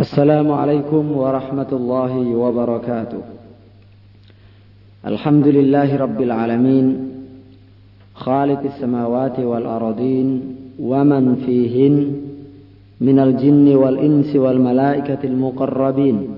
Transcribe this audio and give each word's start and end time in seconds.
السلام 0.00 0.52
عليكم 0.52 1.12
ورحمة 1.12 1.66
الله 1.72 2.36
وبركاته. 2.36 3.22
الحمد 5.06 5.46
لله 5.48 5.96
رب 5.96 6.20
العالمين 6.20 6.86
خالق 8.14 8.60
السماوات 8.64 9.40
والأرضين 9.40 10.56
ومن 10.80 11.34
فيهن 11.34 12.12
من 13.00 13.18
الجن 13.18 13.76
والإنس 13.76 14.36
والملائكة 14.36 15.18
المقربين. 15.24 16.28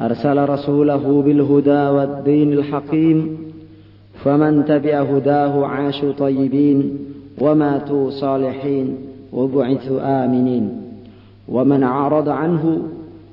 أرسل 0.00 0.48
رسوله 0.48 1.22
بالهدى 1.22 1.82
والدين 1.96 2.52
الحكيم 2.52 3.38
فمن 4.24 4.64
تبع 4.64 5.02
هداه 5.02 5.66
عاشوا 5.66 6.12
طيبين 6.12 6.98
وماتوا 7.40 8.10
صالحين 8.10 8.96
وبعثوا 9.32 10.24
آمنين. 10.24 10.85
ومن 11.48 11.82
أعرض 11.82 12.28
عنه 12.28 12.82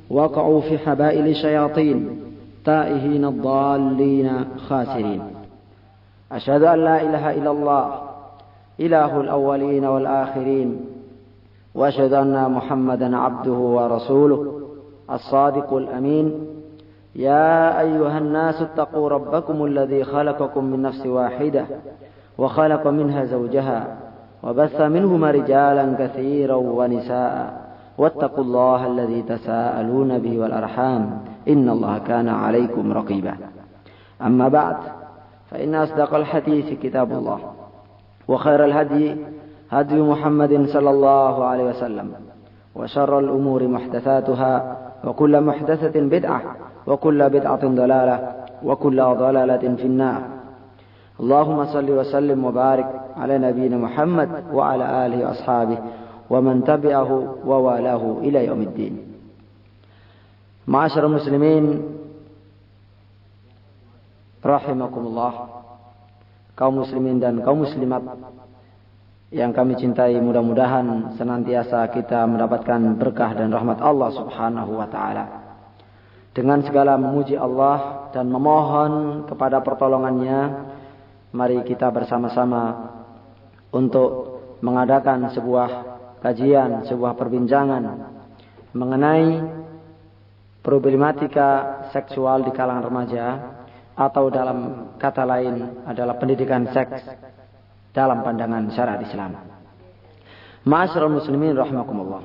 وقعوا 0.10 0.62
في 0.62 0.78
حبائل 0.78 1.28
الشياطين 1.28 2.20
تائهين 2.66 3.26
الضالين 3.26 4.46
خاسرين. 4.70 5.22
أشهد 6.32 6.64
أن 6.64 6.80
لا 6.80 7.02
إله 7.02 7.34
إلا 7.38 7.52
الله 7.52 8.02
إله 8.80 9.22
الأولين 9.22 9.86
والآخرين 9.86 10.86
وأشهد 11.76 12.14
أن 12.14 12.52
محمدا 12.52 13.18
عبده 13.18 13.52
ورسوله 13.52 14.62
الصادق 15.12 15.74
الأمين. 15.74 16.46
يا 17.16 17.82
أيها 17.82 18.18
الناس 18.18 18.62
اتقوا 18.62 19.10
ربكم 19.10 19.66
الذي 19.66 20.04
خلقكم 20.04 20.64
من 20.64 20.82
نفس 20.82 21.06
واحدة 21.06 21.66
وخلق 22.38 22.88
منها 22.88 23.26
زوجها 23.26 23.98
وبث 24.44 24.82
منهما 24.82 25.32
رجالا 25.32 25.96
كثيرا 26.00 26.56
ونساء. 26.56 27.63
واتقوا 27.98 28.44
الله 28.44 28.88
الذي 28.88 29.22
تساءلون 29.22 30.20
به 30.20 30.40
والأرحام 30.40 31.20
إن 31.48 31.70
الله 31.70 31.98
كان 31.98 32.30
عليكم 32.30 32.92
رقيبا. 32.92 33.36
أما 34.22 34.48
بعد 34.48 34.78
فإن 35.52 35.76
أصدق 35.76 36.14
الحديث 36.16 36.80
كتاب 36.80 37.12
الله 37.12 37.40
وخير 38.28 38.66
الهدي 38.66 39.16
هدي 39.72 40.02
محمد 40.02 40.66
صلى 40.66 40.90
الله 40.90 41.46
عليه 41.46 41.64
وسلم 41.64 42.12
وشر 42.76 43.20
الأمور 43.20 43.68
محدثاتها 43.68 44.78
وكل 45.06 45.42
محدثة 45.42 46.02
بدعة 46.02 46.42
وكل 46.88 47.30
بدعة 47.30 47.68
ضلالة 47.68 48.34
وكل 48.64 49.04
ضلالة 49.04 49.76
في 49.76 49.86
النار. 49.86 50.22
اللهم 51.20 51.66
صل 51.66 51.92
وسلم 51.92 52.46
وبارك 52.46 53.02
على 53.18 53.38
نبينا 53.38 53.78
محمد 53.78 54.30
وعلى 54.54 55.06
آله 55.06 55.28
وأصحابه 55.28 55.78
ومن 56.31 56.65
تبعه 56.65 57.11
ووالاه 57.47 58.05
إلى 58.21 58.47
يوم 58.47 58.61
الدين 58.63 58.95
معاشر 60.69 61.07
المسلمين 61.07 61.65
rahimakumullah 64.39 65.61
kaum 66.55 66.79
muslimin 66.81 67.19
dan 67.19 67.43
kaum 67.43 67.67
muslimat 67.67 68.01
yang 69.29 69.53
kami 69.53 69.77
cintai 69.77 70.17
mudah-mudahan 70.25 71.13
senantiasa 71.21 71.85
kita 71.93 72.25
mendapatkan 72.25 72.97
berkah 72.97 73.37
dan 73.37 73.53
rahmat 73.53 73.77
Allah 73.85 74.09
Subhanahu 74.17 74.81
wa 74.81 74.89
taala. 74.89 75.25
Dengan 76.33 76.65
segala 76.65 76.97
memuji 76.97 77.37
Allah 77.37 78.09
dan 78.15 78.33
memohon 78.33 79.27
kepada 79.29 79.61
pertolongannya, 79.61 80.41
mari 81.37 81.61
kita 81.67 81.93
bersama-sama 81.93 82.95
untuk 83.69 84.41
mengadakan 84.65 85.29
sebuah 85.35 85.92
kajian, 86.24 86.88
sebuah 86.88 87.20
perbincangan 87.20 87.84
mengenai 88.72 89.44
problematika 90.64 91.84
seksual 91.92 92.48
di 92.48 92.52
kalangan 92.56 92.88
remaja 92.88 93.26
atau 93.94 94.32
dalam 94.32 94.90
kata 94.96 95.24
lain 95.28 95.86
adalah 95.86 96.16
pendidikan 96.18 96.66
seks 96.72 97.04
dalam 97.94 98.24
pandangan 98.26 98.72
syariat 98.74 99.04
Islam. 99.04 99.32
Ma'asyiral 100.64 101.12
muslimin 101.12 101.54
rahimakumullah. 101.54 102.24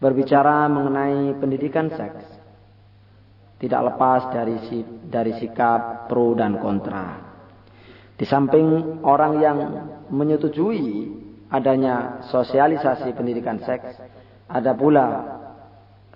Berbicara 0.00 0.68
mengenai 0.68 1.34
pendidikan 1.40 1.88
seks 1.88 2.24
tidak 3.60 3.92
lepas 3.92 4.32
dari 4.32 4.56
dari 5.08 5.32
sikap 5.36 6.08
pro 6.08 6.32
dan 6.36 6.56
kontra. 6.60 7.28
Di 8.16 8.28
samping 8.28 9.00
orang 9.04 9.32
yang 9.40 9.58
menyetujui 10.12 11.19
adanya 11.50 12.24
sosialisasi 12.30 13.10
pendidikan 13.12 13.58
seks, 13.66 13.98
ada 14.46 14.72
pula 14.72 15.06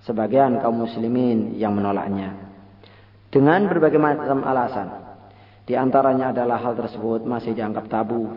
sebagian 0.06 0.62
kaum 0.62 0.86
muslimin 0.86 1.58
yang 1.58 1.74
menolaknya 1.74 2.44
dengan 3.34 3.66
berbagai 3.66 3.98
macam 3.98 4.46
alasan. 4.46 4.88
Di 5.66 5.74
antaranya 5.74 6.30
adalah 6.30 6.62
hal 6.62 6.78
tersebut 6.78 7.26
masih 7.26 7.50
dianggap 7.56 7.90
tabu. 7.90 8.30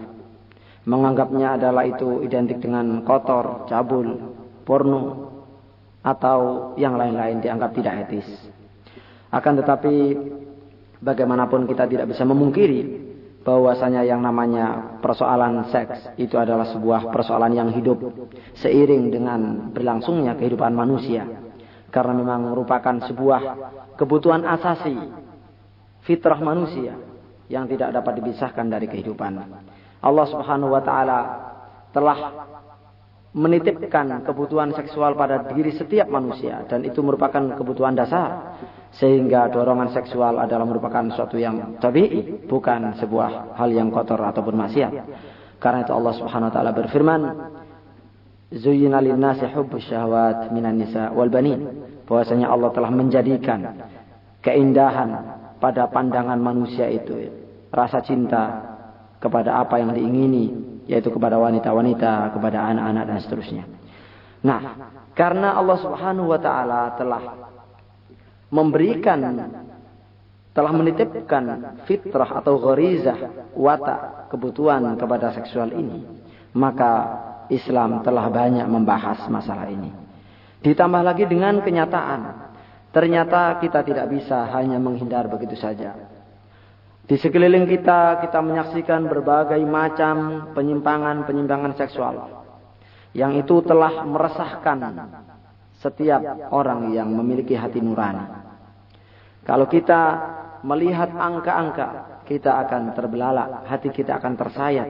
Menganggapnya 0.88 1.60
adalah 1.60 1.84
itu 1.86 2.24
identik 2.26 2.64
dengan 2.64 3.04
kotor, 3.04 3.68
cabul, 3.70 4.34
porno, 4.64 5.30
atau 6.02 6.72
yang 6.80 6.96
lain-lain 6.96 7.44
dianggap 7.44 7.76
tidak 7.78 8.08
etis. 8.08 8.28
Akan 9.28 9.60
tetapi 9.60 10.16
bagaimanapun 11.04 11.68
kita 11.68 11.84
tidak 11.86 12.16
bisa 12.16 12.24
memungkiri 12.24 13.07
bahwasanya 13.48 14.04
yang 14.04 14.20
namanya 14.20 15.00
persoalan 15.00 15.72
seks 15.72 16.12
itu 16.20 16.36
adalah 16.36 16.68
sebuah 16.68 17.16
persoalan 17.16 17.56
yang 17.56 17.72
hidup 17.72 17.96
seiring 18.60 19.08
dengan 19.08 19.72
berlangsungnya 19.72 20.36
kehidupan 20.36 20.76
manusia 20.76 21.24
karena 21.88 22.12
memang 22.12 22.52
merupakan 22.52 23.08
sebuah 23.08 23.42
kebutuhan 23.96 24.44
asasi 24.44 25.00
fitrah 26.04 26.44
manusia 26.44 27.00
yang 27.48 27.64
tidak 27.72 27.96
dapat 27.96 28.20
dipisahkan 28.20 28.68
dari 28.68 28.92
kehidupan. 28.92 29.40
Allah 30.04 30.26
Subhanahu 30.28 30.76
wa 30.76 30.84
taala 30.84 31.20
telah 31.96 32.18
menitipkan 33.38 34.26
kebutuhan 34.26 34.74
seksual 34.74 35.14
pada 35.14 35.46
diri 35.54 35.70
setiap 35.78 36.10
manusia 36.10 36.66
dan 36.66 36.82
itu 36.82 36.98
merupakan 37.06 37.54
kebutuhan 37.54 37.94
dasar 37.94 38.58
sehingga 38.98 39.54
dorongan 39.54 39.94
seksual 39.94 40.42
adalah 40.42 40.66
merupakan 40.66 41.06
suatu 41.14 41.38
yang 41.38 41.78
tabii 41.78 42.44
bukan 42.50 42.98
sebuah 42.98 43.54
hal 43.54 43.70
yang 43.70 43.94
kotor 43.94 44.18
ataupun 44.18 44.58
maksiat. 44.58 44.94
Karena 45.62 45.86
itu 45.86 45.94
Allah 45.94 46.14
Subhanahu 46.18 46.50
wa 46.50 46.54
taala 46.54 46.72
berfirman, 46.74 47.22
"Zuyyina 48.58 48.98
lin-nasi 49.06 49.46
hubbus 49.54 49.86
minan 50.50 50.82
nisa 50.82 51.14
wal 51.14 51.30
banin." 51.30 51.88
bahwasanya 52.08 52.48
Allah 52.48 52.72
telah 52.72 52.90
menjadikan 52.90 53.60
keindahan 54.40 55.10
pada 55.60 55.92
pandangan 55.92 56.40
manusia 56.40 56.88
itu 56.88 57.28
rasa 57.68 58.00
cinta 58.00 58.77
kepada 59.18 59.58
apa 59.58 59.82
yang 59.82 59.94
diingini 59.94 60.78
yaitu 60.88 61.12
kepada 61.12 61.36
wanita-wanita, 61.36 62.32
kepada 62.32 62.64
anak-anak 62.72 63.04
dan 63.12 63.18
seterusnya. 63.20 63.64
Nah, 64.42 64.60
karena 65.12 65.60
Allah 65.60 65.78
Subhanahu 65.84 66.32
wa 66.32 66.40
taala 66.40 66.96
telah 66.96 67.22
memberikan 68.48 69.20
telah 70.56 70.74
menitipkan 70.74 71.44
fitrah 71.86 72.42
atau 72.42 72.58
gharizah 72.58 73.52
watak 73.54 74.32
kebutuhan 74.34 74.96
kepada 74.98 75.36
seksual 75.36 75.70
ini, 75.76 76.02
maka 76.56 76.92
Islam 77.52 78.02
telah 78.02 78.26
banyak 78.32 78.66
membahas 78.66 79.28
masalah 79.30 79.68
ini. 79.70 79.92
Ditambah 80.64 81.02
lagi 81.04 81.30
dengan 81.30 81.62
kenyataan. 81.62 82.50
Ternyata 82.90 83.62
kita 83.62 83.86
tidak 83.86 84.10
bisa 84.10 84.50
hanya 84.58 84.82
menghindar 84.82 85.30
begitu 85.30 85.54
saja. 85.54 86.07
Di 87.08 87.16
sekeliling 87.16 87.64
kita, 87.72 88.20
kita 88.20 88.44
menyaksikan 88.44 89.08
berbagai 89.08 89.64
macam 89.64 90.52
penyimpangan-penyimpangan 90.52 91.74
seksual. 91.80 92.16
Yang 93.16 93.48
itu 93.48 93.56
telah 93.64 94.04
meresahkan 94.04 94.80
setiap 95.80 96.52
orang 96.52 96.92
yang 96.92 97.08
memiliki 97.08 97.56
hati 97.56 97.80
nurani. 97.80 98.28
Kalau 99.48 99.72
kita 99.72 100.02
melihat 100.68 101.16
angka-angka, 101.16 102.20
kita 102.28 102.60
akan 102.68 102.92
terbelalak, 102.92 103.64
hati 103.72 103.88
kita 103.96 104.20
akan 104.20 104.36
tersayat. 104.36 104.88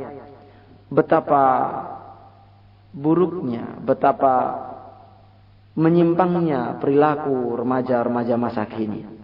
Betapa 0.90 1.44
buruknya, 2.98 3.78
betapa 3.78 4.66
menyimpangnya 5.78 6.82
perilaku 6.82 7.54
remaja-remaja 7.54 8.34
masa 8.34 8.66
kini. 8.66 9.17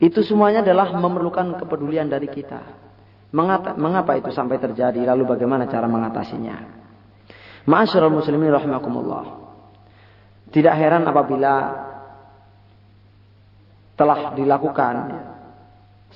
Itu 0.00 0.24
semuanya 0.24 0.64
adalah 0.64 0.96
memerlukan 0.96 1.60
kepedulian 1.60 2.08
dari 2.08 2.24
kita. 2.32 2.64
Mengapa, 3.36 3.76
mengapa 3.76 4.16
itu 4.16 4.32
sampai 4.32 4.56
terjadi? 4.56 5.04
Lalu 5.04 5.36
bagaimana 5.36 5.68
cara 5.68 5.84
mengatasinya? 5.84 6.56
Ma'asyiral 7.68 8.10
muslimin 8.10 8.48
rahimakumullah. 8.48 9.38
Tidak 10.50 10.74
heran 10.74 11.04
apabila 11.04 11.52
telah 13.94 14.32
dilakukan 14.32 14.96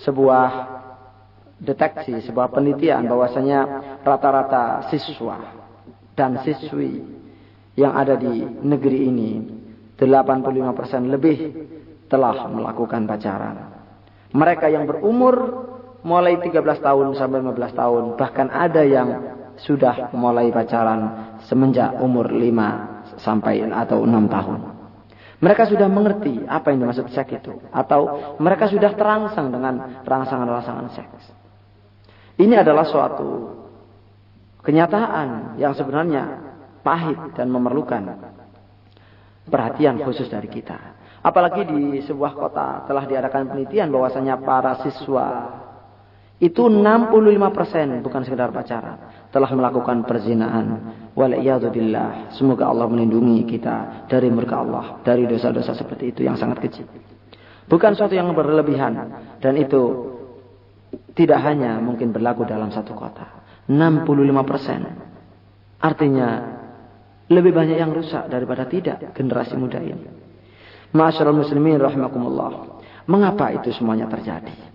sebuah 0.00 0.48
deteksi, 1.60 2.24
sebuah 2.24 2.48
penelitian 2.50 3.04
bahwasanya 3.04 3.60
rata-rata 4.00 4.88
siswa 4.88 5.38
dan 6.16 6.40
siswi 6.42 7.04
yang 7.76 7.94
ada 7.94 8.16
di 8.16 8.42
negeri 8.64 8.98
ini 9.06 9.30
85% 10.00 11.14
lebih 11.14 11.36
telah 12.10 12.50
melakukan 12.50 13.06
pacaran. 13.06 13.73
Mereka 14.34 14.66
yang 14.66 14.84
berumur 14.90 15.34
mulai 16.02 16.36
13 16.42 16.58
tahun 16.82 17.14
sampai 17.14 17.38
15 17.40 17.80
tahun, 17.80 18.02
bahkan 18.18 18.50
ada 18.50 18.82
yang 18.82 19.08
sudah 19.62 20.10
mulai 20.10 20.50
pacaran 20.50 21.38
semenjak 21.46 21.94
umur 22.02 22.26
5 22.28 23.22
sampai 23.22 23.62
atau 23.70 24.02
6 24.02 24.10
tahun. 24.26 24.60
Mereka 25.38 25.70
sudah 25.70 25.88
mengerti 25.92 26.40
apa 26.46 26.72
yang 26.72 26.86
dimaksud 26.86 27.10
seks 27.12 27.30
itu. 27.36 27.52
Atau 27.70 28.34
mereka 28.40 28.66
sudah 28.66 28.96
terangsang 28.96 29.52
dengan 29.52 30.02
rangsangan-rangsangan 30.02 30.88
seks. 30.94 31.22
Ini 32.40 32.64
adalah 32.64 32.82
suatu 32.88 33.54
kenyataan 34.64 35.60
yang 35.60 35.76
sebenarnya 35.76 36.22
pahit 36.80 37.36
dan 37.36 37.52
memerlukan 37.52 38.02
perhatian 39.46 40.00
khusus 40.02 40.26
dari 40.32 40.48
kita. 40.48 40.96
Apalagi 41.24 41.64
di 41.64 42.04
sebuah 42.04 42.36
kota 42.36 42.84
telah 42.84 43.08
diadakan 43.08 43.48
penelitian 43.48 43.88
bahwasanya 43.88 44.44
para 44.44 44.76
siswa 44.84 45.56
itu 46.36 46.68
65% 46.68 48.04
bukan 48.04 48.22
sekedar 48.28 48.52
pacaran 48.52 49.24
telah 49.32 49.48
melakukan 49.56 50.04
perzinaan 50.04 50.92
waliyadzubillah 51.16 52.36
semoga 52.36 52.68
Allah 52.68 52.84
melindungi 52.92 53.48
kita 53.48 54.04
dari 54.04 54.28
murka 54.28 54.60
Allah 54.60 55.00
dari 55.00 55.24
dosa-dosa 55.24 55.72
seperti 55.72 56.12
itu 56.12 56.28
yang 56.28 56.36
sangat 56.36 56.60
kecil. 56.60 56.84
Bukan 57.64 57.96
suatu 57.96 58.12
yang 58.12 58.28
berlebihan 58.36 58.92
dan 59.40 59.56
itu 59.56 60.12
tidak 61.16 61.40
hanya 61.40 61.80
mungkin 61.80 62.12
berlaku 62.12 62.44
dalam 62.44 62.68
satu 62.68 62.92
kota. 62.92 63.48
65% 63.64 65.80
artinya 65.80 66.28
lebih 67.32 67.56
banyak 67.56 67.80
yang 67.80 67.96
rusak 67.96 68.28
daripada 68.28 68.68
tidak 68.68 69.16
generasi 69.16 69.56
muda 69.56 69.80
ini 69.80 70.13
Masyarul 70.94 71.42
muslimin 71.42 71.76
rahimakumullah 71.82 72.78
mengapa 73.10 73.50
itu 73.50 73.74
semuanya 73.74 74.06
terjadi 74.06 74.74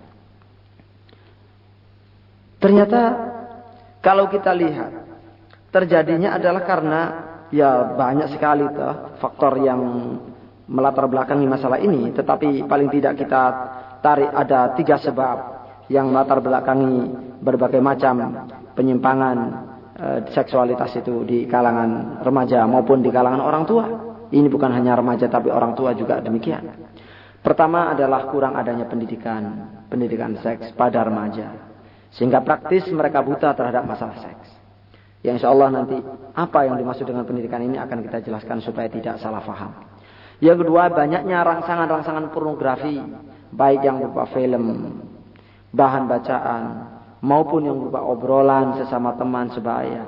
Ternyata 2.60 3.02
kalau 4.04 4.28
kita 4.28 4.52
lihat 4.52 4.92
terjadinya 5.72 6.36
adalah 6.36 6.68
karena 6.68 7.02
ya 7.56 7.96
banyak 7.96 8.36
sekali 8.36 8.68
tuh 8.68 9.16
faktor 9.24 9.64
yang 9.64 9.80
melatar 10.68 11.08
belakangi 11.08 11.48
masalah 11.48 11.80
ini. 11.80 12.12
Tetapi 12.12 12.68
paling 12.68 12.92
tidak 12.92 13.16
kita 13.16 13.44
tarik 14.04 14.30
ada 14.36 14.76
tiga 14.76 15.00
sebab 15.00 15.38
yang 15.88 16.12
melatar 16.12 16.44
belakangi 16.44 17.10
berbagai 17.40 17.80
macam 17.80 18.46
penyimpangan 18.76 19.38
e, 19.96 20.08
seksualitas 20.36 21.00
itu 21.00 21.24
di 21.24 21.48
kalangan 21.48 22.22
remaja 22.22 22.68
maupun 22.68 23.00
di 23.00 23.10
kalangan 23.10 23.40
orang 23.40 23.64
tua. 23.64 23.86
Ini 24.30 24.46
bukan 24.46 24.70
hanya 24.70 24.94
remaja 24.94 25.26
tapi 25.26 25.50
orang 25.50 25.74
tua 25.74 25.98
juga 25.98 26.22
demikian. 26.22 26.70
Pertama 27.42 27.90
adalah 27.90 28.30
kurang 28.30 28.54
adanya 28.54 28.86
pendidikan, 28.86 29.42
pendidikan 29.90 30.38
seks 30.44 30.70
pada 30.78 31.02
remaja. 31.02 31.56
Sehingga 32.14 32.46
praktis 32.46 32.86
mereka 32.94 33.26
buta 33.26 33.58
terhadap 33.58 33.90
masalah 33.90 34.22
seks. 34.22 34.48
Yang 35.26 35.44
insya 35.44 35.50
Allah 35.52 35.70
nanti 35.72 35.98
apa 36.36 36.60
yang 36.68 36.78
dimaksud 36.78 37.10
dengan 37.10 37.26
pendidikan 37.26 37.60
ini 37.64 37.82
akan 37.82 38.06
kita 38.06 38.24
jelaskan 38.24 38.62
supaya 38.62 38.88
tidak 38.92 39.18
salah 39.18 39.42
faham. 39.42 39.72
Yang 40.40 40.68
kedua 40.68 40.94
banyaknya 40.94 41.44
rangsangan-rangsangan 41.44 42.32
pornografi. 42.32 43.02
Baik 43.50 43.82
yang 43.82 43.98
berupa 43.98 44.30
film, 44.30 44.66
bahan 45.74 46.06
bacaan, 46.06 46.64
maupun 47.26 47.66
yang 47.66 47.82
berupa 47.82 48.06
obrolan 48.06 48.78
sesama 48.78 49.18
teman 49.18 49.50
sebaya. 49.50 50.06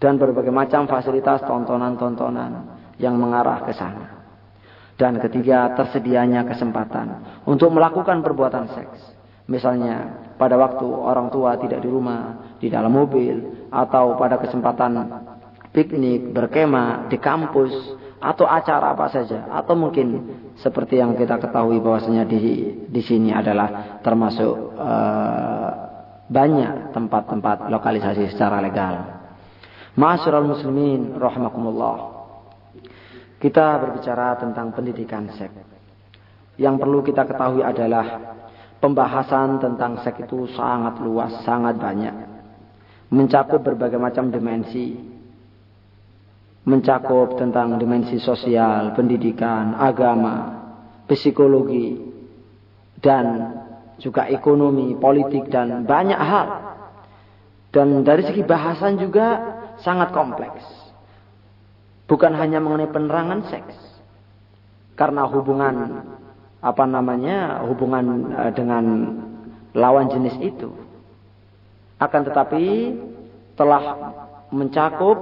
Dan 0.00 0.16
berbagai 0.16 0.54
macam 0.54 0.86
fasilitas 0.88 1.44
tontonan-tontonan 1.44 2.77
yang 2.98 3.16
mengarah 3.16 3.64
ke 3.64 3.72
sana. 3.74 4.18
Dan 4.98 5.22
ketiga, 5.22 5.78
tersedianya 5.78 6.42
kesempatan 6.42 7.40
untuk 7.46 7.70
melakukan 7.70 8.18
perbuatan 8.18 8.66
seks. 8.74 8.98
Misalnya 9.46 10.26
pada 10.36 10.58
waktu 10.58 10.84
orang 10.84 11.30
tua 11.32 11.56
tidak 11.56 11.80
di 11.80 11.88
rumah, 11.88 12.54
di 12.58 12.68
dalam 12.68 12.92
mobil, 12.92 13.66
atau 13.70 14.18
pada 14.18 14.36
kesempatan 14.42 14.98
piknik, 15.70 16.34
berkemah, 16.34 17.06
di 17.06 17.16
kampus, 17.16 17.70
atau 18.18 18.50
acara 18.50 18.98
apa 18.98 19.06
saja, 19.14 19.46
atau 19.54 19.78
mungkin 19.78 20.34
seperti 20.58 20.98
yang 20.98 21.14
kita 21.14 21.38
ketahui 21.38 21.78
bahwasanya 21.78 22.26
di 22.26 22.66
di 22.90 23.02
sini 23.06 23.30
adalah 23.30 24.02
termasuk 24.02 24.74
uh, 24.74 25.70
banyak 26.26 26.90
tempat-tempat 26.90 27.70
lokalisasi 27.70 28.34
secara 28.34 28.58
legal. 28.58 29.22
Masyarul 29.94 30.50
muslimin 30.50 31.14
rahimakumullah. 31.14 32.17
Kita 33.38 33.78
berbicara 33.78 34.34
tentang 34.38 34.74
pendidikan 34.74 35.30
seks. 35.30 35.54
Yang 36.58 36.74
perlu 36.82 37.06
kita 37.06 37.22
ketahui 37.22 37.62
adalah 37.62 38.38
Pembahasan 38.78 39.58
tentang 39.58 39.98
seks 40.06 40.22
itu 40.22 40.46
sangat 40.54 41.02
luas, 41.02 41.42
sangat 41.42 41.82
banyak. 41.82 42.14
Mencakup 43.10 43.66
berbagai 43.66 43.98
macam 43.98 44.30
dimensi. 44.30 44.94
Mencakup 46.62 47.34
tentang 47.34 47.74
dimensi 47.74 48.22
sosial, 48.22 48.94
pendidikan, 48.94 49.74
agama, 49.74 50.62
psikologi, 51.10 51.98
dan 53.02 53.58
juga 53.98 54.30
ekonomi, 54.30 54.94
politik, 54.94 55.50
dan 55.50 55.82
banyak 55.82 56.20
hal. 56.20 56.48
Dan 57.74 58.06
dari 58.06 58.22
segi 58.22 58.46
bahasan 58.46 58.94
juga 59.02 59.58
sangat 59.82 60.14
kompleks. 60.14 60.62
Bukan 62.08 62.32
hanya 62.40 62.58
mengenai 62.58 62.88
penerangan 62.88 63.40
seks. 63.52 63.76
Karena 64.96 65.28
hubungan 65.28 66.02
apa 66.58 66.84
namanya 66.88 67.62
hubungan 67.68 68.34
uh, 68.34 68.50
dengan 68.50 68.84
lawan 69.76 70.10
jenis 70.10 70.40
itu. 70.40 70.72
Akan 72.00 72.24
tetapi 72.24 72.96
telah 73.54 73.82
mencakup 74.48 75.18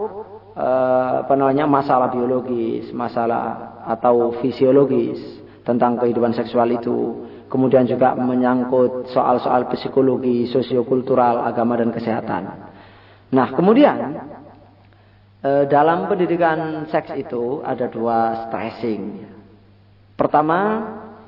uh, 0.54 1.26
apa 1.26 1.34
namanya 1.34 1.66
masalah 1.66 2.08
biologis, 2.08 2.88
masalah 2.94 3.76
atau 3.84 4.38
fisiologis 4.40 5.18
tentang 5.66 5.98
kehidupan 5.98 6.32
seksual 6.32 6.70
itu. 6.70 7.26
Kemudian 7.46 7.86
juga 7.86 8.14
menyangkut 8.18 9.10
soal-soal 9.14 9.70
psikologi, 9.70 10.50
sosiokultural, 10.50 11.46
agama 11.46 11.78
dan 11.78 11.94
kesehatan. 11.94 12.42
Nah, 13.30 13.54
kemudian 13.54 14.18
uh, 15.42 15.64
dalam 15.68 16.06
pendidikan 16.06 16.86
seks 16.88 17.12
itu 17.16 17.60
ada 17.64 17.90
dua 17.90 18.48
stressing. 18.48 19.26
Pertama, 20.16 20.60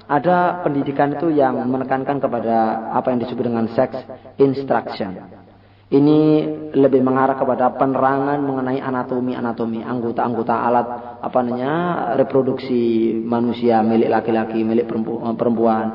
ada 0.09 0.65
pendidikan 0.65 1.13
itu 1.13 1.29
yang 1.29 1.61
menekankan 1.69 2.17
kepada 2.17 2.89
apa 2.97 3.13
yang 3.13 3.21
disebut 3.21 3.45
dengan 3.45 3.69
sex 3.77 3.93
instruction. 4.41 5.45
Ini 5.89 6.21
lebih 6.77 7.01
mengarah 7.01 7.33
kepada 7.33 7.73
penerangan 7.73 8.37
mengenai 8.45 8.77
anatomi-anatomi, 8.77 9.81
anggota-anggota 9.81 10.53
alat 10.53 10.87
apa 11.25 11.39
namanya 11.41 11.73
reproduksi 12.21 13.17
manusia 13.25 13.81
milik 13.81 14.13
laki-laki, 14.13 14.61
milik 14.69 14.85
perempuan, 14.85 15.87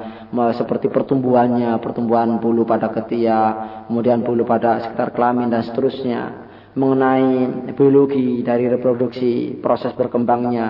seperti 0.57 0.89
pertumbuhannya, 0.89 1.77
pertumbuhan 1.77 2.41
bulu 2.41 2.65
pada 2.65 2.89
ketiak, 2.89 3.85
kemudian 3.85 4.25
bulu 4.25 4.41
pada 4.49 4.81
sekitar 4.81 5.13
kelamin 5.13 5.53
dan 5.53 5.61
seterusnya, 5.61 6.42
mengenai 6.73 7.69
biologi 7.77 8.41
dari 8.41 8.65
reproduksi, 8.65 9.57
proses 9.61 9.93
berkembangnya, 9.93 10.67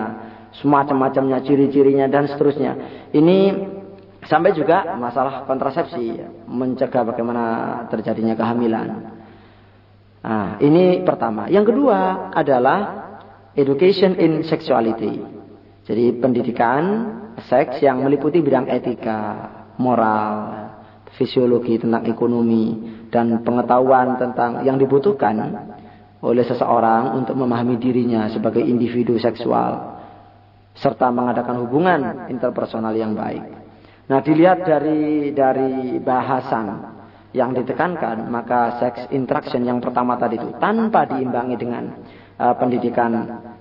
semacam-macamnya, 0.60 1.40
ciri-cirinya 1.42 2.06
dan 2.06 2.28
seterusnya. 2.28 2.72
Ini 3.10 3.38
sampai 4.24 4.52
juga 4.52 4.96
masalah 5.00 5.48
kontrasepsi, 5.48 6.20
mencegah 6.48 7.02
bagaimana 7.08 7.44
terjadinya 7.88 8.36
kehamilan. 8.36 8.88
Nah, 10.24 10.56
ini 10.60 11.04
pertama. 11.04 11.48
Yang 11.52 11.72
kedua 11.72 12.32
adalah 12.32 12.78
education 13.56 14.16
in 14.16 14.44
sexuality. 14.44 15.20
Jadi 15.84 16.16
pendidikan 16.16 16.82
seks 17.44 17.80
yang 17.84 18.00
meliputi 18.00 18.40
bidang 18.40 18.72
etika, 18.72 19.52
moral, 19.76 20.24
fisiologi 21.20 21.76
tentang 21.76 22.08
ekonomi 22.08 22.80
dan 23.12 23.44
pengetahuan 23.44 24.16
tentang 24.16 24.64
yang 24.64 24.80
dibutuhkan 24.80 25.73
oleh 26.24 26.44
seseorang 26.48 27.20
untuk 27.20 27.36
memahami 27.36 27.76
dirinya 27.76 28.32
sebagai 28.32 28.64
individu 28.64 29.20
seksual 29.20 30.00
serta 30.74 31.12
mengadakan 31.12 31.60
hubungan 31.68 32.00
interpersonal 32.32 32.96
yang 32.96 33.12
baik. 33.12 33.44
Nah, 34.08 34.20
dilihat 34.24 34.64
dari 34.64 35.30
dari 35.36 36.00
bahasan 36.00 36.96
yang 37.36 37.52
ditekankan, 37.52 38.26
maka 38.32 38.80
sex 38.80 39.10
interaction 39.12 39.62
yang 39.68 39.78
pertama 39.84 40.16
tadi 40.16 40.40
itu 40.40 40.50
tanpa 40.56 41.04
diimbangi 41.08 41.56
dengan 41.60 41.84
uh, 42.40 42.54
pendidikan 42.56 43.12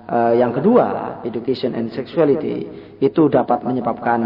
uh, 0.07 0.33
yang 0.33 0.53
kedua, 0.53 1.19
education 1.25 1.73
and 1.73 1.91
sexuality, 1.91 2.67
itu 3.01 3.23
dapat 3.27 3.65
menyebabkan 3.65 4.19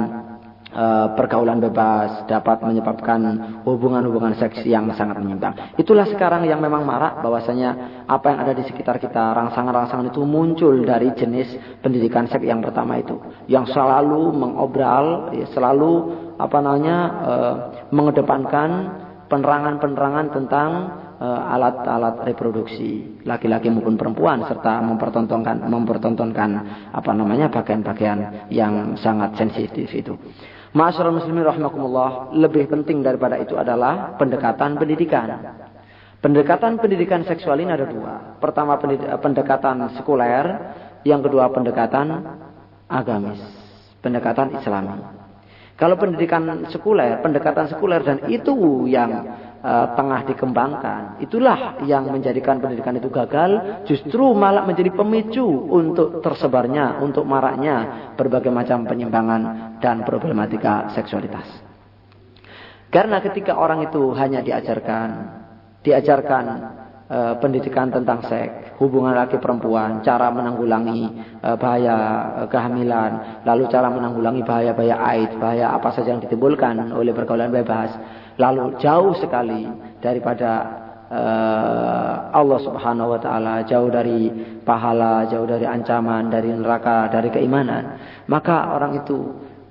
Eh, 0.68 1.08
pergaulan 1.16 1.64
bebas 1.64 2.28
dapat 2.28 2.60
menyebabkan 2.60 3.24
hubungan-hubungan 3.64 4.36
seks 4.36 4.68
yang 4.68 4.92
sangat 5.00 5.16
menyimpang. 5.24 5.56
Itulah 5.80 6.04
sekarang 6.12 6.44
yang 6.44 6.60
memang 6.60 6.84
marak 6.84 7.24
bahwasanya 7.24 8.04
apa 8.04 8.36
yang 8.36 8.40
ada 8.44 8.52
di 8.52 8.68
sekitar 8.68 9.00
kita 9.00 9.32
rangsangan-rangsangan 9.32 10.12
itu 10.12 10.28
muncul 10.28 10.76
dari 10.84 11.16
jenis 11.16 11.80
pendidikan 11.80 12.28
seks 12.28 12.44
yang 12.44 12.60
pertama 12.60 13.00
itu 13.00 13.16
yang 13.48 13.64
selalu 13.64 14.36
mengobral, 14.36 15.32
ya, 15.40 15.48
selalu 15.56 15.92
apa 16.36 16.58
namanya 16.60 16.98
uh, 17.24 17.56
mengedepankan 17.96 18.70
penerangan-penerangan 19.32 20.36
tentang 20.36 20.70
uh, 21.16 21.54
alat-alat 21.58 22.28
reproduksi 22.28 23.24
laki-laki 23.24 23.72
maupun 23.72 23.96
perempuan 23.96 24.44
serta 24.44 24.84
mempertontonkan 24.84 25.64
mempertontonkan 25.64 26.50
apa 26.92 27.12
namanya 27.16 27.48
bagian-bagian 27.48 28.52
yang 28.52 29.00
sangat 29.00 29.40
sensitif 29.40 29.88
itu. 29.96 30.12
Masyarakat 30.78 31.10
muslimin 31.10 31.42
rahimakumullah, 31.42 32.38
lebih 32.38 32.70
penting 32.70 33.02
daripada 33.02 33.34
itu 33.42 33.58
adalah 33.58 34.14
pendekatan 34.22 34.78
pendidikan. 34.78 35.26
Pendekatan 36.22 36.78
pendidikan 36.78 37.26
seksual 37.26 37.58
ini 37.58 37.74
ada 37.74 37.90
dua. 37.90 38.38
Pertama 38.38 38.78
pendekatan 39.18 39.90
sekuler, 39.98 40.46
yang 41.02 41.26
kedua 41.26 41.50
pendekatan 41.50 42.22
agamis, 42.86 43.42
pendekatan 44.06 44.54
islami. 44.62 45.02
Kalau 45.78 45.98
pendidikan 45.98 46.46
sekuler, 46.70 47.22
pendekatan 47.26 47.74
sekuler 47.74 48.02
dan 48.06 48.30
itu 48.30 48.54
yang 48.90 49.10
uh, 49.62 49.94
tengah 49.94 50.26
dikembangkan. 50.28 51.02
Itulah 51.24 51.82
yang 51.86 52.10
menjadikan 52.10 52.62
pendidikan 52.62 52.98
itu 52.98 53.10
gagal, 53.10 53.84
justru 53.88 54.34
malah 54.34 54.66
menjadi 54.66 54.94
pemicu 54.94 55.46
untuk 55.48 56.22
tersebarnya, 56.22 57.02
untuk 57.02 57.24
maraknya 57.26 58.14
berbagai 58.18 58.52
macam 58.54 58.86
penyimpangan 58.86 59.42
dan 59.82 60.04
problematika 60.06 60.92
seksualitas. 60.94 61.46
Karena 62.88 63.20
ketika 63.20 63.60
orang 63.60 63.84
itu 63.84 64.16
hanya 64.16 64.40
diajarkan, 64.40 65.08
diajarkan 65.84 66.46
uh, 67.12 67.34
pendidikan 67.44 67.92
tentang 67.92 68.24
seks, 68.24 68.80
hubungan 68.80 69.12
laki 69.12 69.44
perempuan, 69.44 70.00
cara 70.08 70.32
menanggulangi 70.32 71.02
uh, 71.44 71.60
bahaya 71.60 71.96
uh, 72.44 72.48
kehamilan, 72.48 73.44
lalu 73.44 73.68
cara 73.68 73.92
menanggulangi 73.92 74.40
bahaya-bahaya 74.48 74.96
AIDS, 75.04 75.36
bahaya 75.36 75.76
apa 75.76 75.92
saja 75.92 76.16
yang 76.16 76.24
ditimbulkan 76.24 76.96
oleh 76.96 77.12
pergaulan 77.12 77.52
bebas 77.52 77.92
lalu 78.38 78.78
jauh 78.78 79.14
sekali 79.18 79.66
daripada 79.98 80.52
uh, 81.10 82.32
Allah 82.32 82.60
Subhanahu 82.62 83.18
wa 83.18 83.20
taala, 83.20 83.66
jauh 83.66 83.90
dari 83.90 84.30
pahala, 84.62 85.26
jauh 85.28 85.48
dari 85.50 85.66
ancaman, 85.66 86.30
dari 86.30 86.54
neraka, 86.54 87.10
dari 87.10 87.34
keimanan, 87.34 87.98
maka 88.30 88.78
orang 88.78 89.02
itu 89.02 89.18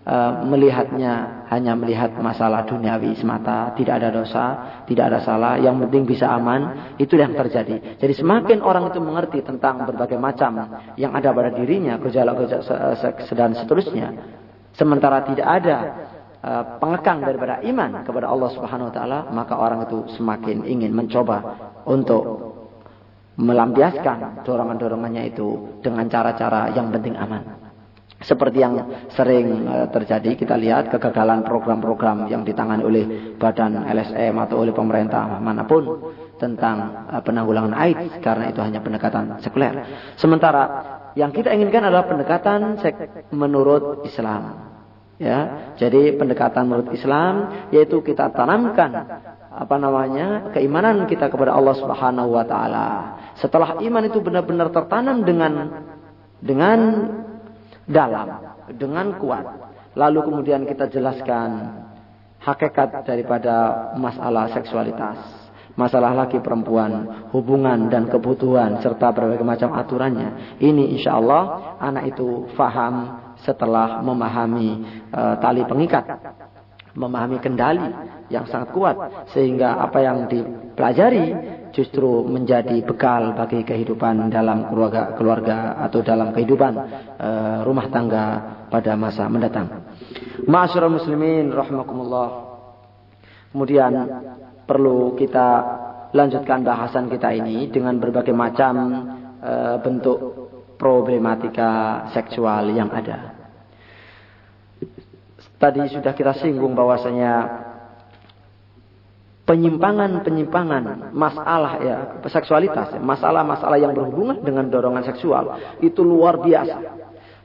uh, 0.02 0.42
melihatnya 0.42 1.46
hanya 1.46 1.78
melihat 1.78 2.10
masalah 2.18 2.66
duniawi 2.66 3.14
semata, 3.14 3.70
tidak 3.78 4.02
ada 4.02 4.10
dosa, 4.10 4.44
tidak 4.90 5.14
ada 5.14 5.18
salah, 5.22 5.54
yang 5.62 5.78
penting 5.86 6.02
bisa 6.02 6.26
aman, 6.26 6.94
itu 6.98 7.14
yang 7.14 7.36
terjadi. 7.38 8.02
Jadi 8.02 8.14
semakin 8.18 8.58
orang 8.66 8.90
itu 8.90 8.98
mengerti 8.98 9.46
tentang 9.46 9.86
berbagai 9.86 10.18
macam 10.18 10.82
yang 10.98 11.14
ada 11.14 11.30
pada 11.30 11.54
dirinya, 11.54 12.00
gejala-gejala 12.02 12.98
dan 13.30 13.50
seterusnya, 13.54 14.08
sementara 14.74 15.22
tidak 15.22 15.46
ada 15.46 15.78
Eh, 16.46 16.64
pengekang 16.78 17.24
daripada 17.24 17.58
iman 17.64 18.04
kepada 18.04 18.28
Allah 18.28 18.50
Subhanahu 18.52 18.92
wa 18.92 18.94
taala, 18.94 19.18
maka 19.32 19.56
orang 19.56 19.88
itu 19.88 20.04
semakin 20.20 20.68
ingin 20.68 20.92
mencoba 20.92 21.42
untuk 21.88 22.22
melampiaskan 23.40 24.44
dorongan-dorongannya 24.44 25.32
itu 25.32 25.80
dengan 25.80 26.06
cara-cara 26.06 26.70
yang 26.76 26.92
penting 26.92 27.16
aman. 27.16 27.66
Seperti 28.20 28.62
yang 28.62 28.78
sering 29.16 29.64
eh, 29.64 29.88
terjadi, 29.88 30.36
kita 30.36 30.54
lihat 30.60 30.92
kegagalan 30.92 31.40
program-program 31.40 32.28
yang 32.28 32.44
ditangani 32.44 32.84
oleh 32.84 33.04
badan 33.40 33.82
LSM 33.88 34.36
atau 34.36 34.60
oleh 34.60 34.76
pemerintah 34.76 35.40
mana 35.40 35.64
pun 35.64 36.14
tentang 36.36 37.08
eh, 37.16 37.22
penanggulangan 37.24 37.74
AIDS 37.74 38.20
karena 38.20 38.52
itu 38.52 38.60
hanya 38.60 38.84
pendekatan 38.84 39.40
sekuler. 39.40 39.82
Sementara 40.20 40.62
yang 41.16 41.32
kita 41.32 41.48
inginkan 41.48 41.88
adalah 41.88 42.04
pendekatan 42.04 42.76
menurut 43.32 44.04
Islam. 44.04 44.75
Ya, 45.16 45.72
jadi 45.80 46.12
pendekatan 46.20 46.68
menurut 46.68 46.92
Islam 46.92 47.48
yaitu 47.72 48.04
kita 48.04 48.28
tanamkan 48.36 48.92
apa 49.48 49.76
namanya 49.80 50.52
keimanan 50.52 51.08
kita 51.08 51.32
kepada 51.32 51.56
Allah 51.56 51.72
Subhanahu 51.72 52.36
wa 52.36 52.44
taala. 52.44 52.88
Setelah 53.40 53.80
iman 53.80 54.04
itu 54.04 54.20
benar-benar 54.20 54.68
tertanam 54.68 55.24
dengan 55.24 55.52
dengan 56.44 56.78
dalam, 57.88 58.28
dengan 58.76 59.16
kuat. 59.16 59.44
Lalu 59.96 60.20
kemudian 60.20 60.68
kita 60.68 60.92
jelaskan 60.92 61.80
hakikat 62.44 63.08
daripada 63.08 63.88
masalah 63.96 64.52
seksualitas, 64.52 65.16
masalah 65.80 66.12
laki 66.12 66.44
perempuan, 66.44 67.24
hubungan 67.32 67.88
dan 67.88 68.04
kebutuhan 68.12 68.84
serta 68.84 69.16
berbagai 69.16 69.48
macam 69.48 69.72
aturannya. 69.72 70.60
Ini 70.60 70.92
insya 70.92 71.16
Allah 71.16 71.72
anak 71.80 72.12
itu 72.12 72.52
faham 72.52 73.24
setelah 73.44 74.00
memahami 74.00 74.84
uh, 75.12 75.36
tali 75.42 75.62
pengikat, 75.68 76.04
memahami 76.96 77.36
kendali 77.38 77.84
yang 78.32 78.48
sangat 78.48 78.72
kuat 78.72 78.96
sehingga 79.36 79.76
apa 79.76 79.98
yang 80.00 80.24
dipelajari 80.26 81.56
justru 81.76 82.24
menjadi 82.24 82.80
bekal 82.80 83.36
bagi 83.36 83.60
kehidupan 83.60 84.32
dalam 84.32 84.72
keluarga 84.72 85.12
keluarga 85.12 85.76
atau 85.84 86.00
dalam 86.00 86.32
kehidupan 86.32 86.72
uh, 87.20 87.60
rumah 87.68 87.86
tangga 87.92 88.24
pada 88.72 88.96
masa 88.96 89.28
mendatang. 89.28 89.84
Ma'asyiral 90.48 90.92
muslimin 90.92 91.52
rahimakumullah. 91.52 92.48
Kemudian 93.52 93.92
perlu 94.64 95.16
kita 95.16 95.48
lanjutkan 96.12 96.64
bahasan 96.64 97.12
kita 97.12 97.32
ini 97.36 97.68
dengan 97.68 98.00
berbagai 98.00 98.32
macam 98.32 98.74
uh, 99.40 99.76
bentuk 99.80 100.45
problematika 100.76 102.04
seksual 102.12 102.70
yang 102.72 102.92
ada. 102.92 103.36
Tadi 105.56 105.88
sudah 105.88 106.12
kita 106.12 106.36
singgung 106.36 106.76
bahwasanya 106.76 107.64
penyimpangan-penyimpangan 109.48 111.14
masalah 111.16 111.72
ya 111.80 111.96
seksualitas, 112.28 113.00
masalah-masalah 113.00 113.78
yang 113.80 113.96
berhubungan 113.96 114.44
dengan 114.44 114.68
dorongan 114.68 115.06
seksual 115.08 115.56
itu 115.80 116.04
luar 116.04 116.38
biasa. 116.44 116.76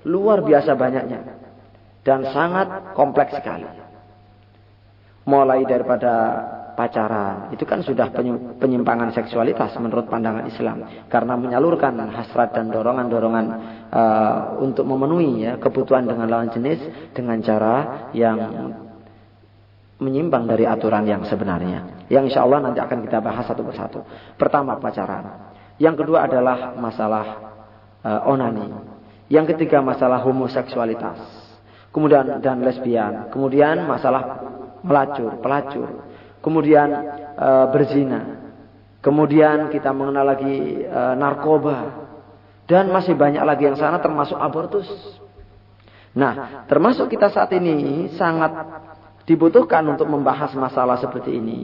Luar 0.01 0.41
biasa 0.41 0.73
banyaknya 0.73 1.41
dan 2.01 2.25
sangat 2.33 2.97
kompleks 2.97 3.38
sekali. 3.38 3.69
Mulai 5.29 5.61
daripada 5.69 6.13
pacaran. 6.81 7.53
Itu 7.53 7.69
kan 7.69 7.85
sudah 7.85 8.09
penyimpangan 8.57 9.13
seksualitas 9.13 9.77
menurut 9.77 10.09
pandangan 10.09 10.50
Islam. 10.50 11.05
Karena 11.05 11.38
menyalurkan 11.38 11.93
hasrat 12.09 12.57
dan 12.57 12.73
dorongan-dorongan 12.73 13.45
uh, 13.93 14.57
untuk 14.57 14.89
memenuhi 14.89 15.45
ya, 15.45 15.61
kebutuhan 15.61 16.09
dengan 16.09 16.25
lawan 16.25 16.50
jenis 16.50 17.13
dengan 17.13 17.38
cara 17.45 18.09
yang 18.17 18.38
menyimpang 20.01 20.50
dari 20.50 20.65
aturan 20.65 21.05
yang 21.05 21.21
sebenarnya. 21.29 22.09
Yang 22.09 22.33
insya 22.33 22.41
Allah 22.50 22.65
nanti 22.65 22.81
akan 22.81 23.05
kita 23.05 23.21
bahas 23.21 23.45
satu 23.45 23.61
persatu. 23.61 24.01
Pertama 24.33 24.81
pacaran. 24.81 25.53
Yang 25.77 26.01
kedua 26.01 26.25
adalah 26.25 26.73
masalah 26.73 27.25
uh, 28.01 28.25
onani. 28.25 28.65
Yang 29.29 29.53
ketiga 29.53 29.85
masalah 29.85 30.17
homoseksualitas. 30.25 31.21
Kemudian 31.93 32.41
dan 32.41 32.65
lesbian. 32.65 33.29
Kemudian 33.29 33.85
masalah 33.85 34.41
melacur, 34.81 35.38
pelacur 35.38 36.10
kemudian 36.41 36.89
e, 37.38 37.50
berzina, 37.71 38.21
kemudian 39.00 39.69
kita 39.69 39.93
mengenal 39.93 40.25
lagi 40.25 40.83
e, 40.83 41.01
narkoba, 41.15 42.10
dan 42.65 42.89
masih 42.89 43.15
banyak 43.15 43.41
lagi 43.45 43.69
yang 43.69 43.77
sana 43.77 44.01
termasuk 44.01 44.36
abortus. 44.36 44.89
Nah, 46.12 46.67
termasuk 46.67 47.07
kita 47.07 47.31
saat 47.31 47.53
ini 47.55 48.12
sangat 48.19 48.51
dibutuhkan 49.24 49.86
untuk 49.88 50.12
membahas 50.12 50.51
masalah 50.60 51.00
seperti 51.00 51.39
ini. 51.39 51.60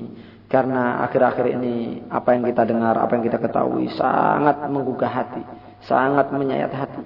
Karena 0.48 1.04
akhir-akhir 1.04 1.60
ini 1.60 2.08
apa 2.08 2.32
yang 2.32 2.48
kita 2.48 2.64
dengar, 2.64 2.96
apa 2.96 3.20
yang 3.20 3.24
kita 3.28 3.36
ketahui 3.36 3.92
sangat 3.92 4.64
menggugah 4.72 5.12
hati, 5.12 5.44
sangat 5.84 6.32
menyayat 6.32 6.72
hati. 6.72 7.04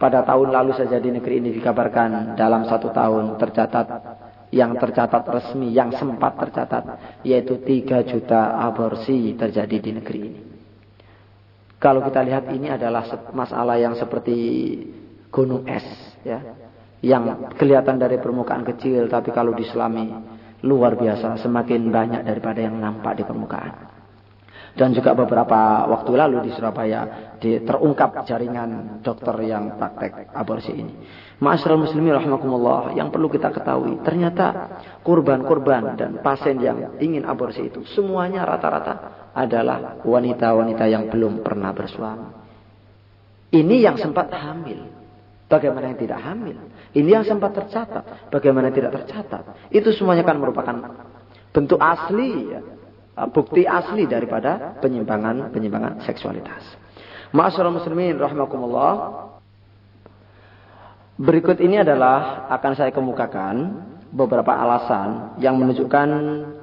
Pada 0.00 0.24
tahun 0.24 0.48
lalu 0.48 0.72
saja 0.80 0.96
di 0.96 1.12
negeri 1.12 1.44
ini 1.44 1.52
dikabarkan 1.52 2.32
dalam 2.32 2.64
satu 2.64 2.88
tahun 2.88 3.36
tercatat 3.36 3.86
yang 4.52 4.76
tercatat 4.76 5.24
resmi, 5.24 5.72
yang 5.72 5.90
sempat 5.96 6.36
tercatat, 6.36 6.84
yaitu 7.24 7.56
3 7.56 8.04
juta 8.04 8.60
aborsi 8.60 9.32
terjadi 9.32 9.76
di 9.80 9.90
negeri 9.96 10.20
ini. 10.20 10.40
Kalau 11.80 12.04
kita 12.04 12.20
lihat 12.22 12.46
ini 12.52 12.70
adalah 12.70 13.02
masalah 13.32 13.80
yang 13.80 13.96
seperti 13.96 14.36
gunung 15.32 15.66
es, 15.66 15.82
ya, 16.22 16.38
yang 17.02 17.50
kelihatan 17.58 17.98
dari 17.98 18.20
permukaan 18.22 18.62
kecil, 18.62 19.10
tapi 19.10 19.34
kalau 19.34 19.56
diselami 19.56 20.14
luar 20.62 20.94
biasa, 20.94 21.42
semakin 21.42 21.90
banyak 21.90 22.22
daripada 22.22 22.62
yang 22.62 22.78
nampak 22.78 23.18
di 23.18 23.24
permukaan. 23.26 23.91
Dan 24.72 24.96
juga 24.96 25.12
beberapa 25.12 25.84
waktu 25.84 26.12
lalu 26.16 26.48
di 26.48 26.50
Surabaya 26.56 27.36
di, 27.36 27.60
terungkap 27.60 28.24
jaringan 28.24 29.04
dokter 29.04 29.36
yang 29.44 29.76
praktek 29.76 30.32
aborsi 30.32 30.72
ini. 30.72 30.94
Ma'asyiral 31.44 31.76
muslimin 31.76 32.16
rahimakumullah, 32.16 32.96
yang 32.96 33.12
perlu 33.12 33.28
kita 33.28 33.52
ketahui, 33.52 34.00
ternyata 34.00 34.80
korban-korban 35.04 35.98
dan 35.98 36.10
pasien 36.24 36.56
yang 36.62 36.96
ingin 37.02 37.28
aborsi 37.28 37.68
itu 37.68 37.84
semuanya 37.92 38.48
rata-rata 38.48 39.28
adalah 39.36 40.00
wanita-wanita 40.06 40.88
yang 40.88 41.10
belum 41.12 41.44
pernah 41.44 41.74
bersuami. 41.76 42.30
Ini 43.52 43.76
yang 43.84 44.00
sempat 44.00 44.32
hamil. 44.32 44.88
Bagaimana 45.52 45.92
yang 45.92 46.00
tidak 46.00 46.20
hamil? 46.24 46.56
Ini 46.96 47.20
yang 47.20 47.24
sempat 47.28 47.52
tercatat. 47.52 48.32
Bagaimana 48.32 48.72
yang 48.72 48.76
tidak 48.80 48.92
tercatat? 49.04 49.68
Itu 49.68 49.92
semuanya 49.92 50.24
kan 50.24 50.40
merupakan 50.40 50.72
bentuk 51.52 51.76
asli 51.76 52.48
ya, 52.48 52.60
bukti 53.32 53.68
asli 53.68 54.08
daripada 54.08 54.80
penyimpangan-penyimpangan 54.80 56.04
seksualitas. 56.08 56.62
Ma'asyiral 57.32 57.72
muslimin 57.72 58.16
rahimakumullah. 58.16 58.92
Berikut 61.20 61.60
ini 61.60 61.80
adalah 61.80 62.48
akan 62.48 62.72
saya 62.72 62.90
kemukakan 62.90 63.54
beberapa 64.12 64.52
alasan 64.52 65.36
yang 65.40 65.56
menunjukkan 65.60 66.08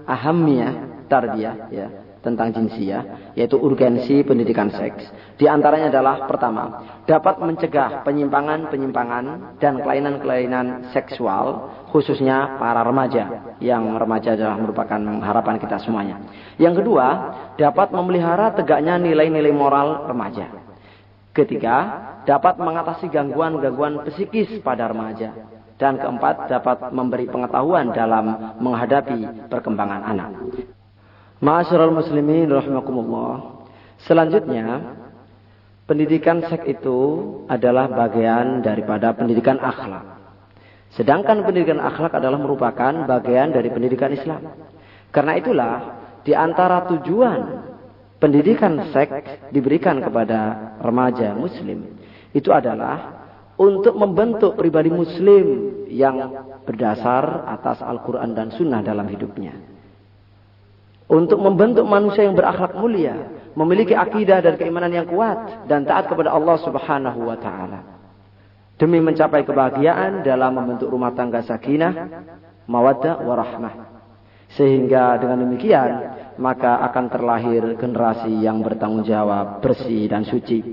ahamnya 0.06 0.70
tarbiyah 1.10 1.56
ya 1.70 2.09
tentang 2.20 2.52
jinsia, 2.52 3.32
yaitu 3.36 3.56
urgensi 3.56 4.22
pendidikan 4.28 4.68
seks. 4.72 5.08
Di 5.40 5.48
antaranya 5.48 5.88
adalah 5.88 6.28
pertama, 6.28 6.64
dapat 7.08 7.40
mencegah 7.40 8.04
penyimpangan-penyimpangan 8.04 9.56
dan 9.64 9.80
kelainan-kelainan 9.80 10.92
seksual, 10.92 11.72
khususnya 11.96 12.60
para 12.60 12.84
remaja, 12.84 13.56
yang 13.64 13.96
remaja 13.96 14.36
adalah 14.36 14.60
merupakan 14.60 15.00
harapan 15.24 15.56
kita 15.58 15.80
semuanya. 15.80 16.20
Yang 16.60 16.84
kedua, 16.84 17.08
dapat 17.56 17.96
memelihara 17.96 18.52
tegaknya 18.52 19.00
nilai-nilai 19.00 19.56
moral 19.56 20.08
remaja. 20.12 20.52
Ketiga, 21.32 21.76
dapat 22.28 22.60
mengatasi 22.60 23.08
gangguan-gangguan 23.08 24.04
psikis 24.12 24.60
pada 24.60 24.92
remaja. 24.92 25.32
Dan 25.80 25.96
keempat, 25.96 26.52
dapat 26.52 26.92
memberi 26.92 27.32
pengetahuan 27.32 27.96
dalam 27.96 28.60
menghadapi 28.60 29.48
perkembangan 29.48 30.04
anak. 30.04 30.32
Ma'asyiral 31.40 31.96
muslimin 31.96 32.52
rahimakumullah. 32.52 33.64
Selanjutnya, 34.04 35.00
pendidikan 35.88 36.44
seks 36.44 36.68
itu 36.68 37.00
adalah 37.48 37.88
bagian 37.88 38.60
daripada 38.60 39.16
pendidikan 39.16 39.56
akhlak. 39.56 40.20
Sedangkan 41.00 41.48
pendidikan 41.48 41.80
akhlak 41.80 42.12
adalah 42.20 42.36
merupakan 42.36 42.92
bagian 43.08 43.56
dari 43.56 43.72
pendidikan 43.72 44.12
Islam. 44.12 44.52
Karena 45.16 45.40
itulah 45.40 45.74
di 46.28 46.36
antara 46.36 46.84
tujuan 46.92 47.40
pendidikan 48.20 48.92
seks 48.92 49.48
diberikan 49.56 50.04
kepada 50.04 50.76
remaja 50.84 51.32
muslim 51.32 51.96
itu 52.36 52.52
adalah 52.52 53.26
untuk 53.56 53.96
membentuk 53.96 54.60
pribadi 54.60 54.92
muslim 54.92 55.72
yang 55.88 56.20
berdasar 56.68 57.48
atas 57.48 57.80
Al-Quran 57.80 58.36
dan 58.36 58.52
Sunnah 58.52 58.84
dalam 58.84 59.08
hidupnya 59.08 59.79
untuk 61.10 61.42
membentuk 61.42 61.90
manusia 61.90 62.30
yang 62.30 62.38
berakhlak 62.38 62.78
mulia, 62.78 63.34
memiliki 63.58 63.98
akidah 63.98 64.46
dan 64.46 64.54
keimanan 64.62 64.94
yang 64.94 65.10
kuat 65.10 65.66
dan 65.66 65.82
taat 65.82 66.06
kepada 66.06 66.30
Allah 66.30 66.62
Subhanahu 66.62 67.26
wa 67.26 67.38
taala. 67.42 67.80
Demi 68.78 69.02
mencapai 69.02 69.44
kebahagiaan 69.44 70.22
dalam 70.24 70.56
membentuk 70.56 70.88
rumah 70.88 71.12
tangga 71.12 71.44
sakinah, 71.44 71.92
mawaddah 72.70 73.26
warahmah. 73.26 73.76
Sehingga 74.54 75.20
dengan 75.20 75.44
demikian 75.46 75.92
maka 76.40 76.80
akan 76.88 77.06
terlahir 77.12 77.76
generasi 77.76 78.32
yang 78.46 78.64
bertanggung 78.64 79.04
jawab, 79.04 79.60
bersih 79.60 80.08
dan 80.08 80.24
suci, 80.24 80.64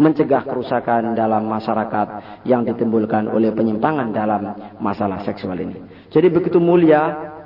mencegah 0.00 0.48
kerusakan 0.48 1.12
dalam 1.12 1.44
masyarakat 1.44 2.40
yang 2.48 2.64
ditimbulkan 2.64 3.28
oleh 3.28 3.52
penyimpangan 3.52 4.08
dalam 4.14 4.42
masalah 4.80 5.20
seksual 5.28 5.60
ini. 5.60 5.76
Jadi 6.08 6.32
begitu 6.32 6.56
mulia 6.56 7.36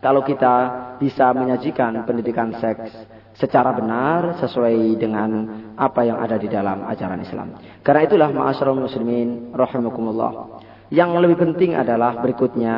kalau 0.00 0.24
kita 0.24 0.54
bisa 0.96 1.28
menyajikan 1.36 2.04
pendidikan 2.08 2.56
seks 2.56 2.96
secara 3.36 3.72
benar 3.72 4.40
sesuai 4.40 4.96
dengan 5.00 5.30
apa 5.76 6.04
yang 6.04 6.20
ada 6.20 6.36
di 6.40 6.48
dalam 6.48 6.84
ajaran 6.88 7.20
Islam. 7.20 7.56
Karena 7.84 8.04
itulah 8.04 8.28
ma'asyiral 8.32 8.80
muslimin 8.80 9.52
rahimakumullah. 9.52 10.60
Yang 10.90 11.10
lebih 11.22 11.38
penting 11.38 11.76
adalah 11.76 12.18
berikutnya 12.18 12.74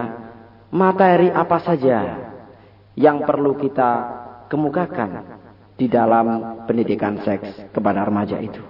materi 0.75 1.33
apa 1.33 1.59
saja 1.63 1.99
yang 2.99 3.25
perlu 3.25 3.57
kita 3.57 3.91
kemukakan 4.53 5.41
di 5.79 5.89
dalam 5.89 6.61
pendidikan 6.69 7.17
seks 7.25 7.73
kepada 7.73 8.05
remaja 8.05 8.37
itu. 8.37 8.61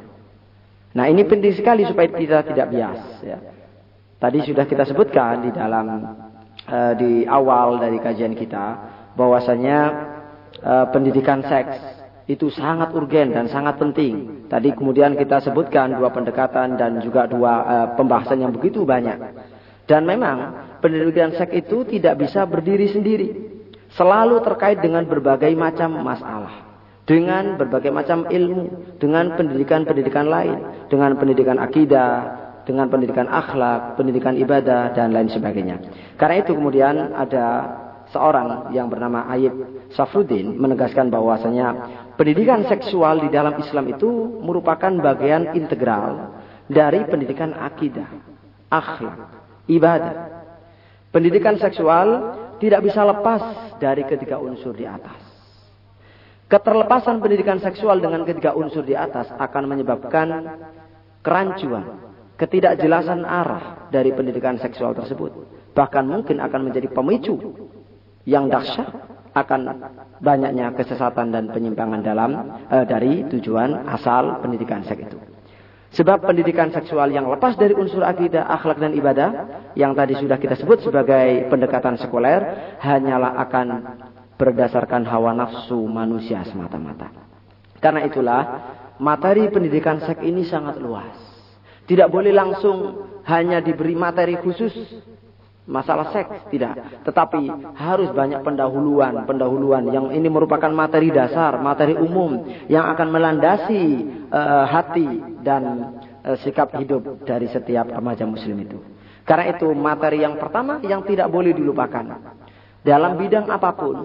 Nah 0.93 1.09
ini 1.09 1.25
penting 1.25 1.57
sekali 1.57 1.89
supaya 1.89 2.09
kita 2.13 2.47
tidak 2.47 2.67
bias. 2.69 3.01
Ya. 3.25 3.39
Tadi 4.23 4.39
sudah 4.47 4.65
kita 4.69 4.87
sebutkan 4.87 5.43
di 5.43 5.51
dalam 5.51 6.22
uh, 6.69 6.93
di 6.95 7.27
awal 7.27 7.81
dari 7.83 7.99
kajian 7.99 8.37
kita 8.37 8.79
bahwasanya 9.17 9.79
uh, 10.63 10.87
pendidikan 10.91 11.43
seks 11.43 12.03
itu 12.31 12.49
sangat 12.55 12.95
urgen 12.95 13.35
dan 13.35 13.51
sangat 13.51 13.77
penting. 13.83 14.47
Tadi 14.47 14.71
kemudian 14.73 15.19
kita 15.19 15.43
sebutkan 15.43 15.99
dua 15.99 16.15
pendekatan 16.15 16.79
dan 16.79 17.03
juga 17.03 17.27
dua 17.27 17.53
uh, 17.63 17.87
pembahasan 17.99 18.41
yang 18.41 18.55
begitu 18.55 18.87
banyak. 18.87 19.19
Dan 19.91 20.07
memang 20.07 20.55
pendidikan 20.79 21.35
seks 21.35 21.53
itu 21.53 21.83
tidak 21.85 22.23
bisa 22.23 22.47
berdiri 22.47 22.89
sendiri. 22.89 23.29
Selalu 23.93 24.41
terkait 24.41 24.81
dengan 24.81 25.05
berbagai 25.05 25.53
macam 25.53 26.01
masalah. 26.01 26.71
Dengan 27.03 27.59
berbagai 27.59 27.93
macam 27.93 28.25
ilmu. 28.31 28.97
Dengan 28.97 29.35
pendidikan-pendidikan 29.37 30.31
lain. 30.31 30.87
Dengan 30.89 31.19
pendidikan 31.19 31.59
akidah, 31.61 32.09
dengan 32.63 32.87
pendidikan 32.87 33.27
akhlak, 33.27 33.99
pendidikan 33.99 34.39
ibadah 34.39 34.95
dan 34.95 35.11
lain 35.11 35.31
sebagainya. 35.31 35.83
Karena 36.15 36.37
itu 36.43 36.55
kemudian 36.55 37.15
ada 37.15 37.47
seorang 38.13 38.71
yang 38.77 38.87
bernama 38.93 39.27
Ayib 39.27 39.53
Safruddin 39.97 40.55
menegaskan 40.61 41.09
bahwasanya 41.09 41.69
pendidikan 42.15 42.63
seksual 42.69 43.25
di 43.25 43.29
dalam 43.33 43.57
Islam 43.59 43.89
itu 43.91 44.09
merupakan 44.45 44.93
bagian 45.01 45.57
integral 45.57 46.37
dari 46.69 47.03
pendidikan 47.09 47.57
akidah, 47.57 48.09
akhlak, 48.69 49.19
ibadah. 49.67 50.45
Pendidikan 51.13 51.61
seksual 51.61 52.39
tidak 52.57 52.81
bisa 52.87 53.05
lepas 53.05 53.75
dari 53.83 54.07
ketiga 54.07 54.39
unsur 54.39 54.73
di 54.73 54.87
atas. 54.87 55.19
Keterlepasan 56.49 57.21
pendidikan 57.21 57.57
seksual 57.61 58.01
dengan 58.01 58.29
ketiga 58.29 58.53
unsur 58.53 58.85
di 58.85 58.93
atas 58.93 59.29
akan 59.41 59.65
menyebabkan 59.73 60.29
kerancuan, 61.25 62.12
ketidakjelasan 62.37 63.23
arah 63.25 63.89
dari 63.93 64.13
pendidikan 64.13 64.57
seksual 64.59 64.97
tersebut. 64.97 65.33
Bahkan 65.73 66.05
mungkin 66.05 66.41
akan 66.41 66.61
menjadi 66.69 66.89
pemicu 66.93 67.37
yang 68.29 68.47
dahsyat 68.47 68.89
akan 69.33 69.61
banyaknya 70.21 70.77
kesesatan 70.77 71.33
dan 71.33 71.49
penyimpangan 71.49 72.05
dalam 72.05 72.31
eh, 72.69 72.85
dari 72.85 73.25
tujuan 73.33 73.89
asal 73.89 74.45
pendidikan 74.45 74.85
seks 74.85 75.09
itu. 75.09 75.19
Sebab 75.93 76.25
pendidikan 76.25 76.73
seksual 76.73 77.13
yang 77.13 77.29
lepas 77.29 77.53
dari 77.53 77.77
unsur 77.77 78.01
akidah, 78.01 78.49
akhlak 78.49 78.81
dan 78.81 78.97
ibadah 78.97 79.31
yang 79.77 79.93
tadi 79.93 80.17
sudah 80.17 80.41
kita 80.41 80.57
sebut 80.57 80.81
sebagai 80.81 81.53
pendekatan 81.53 82.01
sekuler 82.01 82.41
hanyalah 82.81 83.37
akan 83.45 83.67
berdasarkan 84.41 85.05
hawa 85.05 85.37
nafsu 85.37 85.77
manusia 85.85 86.49
semata-mata. 86.49 87.13
Karena 87.77 88.09
itulah 88.09 88.43
materi 88.97 89.53
pendidikan 89.53 90.01
seks 90.01 90.25
ini 90.25 90.49
sangat 90.49 90.81
luas. 90.81 91.32
Tidak 91.93 92.09
boleh 92.09 92.33
langsung 92.33 93.05
hanya 93.29 93.61
diberi 93.61 93.93
materi 93.93 94.41
khusus 94.41 94.73
masalah 95.69 96.09
seks, 96.09 96.49
tidak. 96.49 97.05
Tetapi 97.05 97.53
harus 97.77 98.09
banyak 98.17 98.41
pendahuluan, 98.41 99.29
pendahuluan 99.29 99.93
yang 99.93 100.09
ini 100.09 100.33
merupakan 100.33 100.73
materi 100.73 101.13
dasar, 101.13 101.61
materi 101.61 101.93
umum 101.93 102.49
yang 102.73 102.89
akan 102.97 103.09
melandasi 103.13 104.09
uh, 104.33 104.65
hati 104.73 105.21
dan 105.45 105.93
uh, 106.25 106.37
sikap 106.41 106.73
hidup 106.81 107.29
dari 107.29 107.53
setiap 107.53 107.93
remaja 107.93 108.25
muslim 108.25 108.57
itu. 108.65 108.81
Karena 109.29 109.53
itu 109.53 109.69
materi 109.77 110.25
yang 110.25 110.41
pertama 110.41 110.81
yang 110.81 111.05
tidak 111.05 111.29
boleh 111.29 111.53
dilupakan 111.53 112.09
dalam 112.81 113.21
bidang 113.21 113.53
apa 113.53 113.71
pun 113.77 113.97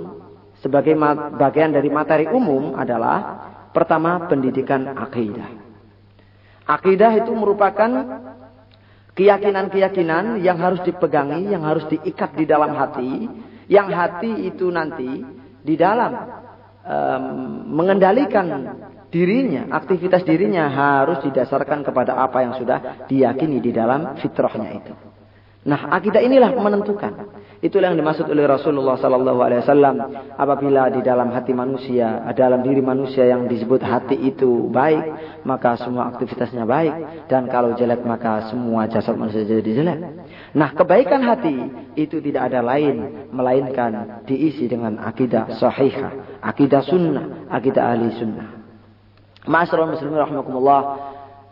sebagai 0.59 0.91
bagian 1.39 1.71
dari 1.71 1.87
materi 1.87 2.27
umum 2.27 2.75
adalah 2.75 3.47
pertama 3.71 4.27
pendidikan 4.27 4.91
akidah. 4.91 5.66
Akidah 6.67 7.15
itu 7.15 7.31
merupakan 7.31 7.87
keyakinan-keyakinan 9.15 10.43
yang 10.43 10.59
harus 10.59 10.83
dipegangi, 10.83 11.47
yang 11.47 11.63
harus 11.63 11.87
diikat 11.87 12.35
di 12.35 12.43
dalam 12.43 12.75
hati, 12.75 13.25
yang 13.71 13.87
hati 13.87 14.51
itu 14.51 14.67
nanti 14.67 15.23
di 15.63 15.75
dalam 15.79 16.11
um, 16.83 17.23
mengendalikan 17.71 18.47
dirinya, 19.07 19.71
aktivitas 19.71 20.27
dirinya 20.27 20.67
harus 20.67 21.23
didasarkan 21.23 21.87
kepada 21.87 22.19
apa 22.19 22.43
yang 22.43 22.53
sudah 22.59 23.07
diyakini 23.07 23.63
di 23.63 23.71
dalam 23.71 24.19
fitrahnya 24.19 24.69
itu. 24.75 24.93
Nah, 25.67 25.91
akidah 25.91 26.23
inilah 26.23 26.51
menentukan. 26.55 27.36
Itulah 27.57 27.89
yang 27.89 27.97
dimaksud 27.97 28.29
oleh 28.29 28.45
Rasulullah 28.45 29.01
wasallam 29.01 29.97
apabila 30.37 30.93
di 30.93 31.01
dalam 31.01 31.33
hati 31.33 31.57
manusia, 31.57 32.21
dalam 32.37 32.61
diri 32.61 32.85
manusia 32.85 33.25
yang 33.25 33.49
disebut 33.49 33.81
hati 33.81 34.13
itu 34.13 34.69
baik, 34.69 35.41
maka 35.41 35.73
semua 35.81 36.13
aktivitasnya 36.13 36.69
baik 36.69 37.25
dan 37.25 37.49
kalau 37.49 37.73
jelek 37.73 38.05
maka 38.05 38.53
semua 38.53 38.85
jasad 38.85 39.17
manusia 39.17 39.41
jadi 39.41 39.73
jelek. 39.73 39.99
Nah, 40.53 40.69
kebaikan 40.77 41.25
hati 41.25 41.57
itu 41.97 42.21
tidak 42.21 42.53
ada 42.53 42.61
lain 42.61 43.25
melainkan 43.33 44.21
diisi 44.29 44.69
dengan 44.69 45.01
akidah 45.01 45.57
sahihah, 45.57 46.45
akidah 46.45 46.85
sunnah, 46.85 47.49
akidah 47.49 47.83
ahli 47.89 48.13
sunnah. 48.21 48.47
Ma'asyiral 49.49 49.97
muslimin 49.97 50.21
rahimakumullah, 50.21 50.81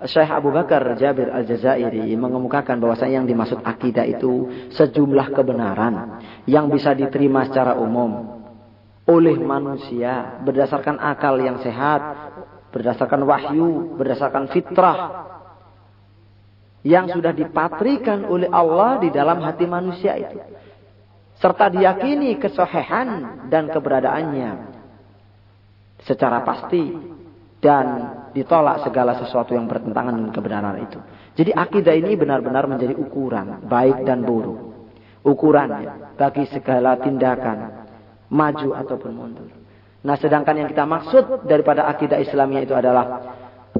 Syekh 0.03 0.27
Abu 0.27 0.51
Bakar 0.51 0.84
Jabir 0.99 1.31
Al-Jazairi 1.31 2.12
mengemukakan 2.19 2.84
bahwasanya 2.84 3.23
yang 3.23 3.27
dimaksud 3.31 3.63
akidah 3.63 4.03
itu 4.03 4.51
sejumlah 4.75 5.31
kebenaran 5.31 6.19
yang 6.43 6.67
bisa 6.67 6.91
diterima 6.91 7.47
secara 7.47 7.79
umum 7.79 8.43
oleh 9.08 9.39
manusia 9.39 10.43
berdasarkan 10.43 10.99
akal 10.99 11.39
yang 11.39 11.63
sehat, 11.63 12.01
berdasarkan 12.75 13.23
wahyu, 13.23 13.95
berdasarkan 13.95 14.51
fitrah 14.51 15.31
yang 16.84 17.08
sudah 17.10 17.31
dipatrikan 17.31 18.27
oleh 18.27 18.51
Allah 18.51 18.99
di 18.99 19.10
dalam 19.15 19.39
hati 19.41 19.63
manusia 19.63 20.19
itu. 20.19 20.38
Serta 21.39 21.71
diyakini 21.71 22.36
kesohehan 22.36 23.41
dan 23.47 23.71
keberadaannya 23.71 24.75
secara 26.03 26.43
pasti 26.43 26.84
dan 27.65 27.86
ditolak 28.38 28.86
segala 28.86 29.17
sesuatu 29.17 29.58
yang 29.58 29.65
bertentangan 29.65 30.13
dengan 30.13 30.30
kebenaran 30.30 30.78
itu. 30.86 31.01
Jadi 31.34 31.49
akidah 31.49 31.97
ini 31.97 32.13
benar-benar 32.13 32.69
menjadi 32.69 32.93
ukuran 32.93 33.65
baik 33.65 34.06
dan 34.06 34.21
buruk. 34.21 34.78
Ukurannya 35.25 36.13
bagi 36.13 36.45
segala 36.54 37.01
tindakan 37.01 37.89
maju 38.30 38.69
ataupun 38.78 39.12
mundur. 39.17 39.49
Nah, 40.06 40.13
sedangkan 40.21 40.62
yang 40.62 40.69
kita 40.69 40.86
maksud 40.86 41.49
daripada 41.49 41.89
akidah 41.89 42.21
Islamnya 42.21 42.62
itu 42.62 42.78
adalah 42.78 43.25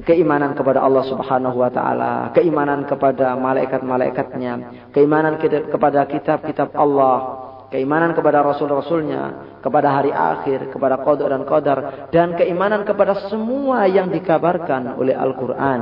keimanan 0.02 0.58
kepada 0.58 0.82
Allah 0.82 1.06
Subhanahu 1.06 1.62
wa 1.62 1.70
taala, 1.70 2.34
keimanan 2.34 2.82
kepada 2.90 3.38
malaikat-malaikatnya, 3.38 4.52
keimanan 4.90 5.38
kepada 5.38 6.02
kitab-kitab 6.10 6.74
Allah, 6.74 7.45
keimanan 7.70 8.14
kepada 8.14 8.42
rasul-rasulnya, 8.42 9.58
kepada 9.62 9.88
hari 9.90 10.14
akhir, 10.14 10.70
kepada 10.70 11.02
qadar 11.02 11.28
dan 11.34 11.42
qadar, 11.42 11.78
dan 12.14 12.28
keimanan 12.38 12.86
kepada 12.86 13.26
semua 13.26 13.90
yang 13.90 14.10
dikabarkan 14.10 14.94
oleh 14.94 15.14
Al-Quran, 15.14 15.80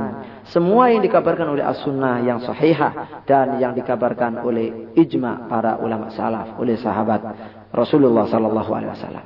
semua 0.49 0.89
yang 0.89 1.05
dikabarkan 1.05 1.47
oleh 1.53 1.63
As-Sunnah 1.63 2.25
yang 2.25 2.41
sahihah, 2.41 3.23
dan 3.29 3.61
yang 3.61 3.77
dikabarkan 3.77 4.41
oleh 4.41 4.93
ijma 4.97 5.45
para 5.45 5.77
ulama 5.77 6.09
salaf, 6.13 6.57
oleh 6.57 6.77
sahabat 6.77 7.21
Rasulullah 7.69 8.25
Sallallahu 8.25 8.71
Alaihi 8.73 8.93
Wasallam. 8.95 9.25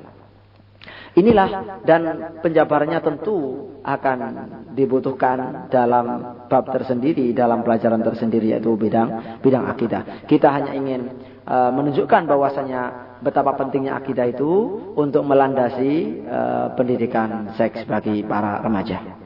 Inilah 1.18 1.82
dan 1.90 2.02
penjabarannya 2.46 3.02
tentu 3.02 3.66
akan 3.82 4.20
dibutuhkan 4.78 5.68
dalam 5.68 6.06
bab 6.46 6.70
tersendiri, 6.70 7.34
dalam 7.34 7.66
pelajaran 7.66 8.00
tersendiri 8.06 8.54
yaitu 8.54 8.78
bidang 8.78 9.42
bidang 9.42 9.66
akidah. 9.66 10.24
Kita 10.30 10.54
hanya 10.54 10.78
ingin 10.78 11.29
uh, 11.50 11.74
menunjukkan 11.74 12.30
bahwasanya 12.30 12.82
betapa 13.26 13.58
pentingnya 13.58 13.98
akidah 13.98 14.30
itu 14.30 14.80
untuk 14.94 15.26
melandasi 15.26 16.24
uh, 16.30 16.68
pendidikan 16.78 17.58
seks 17.58 17.84
bagi 17.90 18.22
para 18.24 18.62
remaja. 18.62 19.20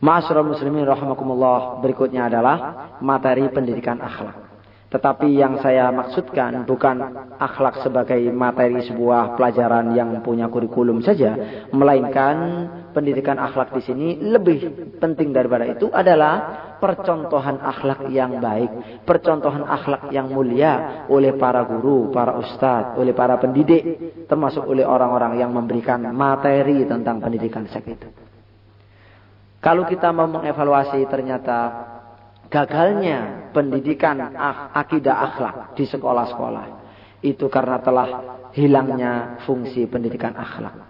Ma'asyiral 0.00 0.48
muslimin 0.48 0.88
rahimakumullah, 0.88 1.84
berikutnya 1.84 2.32
adalah 2.32 2.56
materi 3.04 3.44
pendidikan 3.52 4.00
akhlak. 4.00 4.48
Tetapi 4.90 5.28
yang 5.38 5.60
saya 5.62 5.92
maksudkan 5.92 6.66
bukan 6.66 6.98
akhlak 7.38 7.84
sebagai 7.84 8.18
materi 8.32 8.82
sebuah 8.90 9.38
pelajaran 9.38 9.92
yang 9.94 10.18
punya 10.24 10.50
kurikulum 10.50 10.98
saja, 11.04 11.36
melainkan 11.70 12.36
pendidikan 12.90 13.38
akhlak 13.38 13.74
di 13.74 13.82
sini 13.82 14.08
lebih 14.18 14.90
penting 14.98 15.30
daripada 15.30 15.66
itu 15.66 15.88
adalah 15.90 16.68
percontohan 16.82 17.60
akhlak 17.62 18.10
yang 18.10 18.42
baik, 18.42 19.02
percontohan 19.06 19.62
akhlak 19.64 20.10
yang 20.10 20.28
mulia 20.32 21.06
oleh 21.06 21.36
para 21.38 21.62
guru, 21.64 22.10
para 22.10 22.34
ustadz, 22.36 22.98
oleh 22.98 23.14
para 23.14 23.38
pendidik, 23.38 23.82
termasuk 24.26 24.66
oleh 24.66 24.82
orang-orang 24.82 25.38
yang 25.38 25.54
memberikan 25.54 26.02
materi 26.10 26.82
tentang 26.84 27.22
pendidikan 27.22 27.68
seks 27.70 27.86
itu. 27.86 28.08
Kalau 29.60 29.84
kita 29.84 30.08
mau 30.10 30.26
mengevaluasi 30.26 31.04
ternyata 31.04 31.58
gagalnya 32.48 33.52
pendidikan 33.52 34.18
akidah 34.74 35.16
akhlak 35.30 35.56
di 35.76 35.84
sekolah-sekolah 35.84 36.66
itu 37.20 37.46
karena 37.52 37.76
telah 37.84 38.08
hilangnya 38.56 39.38
fungsi 39.44 39.84
pendidikan 39.86 40.34
akhlak. 40.34 40.89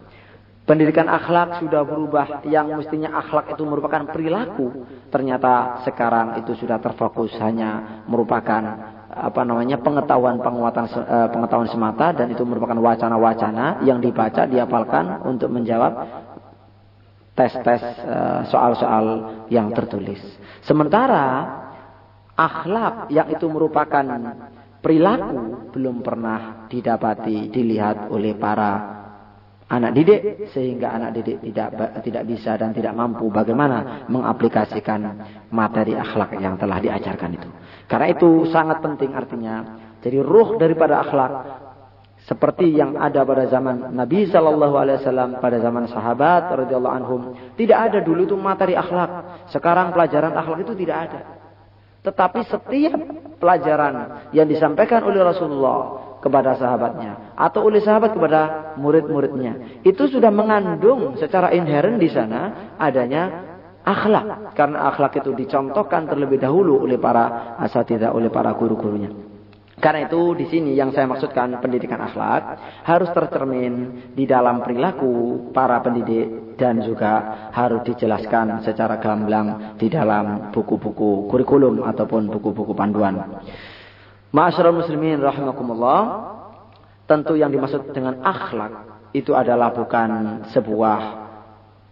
Pendidikan 0.70 1.11
akhlak 1.11 1.59
sudah 1.59 1.83
berubah 1.83 2.46
yang 2.46 2.70
mestinya 2.78 3.18
akhlak 3.18 3.59
itu 3.59 3.66
merupakan 3.66 4.06
perilaku. 4.06 4.87
Ternyata 5.11 5.83
sekarang 5.83 6.38
itu 6.38 6.54
sudah 6.54 6.78
terfokus 6.78 7.35
hanya 7.42 8.06
merupakan 8.06 8.62
apa 9.11 9.42
namanya 9.42 9.83
pengetahuan 9.83 10.38
penguatan 10.38 10.87
eh, 10.87 11.28
pengetahuan 11.35 11.66
semata 11.66 12.14
dan 12.14 12.30
itu 12.30 12.46
merupakan 12.46 12.78
wacana-wacana 12.78 13.83
yang 13.83 13.98
dibaca 13.98 14.46
diapalkan 14.46 15.26
untuk 15.26 15.50
menjawab 15.50 16.06
tes-tes 17.35 17.83
eh, 18.06 18.40
soal-soal 18.46 19.06
yang 19.50 19.74
tertulis. 19.74 20.22
Sementara 20.62 21.50
akhlak 22.38 23.11
yang 23.11 23.26
itu 23.26 23.50
merupakan 23.50 24.06
perilaku 24.78 25.74
belum 25.74 25.98
pernah 26.06 26.70
didapati 26.70 27.50
dilihat 27.50 28.06
oleh 28.14 28.38
para 28.38 28.99
anak 29.70 29.94
didik 29.94 30.50
sehingga 30.50 30.90
anak 30.90 31.14
didik 31.14 31.38
tidak 31.46 32.02
tidak 32.02 32.24
bisa 32.26 32.59
dan 32.59 32.74
tidak 32.74 32.90
mampu 32.90 33.30
bagaimana 33.30 34.04
mengaplikasikan 34.11 35.00
materi 35.54 35.94
akhlak 35.94 36.35
yang 36.42 36.59
telah 36.59 36.83
diajarkan 36.83 37.30
itu. 37.38 37.48
Karena 37.87 38.06
itu 38.11 38.50
sangat 38.50 38.83
penting 38.83 39.14
artinya. 39.14 39.78
Jadi 40.02 40.18
ruh 40.18 40.59
daripada 40.59 41.06
akhlak 41.06 41.33
seperti 42.26 42.76
yang 42.76 42.98
ada 43.00 43.24
pada 43.24 43.48
zaman 43.48 43.96
Nabi 43.96 44.28
Shallallahu 44.28 44.76
Alaihi 44.76 45.00
Wasallam 45.00 45.30
pada 45.40 45.56
zaman 45.62 45.88
sahabat 45.88 46.52
radhiyallahu 46.52 46.96
anhum 47.00 47.20
tidak 47.56 47.90
ada 47.90 47.98
dulu 48.04 48.28
itu 48.28 48.37
materi 48.37 48.76
akhlak 48.76 49.48
sekarang 49.48 49.90
pelajaran 49.96 50.37
akhlak 50.37 50.61
itu 50.68 50.76
tidak 50.85 50.96
ada 51.09 51.20
tetapi 52.00 52.40
setiap 52.48 53.00
pelajaran 53.40 54.28
yang 54.37 54.44
disampaikan 54.48 55.00
oleh 55.04 55.20
Rasulullah 55.24 56.10
kepada 56.20 56.54
sahabatnya 56.54 57.33
atau 57.35 57.66
oleh 57.66 57.80
sahabat 57.80 58.12
kepada 58.12 58.72
murid-muridnya 58.76 59.83
itu 59.83 60.06
sudah 60.06 60.28
mengandung 60.28 61.16
secara 61.16 61.50
inheren 61.56 61.96
di 61.96 62.12
sana 62.12 62.76
adanya 62.76 63.50
akhlak 63.80 64.52
karena 64.52 64.92
akhlak 64.92 65.18
itu 65.24 65.33
dicontohkan 65.33 66.04
terlebih 66.06 66.37
dahulu 66.37 66.85
oleh 66.85 67.00
para 67.00 67.56
asatidah 67.59 68.12
oleh 68.12 68.28
para 68.28 68.52
guru-gurunya. 68.52 69.30
Karena 69.80 70.04
itu 70.04 70.37
di 70.37 70.44
sini 70.44 70.76
yang 70.76 70.92
saya 70.92 71.09
maksudkan 71.09 71.56
pendidikan 71.64 71.96
akhlak 72.04 72.61
harus 72.85 73.09
tercermin 73.16 74.12
di 74.12 74.28
dalam 74.28 74.61
perilaku 74.61 75.48
para 75.56 75.80
pendidik 75.80 76.52
dan 76.61 76.85
juga 76.85 77.48
harus 77.48 77.80
dijelaskan 77.88 78.61
secara 78.61 79.00
gamblang 79.00 79.80
di 79.80 79.88
dalam 79.88 80.52
buku-buku 80.52 81.33
kurikulum 81.33 81.80
ataupun 81.88 82.28
buku-buku 82.28 82.76
panduan. 82.76 83.40
Ma'asyiral 84.31 84.79
muslimin 84.79 85.19
rahimakumullah, 85.19 86.01
tentu 87.11 87.35
yang 87.35 87.51
dimaksud 87.51 87.90
dengan 87.90 88.23
akhlak 88.23 88.73
itu 89.11 89.35
adalah 89.35 89.75
bukan 89.75 90.47
sebuah 90.55 91.21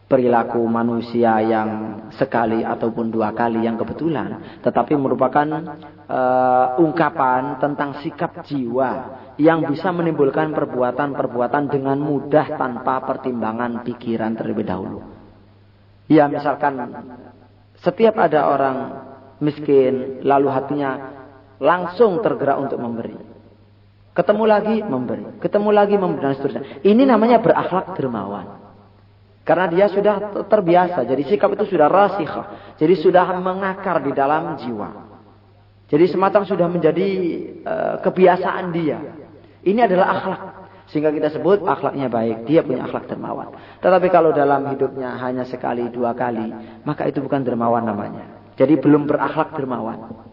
perilaku 0.09 0.63
manusia 0.65 1.37
yang 1.45 2.01
sekali 2.17 2.65
ataupun 2.65 3.11
dua 3.13 3.35
kali 3.35 3.67
yang 3.67 3.77
kebetulan, 3.77 4.63
tetapi 4.65 4.97
merupakan 4.97 5.45
uh, 6.09 6.81
ungkapan 6.81 7.61
tentang 7.61 8.01
sikap 8.01 8.47
jiwa 8.47 9.21
yang 9.37 9.69
bisa 9.69 9.93
menimbulkan 9.93 10.55
perbuatan-perbuatan 10.57 11.69
dengan 11.69 12.01
mudah 12.01 12.57
tanpa 12.57 13.05
pertimbangan 13.05 13.85
pikiran 13.85 14.33
terlebih 14.39 14.65
dahulu. 14.65 15.05
Ya, 16.09 16.25
misalkan 16.25 16.79
setiap 17.85 18.17
ada 18.17 18.49
orang 18.49 18.77
miskin 19.45 20.25
lalu 20.25 20.49
hatinya 20.49 21.18
langsung 21.59 22.23
tergerak 22.23 22.59
untuk 22.59 22.79
memberi. 22.79 23.15
Ketemu 24.15 24.45
lagi 24.51 24.77
memberi, 24.83 25.25
ketemu 25.39 25.71
lagi 25.71 25.95
memberi 25.95 26.23
dan 26.27 26.35
seterusnya. 26.35 26.65
Ini 26.83 27.03
namanya 27.07 27.39
berakhlak 27.39 27.95
dermawan. 27.95 28.59
Karena 29.47 29.65
dia 29.71 29.87
sudah 29.89 30.45
terbiasa. 30.45 31.09
Jadi 31.09 31.23
sikap 31.25 31.55
itu 31.57 31.73
sudah 31.73 31.89
rasikh. 31.89 32.35
Jadi 32.77 32.95
sudah 33.01 33.25
mengakar 33.41 34.05
di 34.05 34.13
dalam 34.13 34.61
jiwa. 34.61 35.09
Jadi 35.89 36.05
semacam 36.05 36.45
sudah 36.45 36.69
menjadi 36.69 37.09
uh, 37.65 37.97
kebiasaan 38.05 38.77
dia. 38.77 39.01
Ini 39.65 39.89
adalah 39.89 40.07
akhlak. 40.21 40.43
Sehingga 40.93 41.09
kita 41.09 41.33
sebut 41.33 41.65
akhlaknya 41.65 42.13
baik. 42.13 42.45
Dia 42.45 42.61
punya 42.61 42.85
akhlak 42.85 43.09
dermawan. 43.09 43.57
Tetapi 43.81 44.09
kalau 44.13 44.37
dalam 44.37 44.69
hidupnya 44.69 45.17
hanya 45.17 45.49
sekali, 45.49 45.89
dua 45.89 46.13
kali. 46.13 46.53
Maka 46.85 47.09
itu 47.09 47.25
bukan 47.25 47.41
dermawan 47.41 47.89
namanya. 47.89 48.53
Jadi 48.61 48.77
belum 48.77 49.09
berakhlak 49.09 49.57
dermawan. 49.57 50.28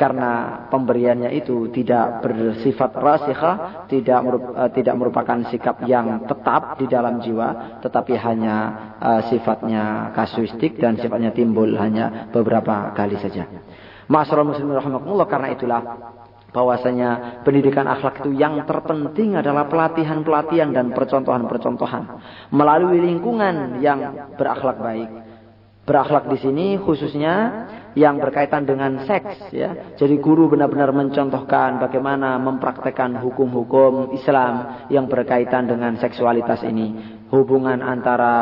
Karena 0.00 0.64
pemberiannya 0.72 1.28
itu 1.36 1.68
tidak 1.76 2.24
bersifat 2.24 2.96
rasikha, 2.96 3.84
tidak 3.84 4.20
uh, 4.24 4.72
tidak 4.72 4.96
merupakan 4.96 5.44
sikap 5.52 5.84
yang 5.84 6.24
tetap 6.24 6.80
di 6.80 6.88
dalam 6.88 7.20
jiwa, 7.20 7.76
tetapi 7.84 8.16
hanya 8.16 8.56
uh, 8.96 9.20
sifatnya 9.28 10.16
kasuistik 10.16 10.80
dan 10.80 10.96
sifatnya 10.96 11.36
timbul 11.36 11.68
hanya 11.76 12.32
beberapa 12.32 12.96
kali 12.96 13.20
saja. 13.20 13.44
Masyaallah 14.08 14.48
muslimin 14.56 14.80
rahimakumullah 14.80 15.28
karena 15.28 15.52
itulah 15.52 15.82
bahwasanya 16.50 17.44
pendidikan 17.44 17.84
akhlak 17.84 18.24
itu 18.24 18.34
yang 18.34 18.64
terpenting 18.64 19.36
adalah 19.36 19.68
pelatihan-pelatihan 19.68 20.72
dan 20.74 20.96
percontohan-percontohan 20.96 22.02
melalui 22.50 23.04
lingkungan 23.04 23.84
yang 23.84 24.32
berakhlak 24.34 24.80
baik. 24.80 25.10
Berakhlak 25.84 26.32
di 26.32 26.38
sini 26.40 26.66
khususnya 26.80 27.34
yang 27.98 28.22
berkaitan 28.22 28.66
dengan 28.66 29.02
seks 29.02 29.50
ya. 29.50 29.94
Jadi 29.98 30.18
guru 30.22 30.46
benar-benar 30.46 30.94
mencontohkan 30.94 31.82
bagaimana 31.82 32.38
mempraktekkan 32.38 33.18
hukum-hukum 33.18 34.14
Islam 34.14 34.86
yang 34.92 35.10
berkaitan 35.10 35.66
dengan 35.66 35.98
seksualitas 35.98 36.62
ini. 36.62 37.18
Hubungan 37.30 37.78
antara 37.78 38.36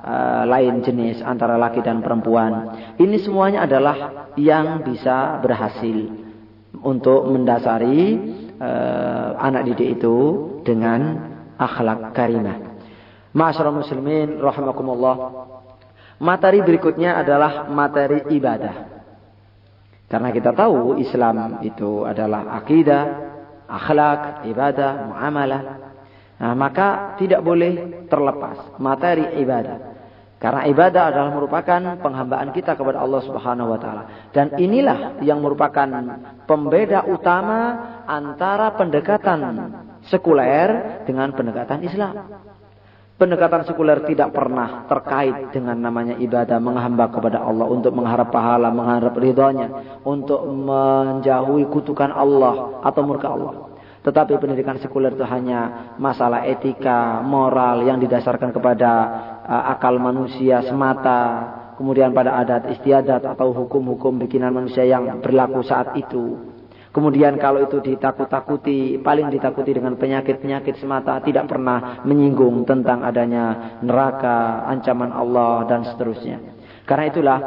uh, 0.00 0.42
lain 0.48 0.80
jenis 0.80 1.20
antara 1.20 1.60
laki 1.60 1.84
dan 1.84 2.00
perempuan. 2.00 2.72
Ini 2.96 3.16
semuanya 3.20 3.68
adalah 3.68 4.28
yang 4.40 4.80
bisa 4.84 5.40
berhasil 5.44 6.08
untuk 6.80 7.28
mendasari 7.28 8.16
uh, 8.56 9.36
anak 9.36 9.68
didik 9.72 10.00
itu 10.00 10.16
dengan 10.64 11.28
akhlak 11.60 12.16
karimah. 12.16 12.72
Masyaallah 13.32 13.76
muslimin 13.80 14.40
rahimakumullah. 14.40 15.16
Materi 16.22 16.62
berikutnya 16.62 17.18
adalah 17.18 17.66
materi 17.66 18.22
ibadah. 18.30 19.02
Karena 20.06 20.30
kita 20.30 20.54
tahu 20.54 21.02
Islam 21.02 21.58
itu 21.66 22.06
adalah 22.06 22.62
akidah, 22.62 23.04
akhlak, 23.66 24.46
ibadah, 24.46 25.10
muamalah. 25.10 25.62
Nah, 26.38 26.54
maka 26.54 27.18
tidak 27.18 27.42
boleh 27.42 28.06
terlepas 28.06 28.78
materi 28.78 29.40
ibadah. 29.42 29.92
Karena 30.42 30.66
ibadah 30.66 31.02
adalah 31.14 31.30
merupakan 31.30 31.80
penghambaan 32.02 32.50
kita 32.50 32.74
kepada 32.74 32.98
Allah 32.98 33.22
Subhanahu 33.22 33.70
wa 33.74 33.78
taala. 33.78 34.02
Dan 34.34 34.58
inilah 34.58 35.22
yang 35.22 35.38
merupakan 35.38 35.86
pembeda 36.50 37.06
utama 37.06 37.58
antara 38.10 38.74
pendekatan 38.74 39.42
sekuler 40.10 41.02
dengan 41.06 41.30
pendekatan 41.30 41.86
Islam. 41.86 42.14
Pendekatan 43.22 43.62
sekuler 43.62 44.02
tidak 44.02 44.34
pernah 44.34 44.82
terkait 44.90 45.54
dengan 45.54 45.78
namanya 45.78 46.18
ibadah, 46.18 46.58
menghamba 46.58 47.06
kepada 47.06 47.38
Allah 47.38 47.70
untuk 47.70 47.94
mengharap 47.94 48.34
pahala, 48.34 48.74
mengharap 48.74 49.14
ridhonya, 49.14 50.02
untuk 50.02 50.42
menjauhi 50.42 51.70
kutukan 51.70 52.10
Allah 52.10 52.82
atau 52.82 53.06
murka 53.06 53.30
Allah. 53.30 53.78
Tetapi 54.02 54.42
pendidikan 54.42 54.74
sekuler 54.82 55.14
itu 55.14 55.22
hanya 55.22 55.94
masalah 56.02 56.42
etika, 56.50 57.22
moral 57.22 57.86
yang 57.86 58.02
didasarkan 58.02 58.50
kepada 58.50 58.90
uh, 59.46 59.70
akal 59.70 60.02
manusia 60.02 60.58
semata, 60.66 61.22
kemudian 61.78 62.10
pada 62.10 62.42
adat 62.42 62.74
istiadat 62.74 63.22
atau 63.22 63.54
hukum-hukum 63.54 64.18
bikinan 64.18 64.50
manusia 64.50 64.82
yang 64.82 65.22
berlaku 65.22 65.62
saat 65.62 65.94
itu. 65.94 66.51
Kemudian 66.92 67.40
kalau 67.40 67.64
itu 67.64 67.80
ditakut-takuti, 67.80 69.00
paling 69.00 69.32
ditakuti 69.32 69.72
dengan 69.72 69.96
penyakit-penyakit 69.96 70.76
semata, 70.76 71.24
tidak 71.24 71.48
pernah 71.48 72.04
menyinggung 72.04 72.68
tentang 72.68 73.00
adanya 73.00 73.80
neraka, 73.80 74.68
ancaman 74.68 75.08
Allah 75.08 75.64
dan 75.64 75.88
seterusnya. 75.88 76.36
Karena 76.84 77.04
itulah 77.08 77.38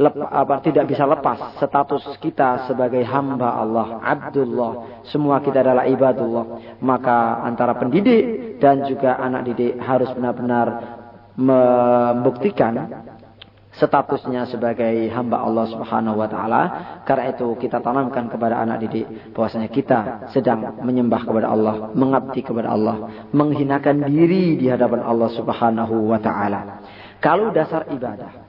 lep, 0.00 0.16
apa, 0.16 0.64
tidak 0.64 0.88
bisa 0.88 1.04
lepas 1.04 1.60
status 1.60 2.16
kita 2.24 2.64
sebagai 2.64 3.04
hamba 3.04 3.52
Allah, 3.52 4.00
Abdullah. 4.00 5.04
Semua 5.12 5.44
kita 5.44 5.60
adalah 5.60 5.84
ibadullah. 5.84 6.80
Maka 6.80 7.44
antara 7.44 7.76
pendidik 7.76 8.56
dan 8.64 8.88
juga 8.88 9.20
anak 9.20 9.44
didik 9.44 9.76
harus 9.76 10.08
benar-benar 10.16 10.66
membuktikan 11.36 12.74
statusnya 13.78 14.46
sebagai 14.46 15.10
hamba 15.10 15.42
Allah 15.42 15.66
Subhanahu 15.70 16.20
wa 16.22 16.28
taala. 16.30 16.62
Karena 17.02 17.34
itu 17.34 17.46
kita 17.58 17.82
tanamkan 17.82 18.30
kepada 18.30 18.62
anak 18.62 18.86
didik 18.86 19.34
bahwasanya 19.34 19.68
kita 19.70 19.98
sedang 20.30 20.78
menyembah 20.82 21.26
kepada 21.26 21.50
Allah, 21.50 21.90
mengabdi 21.94 22.40
kepada 22.42 22.70
Allah, 22.70 23.28
menghinakan 23.34 24.06
diri 24.06 24.58
di 24.58 24.66
hadapan 24.70 25.02
Allah 25.02 25.30
Subhanahu 25.34 26.10
wa 26.10 26.18
taala. 26.22 26.60
Kalau 27.18 27.50
dasar 27.50 27.88
ibadah 27.90 28.44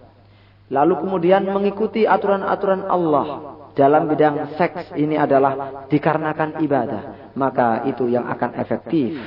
lalu 0.66 0.98
kemudian 1.06 1.46
mengikuti 1.46 2.10
aturan-aturan 2.10 2.90
Allah 2.90 3.28
dalam 3.78 4.08
bidang 4.10 4.56
seks 4.56 4.96
ini 4.96 5.20
adalah 5.20 5.86
dikarenakan 5.92 6.64
ibadah, 6.64 7.02
maka 7.36 7.84
itu 7.86 8.08
yang 8.08 8.26
akan 8.26 8.56
efektif. 8.58 9.20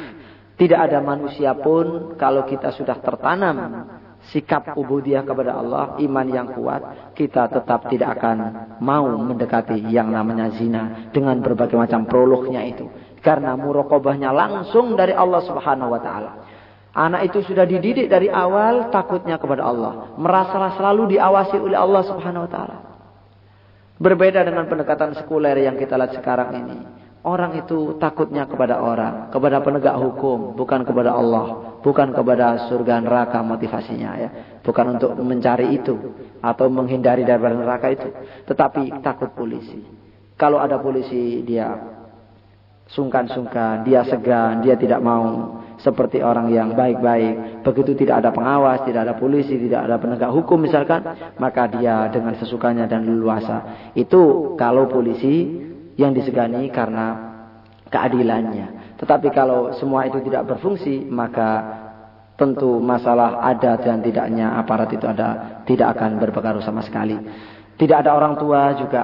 Tidak 0.58 0.74
ada 0.74 0.98
manusia 0.98 1.54
pun 1.54 2.18
kalau 2.18 2.42
kita 2.42 2.74
sudah 2.74 2.98
tertanam 2.98 3.86
sikap 4.28 4.76
ubudiyah 4.76 5.24
kepada 5.24 5.56
Allah, 5.56 5.96
iman 6.02 6.26
yang 6.28 6.52
kuat, 6.52 7.14
kita 7.16 7.48
tetap 7.48 7.88
tidak 7.88 8.18
akan 8.20 8.38
mau 8.82 9.08
mendekati 9.08 9.78
yang 9.88 10.12
namanya 10.12 10.52
zina 10.52 11.08
dengan 11.14 11.40
berbagai 11.40 11.78
macam 11.78 12.04
prolognya 12.04 12.60
itu. 12.66 12.86
Karena 13.24 13.56
murokobahnya 13.58 14.30
langsung 14.30 14.94
dari 14.94 15.16
Allah 15.16 15.42
Subhanahu 15.42 15.90
wa 15.90 16.00
taala. 16.02 16.32
Anak 16.98 17.30
itu 17.30 17.46
sudah 17.46 17.62
dididik 17.62 18.10
dari 18.10 18.26
awal 18.26 18.90
takutnya 18.90 19.38
kepada 19.38 19.62
Allah, 19.62 20.18
merasa 20.18 20.74
selalu 20.74 21.14
diawasi 21.18 21.56
oleh 21.60 21.78
Allah 21.78 22.02
Subhanahu 22.04 22.46
wa 22.48 22.50
taala. 22.50 22.76
Berbeda 23.98 24.46
dengan 24.46 24.70
pendekatan 24.70 25.14
sekuler 25.18 25.58
yang 25.58 25.74
kita 25.74 25.98
lihat 25.98 26.14
sekarang 26.14 26.54
ini. 26.54 26.76
Orang 27.28 27.60
itu 27.60 28.00
takutnya 28.00 28.48
kepada 28.48 28.80
orang, 28.80 29.28
kepada 29.28 29.60
penegak 29.60 30.00
hukum, 30.00 30.56
bukan 30.56 30.80
kepada 30.80 31.12
Allah, 31.12 31.76
bukan 31.84 32.16
kepada 32.16 32.72
surga 32.72 33.04
neraka 33.04 33.44
motivasinya 33.44 34.10
ya, 34.16 34.30
bukan 34.64 34.96
untuk 34.96 35.12
mencari 35.20 35.76
itu 35.76 35.92
atau 36.40 36.72
menghindari 36.72 37.28
dari 37.28 37.52
neraka 37.52 37.92
itu, 37.92 38.08
tetapi 38.48 39.04
takut 39.04 39.28
polisi. 39.36 39.76
Kalau 40.40 40.56
ada 40.56 40.80
polisi 40.80 41.44
dia 41.44 41.68
sungkan-sungkan, 42.96 43.84
dia 43.84 44.08
segan, 44.08 44.64
dia 44.64 44.80
tidak 44.80 45.04
mau 45.04 45.60
seperti 45.84 46.24
orang 46.24 46.48
yang 46.48 46.72
baik-baik. 46.72 47.60
Begitu 47.60 48.08
tidak 48.08 48.24
ada 48.24 48.32
pengawas, 48.32 48.88
tidak 48.88 49.04
ada 49.04 49.14
polisi, 49.20 49.60
tidak 49.68 49.84
ada 49.84 50.00
penegak 50.00 50.32
hukum 50.32 50.64
misalkan, 50.64 51.04
maka 51.36 51.68
dia 51.68 52.08
dengan 52.08 52.32
sesukanya 52.40 52.88
dan 52.88 53.04
leluasa. 53.04 53.92
Itu 53.92 54.56
kalau 54.56 54.88
polisi 54.88 55.67
yang 55.98 56.14
disegani 56.14 56.70
karena 56.70 57.34
keadilannya. 57.90 58.96
Tetapi 59.02 59.28
kalau 59.34 59.74
semua 59.76 60.06
itu 60.06 60.22
tidak 60.22 60.46
berfungsi, 60.46 61.04
maka 61.10 61.50
tentu 62.38 62.78
masalah 62.78 63.42
ada 63.42 63.74
dan 63.82 63.98
tidaknya 63.98 64.54
aparat 64.54 64.94
itu 64.94 65.02
ada 65.10 65.60
tidak 65.66 65.98
akan 65.98 66.22
berpengaruh 66.22 66.62
sama 66.62 66.86
sekali. 66.86 67.18
Tidak 67.74 67.98
ada 67.98 68.14
orang 68.14 68.38
tua 68.38 68.78
juga. 68.78 69.02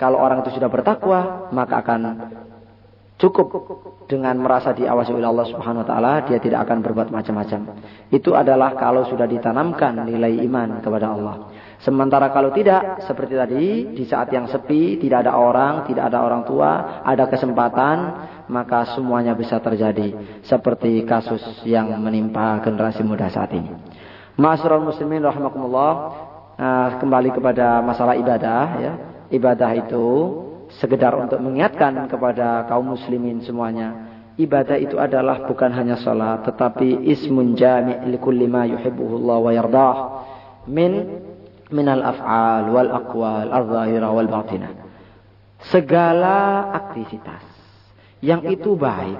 Kalau 0.00 0.18
orang 0.18 0.40
itu 0.42 0.56
sudah 0.56 0.72
bertakwa, 0.72 1.52
maka 1.52 1.84
akan 1.84 2.00
cukup 3.20 3.48
dengan 4.08 4.34
merasa 4.40 4.74
diawasi 4.74 5.14
oleh 5.14 5.28
Allah 5.28 5.46
Subhanahu 5.52 5.84
wa 5.84 5.88
taala, 5.88 6.12
dia 6.26 6.40
tidak 6.42 6.66
akan 6.66 6.82
berbuat 6.82 7.08
macam-macam. 7.12 7.60
Itu 8.08 8.34
adalah 8.34 8.74
kalau 8.74 9.06
sudah 9.06 9.28
ditanamkan 9.28 10.08
nilai 10.08 10.42
iman 10.48 10.80
kepada 10.82 11.12
Allah. 11.12 11.36
Sementara 11.82 12.30
kalau 12.30 12.54
tidak, 12.54 13.02
seperti 13.02 13.34
tadi, 13.34 13.64
di 13.90 14.06
saat 14.06 14.30
yang 14.30 14.46
sepi, 14.46 15.02
tidak 15.02 15.26
ada 15.26 15.34
orang, 15.34 15.82
tidak 15.90 16.14
ada 16.14 16.22
orang 16.22 16.46
tua, 16.46 17.02
ada 17.02 17.26
kesempatan, 17.26 17.96
maka 18.46 18.94
semuanya 18.94 19.34
bisa 19.34 19.58
terjadi. 19.58 20.14
Seperti 20.46 21.02
kasus 21.02 21.42
yang 21.66 21.90
menimpa 21.98 22.62
generasi 22.62 23.02
muda 23.02 23.26
saat 23.26 23.50
ini. 23.58 23.66
Masyarul 24.38 24.94
muslimin 24.94 25.26
rahimakumullah, 25.26 25.92
uh, 26.54 26.88
kembali 27.02 27.34
kepada 27.34 27.82
masalah 27.82 28.14
ibadah. 28.14 28.64
ya 28.78 28.92
Ibadah 29.34 29.70
itu 29.74 30.06
sekedar 30.78 31.18
untuk 31.18 31.42
mengingatkan 31.42 31.98
kepada 32.06 32.62
kaum 32.70 32.94
muslimin 32.94 33.42
semuanya. 33.42 34.12
Ibadah 34.38 34.78
itu 34.78 35.02
adalah 35.02 35.50
bukan 35.50 35.74
hanya 35.74 35.98
salat, 35.98 36.46
tetapi 36.46 37.10
ismun 37.10 37.58
jami' 37.58 38.06
likulli 38.06 38.46
ma 38.46 38.70
yuhibbuhullah 38.70 39.38
wa 39.42 39.50
yardah. 39.50 39.94
Min 40.70 40.92
minal 41.72 42.04
af'al 42.04 42.68
wal 42.70 42.90
aqwal 42.92 43.46
al-zahira 43.48 44.08
wal 44.12 44.28
batinah. 44.28 44.72
Segala 45.72 46.70
aktivitas 46.76 47.42
yang 48.22 48.44
itu 48.46 48.76
baik 48.78 49.18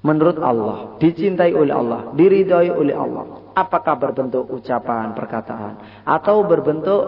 menurut 0.00 0.38
Allah, 0.38 0.96
dicintai 1.02 1.52
oleh 1.52 1.74
Allah, 1.74 2.14
diridhoi 2.14 2.70
oleh 2.70 2.94
Allah. 2.94 3.52
Apakah 3.58 3.98
berbentuk 3.98 4.46
ucapan, 4.48 5.12
perkataan 5.18 6.06
atau 6.06 6.46
berbentuk 6.46 7.02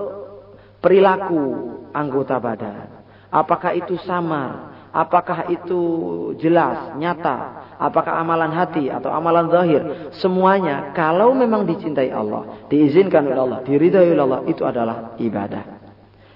perilaku 0.82 1.42
anggota 1.94 2.42
badan? 2.42 3.00
Apakah 3.30 3.78
itu 3.78 3.94
samar? 4.02 4.74
Apakah 4.90 5.46
itu 5.54 5.80
jelas, 6.42 6.98
nyata? 6.98 7.59
Apakah 7.80 8.20
amalan 8.20 8.52
hati 8.52 8.92
atau 8.92 9.08
amalan 9.08 9.48
zahir? 9.48 10.12
Semuanya 10.20 10.92
kalau 10.92 11.32
memang 11.32 11.64
dicintai 11.64 12.12
Allah, 12.12 12.68
diizinkan 12.68 13.24
oleh 13.24 13.40
Allah, 13.40 13.58
diridhai 13.64 14.12
oleh 14.12 14.20
Allah, 14.20 14.40
itu 14.44 14.62
adalah 14.68 15.16
ibadah. 15.16 15.80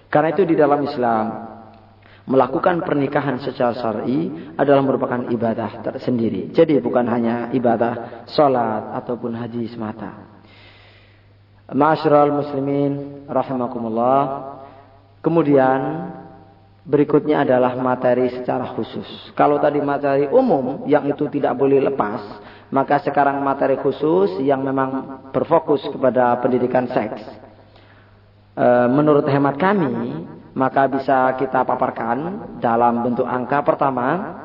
Karena 0.09 0.33
itu 0.33 0.49
di 0.49 0.57
dalam 0.57 0.81
Islam 0.81 1.55
Melakukan 2.25 2.81
pernikahan 2.81 3.37
secara 3.37 3.77
syar'i 3.77 4.33
adalah 4.57 4.81
merupakan 4.81 5.29
ibadah 5.29 5.85
tersendiri. 5.85 6.49
Jadi 6.57 6.81
bukan 6.81 7.05
hanya 7.05 7.53
ibadah 7.53 8.25
sholat 8.33 8.97
ataupun 8.97 9.37
haji 9.37 9.69
semata. 9.69 10.41
Ma'asyiral 11.69 12.33
muslimin 12.33 13.29
rahimakumullah. 13.29 14.21
Kemudian 15.21 15.81
berikutnya 16.85 17.49
adalah 17.49 17.73
materi 17.81 18.29
secara 18.29 18.77
khusus. 18.77 19.09
Kalau 19.33 19.57
tadi 19.57 19.81
materi 19.81 20.29
umum 20.29 20.85
yang 20.85 21.09
itu 21.09 21.27
tidak 21.33 21.57
boleh 21.57 21.81
lepas, 21.81 22.21
maka 22.69 23.01
sekarang 23.01 23.41
materi 23.41 23.81
khusus 23.81 24.41
yang 24.45 24.61
memang 24.61 25.21
berfokus 25.33 25.81
kepada 25.89 26.37
pendidikan 26.45 26.85
seks. 26.93 27.25
E, 28.55 28.67
menurut 28.93 29.25
hemat 29.25 29.57
kami, 29.57 30.29
maka 30.53 30.87
bisa 30.87 31.33
kita 31.41 31.65
paparkan 31.65 32.53
dalam 32.61 33.01
bentuk 33.01 33.27
angka 33.27 33.65
pertama 33.65 34.41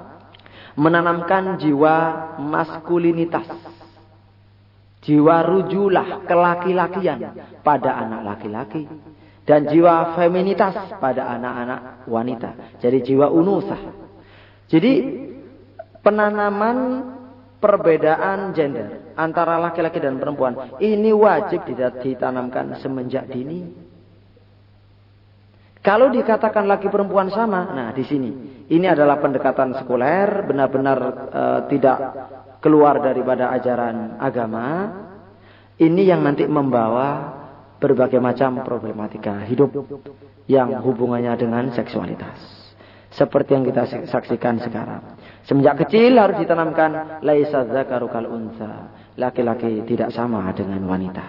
menanamkan 0.79 1.59
jiwa 1.59 1.95
maskulinitas 2.39 3.45
jiwa 5.03 5.43
rujulah 5.47 6.27
kelaki-lakian 6.27 7.35
pada 7.63 7.99
anak 8.03 8.21
laki-laki 8.25 8.83
dan 9.49 9.65
jiwa 9.65 10.13
feminitas 10.13 11.01
pada 11.01 11.25
anak-anak 11.33 12.05
wanita. 12.05 12.77
Jadi 12.77 13.01
jiwa 13.01 13.33
unusah. 13.33 13.81
Jadi 14.69 15.25
penanaman 16.05 16.77
perbedaan 17.57 18.53
gender 18.53 19.17
antara 19.17 19.57
laki-laki 19.57 19.97
dan 19.97 20.21
perempuan 20.21 20.77
ini 20.77 21.09
wajib 21.09 21.65
ditanamkan 21.65 22.77
semenjak 22.77 23.25
dini. 23.25 23.89
Kalau 25.81 26.13
dikatakan 26.13 26.69
laki 26.69 26.91
perempuan 26.91 27.33
sama, 27.33 27.73
nah 27.73 27.89
di 27.89 28.05
sini. 28.05 28.31
Ini 28.69 28.85
adalah 28.93 29.17
pendekatan 29.17 29.73
sekuler, 29.79 30.43
benar-benar 30.45 30.99
e, 31.31 31.43
tidak 31.73 31.97
keluar 32.59 32.99
daripada 32.99 33.49
ajaran 33.49 34.19
agama. 34.19 34.67
Ini 35.79 36.13
yang 36.13 36.21
nanti 36.21 36.43
membawa 36.45 37.38
berbagai 37.79 38.19
macam 38.19 38.59
problematika 38.61 39.47
hidup 39.47 39.71
yang 40.45 40.83
hubungannya 40.83 41.33
dengan 41.39 41.71
seksualitas. 41.71 42.59
Seperti 43.09 43.57
yang 43.57 43.65
kita 43.65 44.05
saksikan 44.05 44.61
sekarang. 44.61 45.17
Semenjak 45.47 45.87
kecil 45.87 46.13
harus 46.13 46.37
ditanamkan 46.37 47.23
laisa 47.25 47.65
zakaru 47.65 48.05
kal 48.05 48.29
unsa. 48.29 48.93
Laki-laki 49.17 49.81
tidak 49.89 50.13
sama 50.13 50.45
dengan 50.53 50.85
wanita. 50.85 51.25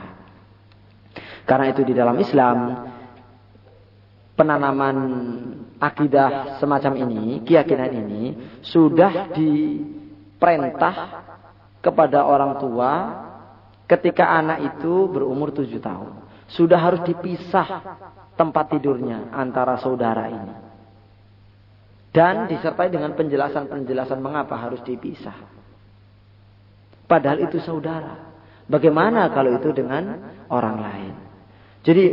Karena 1.48 1.72
itu 1.72 1.80
di 1.82 1.96
dalam 1.96 2.20
Islam 2.20 2.84
penanaman 4.36 4.96
akidah 5.80 6.60
semacam 6.60 6.92
ini, 7.00 7.40
keyakinan 7.48 7.90
ini 7.96 8.22
sudah 8.60 9.32
diperintah 9.32 10.94
kepada 11.80 12.28
orang 12.28 12.60
tua 12.60 12.92
ketika 13.88 14.28
anak 14.36 14.76
itu 14.76 15.08
berumur 15.08 15.48
tujuh 15.50 15.80
tahun. 15.80 16.19
Sudah 16.50 16.82
harus 16.82 17.00
dipisah 17.06 17.66
tempat 18.34 18.74
tidurnya 18.74 19.30
antara 19.30 19.78
saudara 19.78 20.26
ini. 20.26 20.54
Dan 22.10 22.50
disertai 22.50 22.90
dengan 22.90 23.14
penjelasan-penjelasan 23.14 24.18
mengapa 24.18 24.58
harus 24.58 24.82
dipisah. 24.82 25.34
Padahal 27.06 27.46
itu 27.46 27.62
saudara. 27.62 28.34
Bagaimana 28.66 29.30
kalau 29.30 29.54
itu 29.54 29.70
dengan 29.70 30.18
orang 30.50 30.76
lain? 30.78 31.14
Jadi 31.86 32.04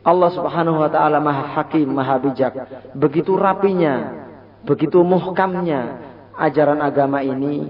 Allah 0.00 0.30
Subhanahu 0.32 0.80
wa 0.80 0.88
taala 0.88 1.20
Maha 1.20 1.60
Hakim, 1.60 1.88
Maha 1.88 2.16
Bijak. 2.20 2.52
Begitu 2.96 3.36
rapinya, 3.36 4.28
begitu 4.64 5.00
muhkamnya 5.04 6.00
ajaran 6.36 6.80
agama 6.80 7.20
ini 7.20 7.68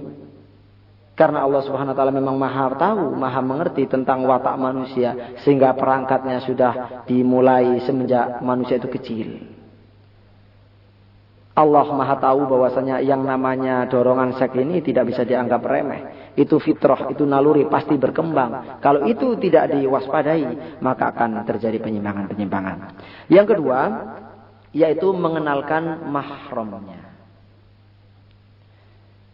karena 1.21 1.45
Allah 1.45 1.61
Subhanahu 1.69 1.93
wa 1.93 1.99
taala 2.01 2.17
memang 2.17 2.33
Maha 2.41 2.73
tahu, 2.81 3.13
Maha 3.13 3.45
mengerti 3.45 3.85
tentang 3.85 4.25
watak 4.25 4.57
manusia 4.57 5.37
sehingga 5.45 5.77
perangkatnya 5.77 6.41
sudah 6.49 7.05
dimulai 7.05 7.77
semenjak 7.85 8.41
manusia 8.41 8.81
itu 8.81 8.89
kecil. 8.89 9.29
Allah 11.53 11.85
Maha 11.93 12.17
tahu 12.17 12.49
bahwasanya 12.49 13.05
yang 13.05 13.21
namanya 13.21 13.85
dorongan 13.85 14.33
seks 14.41 14.57
ini 14.57 14.81
tidak 14.81 15.13
bisa 15.13 15.29
dianggap 15.29 15.61
remeh. 15.61 16.33
Itu 16.41 16.57
fitrah, 16.57 17.13
itu 17.13 17.29
naluri 17.29 17.69
pasti 17.69 18.01
berkembang. 18.01 18.81
Kalau 18.81 19.05
itu 19.05 19.37
tidak 19.37 19.77
diwaspadai, 19.77 20.81
maka 20.81 21.13
akan 21.13 21.45
terjadi 21.45 21.85
penyimpangan-penyimpangan. 21.85 22.97
Yang 23.29 23.47
kedua, 23.53 23.79
yaitu 24.73 25.13
mengenalkan 25.13 26.09
mahramnya. 26.09 27.10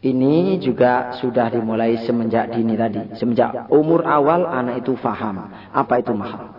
Ini 0.04 0.60
juga 0.60 1.16
sudah 1.16 1.48
dimulai 1.48 2.04
semenjak 2.04 2.52
dini 2.52 2.76
tadi. 2.76 3.16
Semenjak 3.16 3.72
umur 3.72 4.04
awal 4.04 4.44
anak 4.44 4.84
itu 4.84 4.92
faham 5.00 5.48
apa 5.72 5.94
itu 5.98 6.12
mahram. 6.12 6.56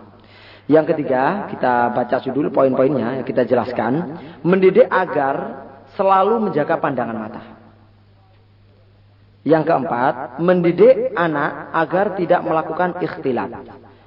Yang 0.68 0.92
ketiga, 0.92 1.48
kita 1.48 1.96
baca 1.96 2.16
dulu 2.28 2.52
poin-poinnya, 2.52 3.24
kita 3.24 3.48
jelaskan. 3.48 4.20
Mendidik 4.44 4.84
agar 4.84 5.64
selalu 5.96 6.44
menjaga 6.44 6.76
pandangan 6.76 7.16
mata. 7.16 7.42
Yang 9.48 9.64
keempat, 9.64 10.14
mendidik 10.44 11.16
anak 11.16 11.72
agar 11.72 12.06
tidak 12.20 12.44
melakukan 12.44 13.00
ikhtilat. 13.00 13.48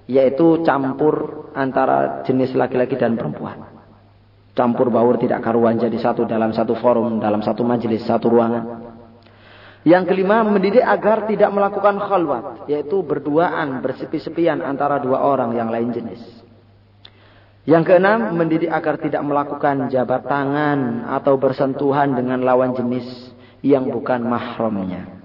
Yaitu 0.06 0.62
campur 0.62 1.50
antara 1.58 2.22
jenis 2.30 2.54
laki-laki 2.54 2.94
dan 2.94 3.17
perempuan. 3.17 3.82
Campur 4.54 4.94
baur 4.94 5.17
tidak 5.17 5.41
karuan 5.41 5.82
jadi 5.82 5.98
satu 5.98 6.30
dalam 6.30 6.54
satu 6.54 6.78
forum, 6.78 7.17
dalam 7.17 7.41
satu 7.41 7.65
majelis, 7.65 8.06
satu 8.06 8.30
ruangan. 8.30 8.81
Yang 9.82 10.13
kelima, 10.13 10.46
mendidik 10.46 10.86
agar 10.86 11.26
tidak 11.26 11.50
melakukan 11.50 11.98
khalwat, 11.98 12.70
yaitu 12.70 13.02
berduaan, 13.02 13.82
bersepi-sepian 13.82 14.62
antara 14.62 15.02
dua 15.02 15.26
orang 15.26 15.58
yang 15.58 15.74
lain 15.74 15.89
jenis. 15.89 16.22
Yang 17.65 17.94
keenam, 17.94 18.38
mendidik 18.38 18.70
agar 18.70 19.02
tidak 19.02 19.26
melakukan 19.26 19.89
jabat 19.89 20.26
tangan 20.26 21.10
atau 21.10 21.34
bersentuhan 21.38 22.13
dengan 22.13 22.46
lawan 22.46 22.78
jenis 22.78 23.34
yang 23.65 23.89
bukan 23.89 24.22
mahramnya. 24.22 25.22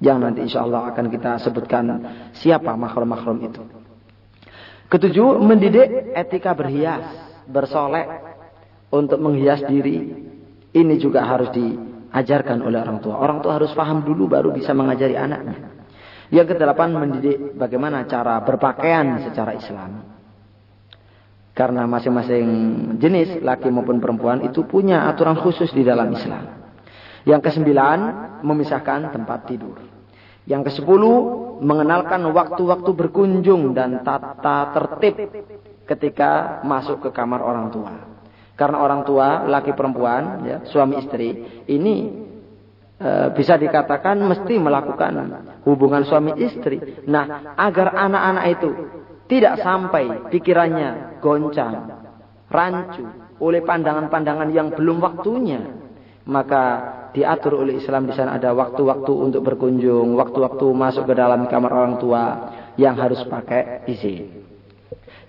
Yang 0.00 0.18
nanti 0.20 0.40
insya 0.48 0.64
Allah 0.64 0.92
akan 0.92 1.06
kita 1.12 1.40
sebutkan 1.44 1.84
siapa 2.36 2.72
mahram-mahram 2.76 3.38
itu. 3.44 3.62
Ketujuh, 4.88 5.40
mendidik 5.40 6.12
etika 6.16 6.52
berhias, 6.52 7.08
bersolek 7.48 8.08
untuk 8.92 9.20
menghias 9.20 9.64
diri. 9.64 10.28
Ini 10.72 10.94
juga 11.00 11.24
harus 11.24 11.52
diajarkan 12.12 12.60
oleh 12.60 12.76
orang 12.76 13.00
tua. 13.00 13.16
Orang 13.16 13.40
tua 13.40 13.56
harus 13.56 13.72
paham 13.72 14.04
dulu 14.04 14.28
baru 14.28 14.52
bisa 14.52 14.76
mengajari 14.76 15.16
anaknya. 15.16 15.80
Yang 16.28 16.56
kedelapan, 16.56 16.92
mendidik 16.92 17.56
bagaimana 17.56 18.04
cara 18.04 18.40
berpakaian 18.44 19.24
secara 19.24 19.56
Islam. 19.56 20.04
Karena 21.52 21.84
masing-masing 21.84 22.48
jenis, 22.96 23.40
laki 23.44 23.68
maupun 23.68 24.00
perempuan, 24.00 24.44
itu 24.44 24.64
punya 24.64 25.08
aturan 25.08 25.36
khusus 25.36 25.72
di 25.72 25.84
dalam 25.84 26.12
Islam. 26.12 26.68
Yang 27.24 27.40
kesembilan, 27.48 27.98
memisahkan 28.44 29.12
tempat 29.12 29.48
tidur. 29.48 29.76
Yang 30.48 30.72
kesepuluh, 30.72 31.16
mengenalkan 31.60 32.24
waktu-waktu 32.32 32.90
berkunjung 32.92 33.76
dan 33.76 34.00
tata 34.00 34.72
tertib 34.72 35.16
ketika 35.84 36.60
masuk 36.64 37.08
ke 37.08 37.10
kamar 37.12 37.44
orang 37.44 37.68
tua. 37.68 38.11
Karena 38.62 38.78
orang 38.78 39.02
tua, 39.02 39.42
laki 39.50 39.74
perempuan, 39.74 40.46
ya, 40.46 40.56
suami 40.70 41.02
istri, 41.02 41.34
ini 41.66 41.94
e, 42.94 43.10
bisa 43.34 43.58
dikatakan 43.58 44.14
mesti 44.22 44.54
melakukan 44.54 45.12
hubungan 45.66 46.06
suami 46.06 46.38
istri. 46.38 47.02
Nah, 47.10 47.58
agar 47.58 47.90
anak-anak 47.90 48.44
itu 48.54 48.70
tidak 49.26 49.66
sampai 49.66 50.30
pikirannya 50.30 51.18
goncang, 51.18 51.74
rancu 52.46 53.02
oleh 53.42 53.66
pandangan-pandangan 53.66 54.54
yang 54.54 54.70
belum 54.70 55.02
waktunya. 55.02 55.82
Maka 56.22 56.62
diatur 57.10 57.66
oleh 57.66 57.82
Islam 57.82 58.06
di 58.06 58.14
sana 58.14 58.38
ada 58.38 58.54
waktu-waktu 58.54 59.10
untuk 59.10 59.42
berkunjung, 59.42 60.14
waktu-waktu 60.14 60.70
masuk 60.70 61.10
ke 61.10 61.18
dalam 61.18 61.50
kamar 61.50 61.74
orang 61.74 61.98
tua 61.98 62.22
yang 62.78 62.94
harus 62.94 63.26
pakai 63.26 63.90
izin. 63.90 64.41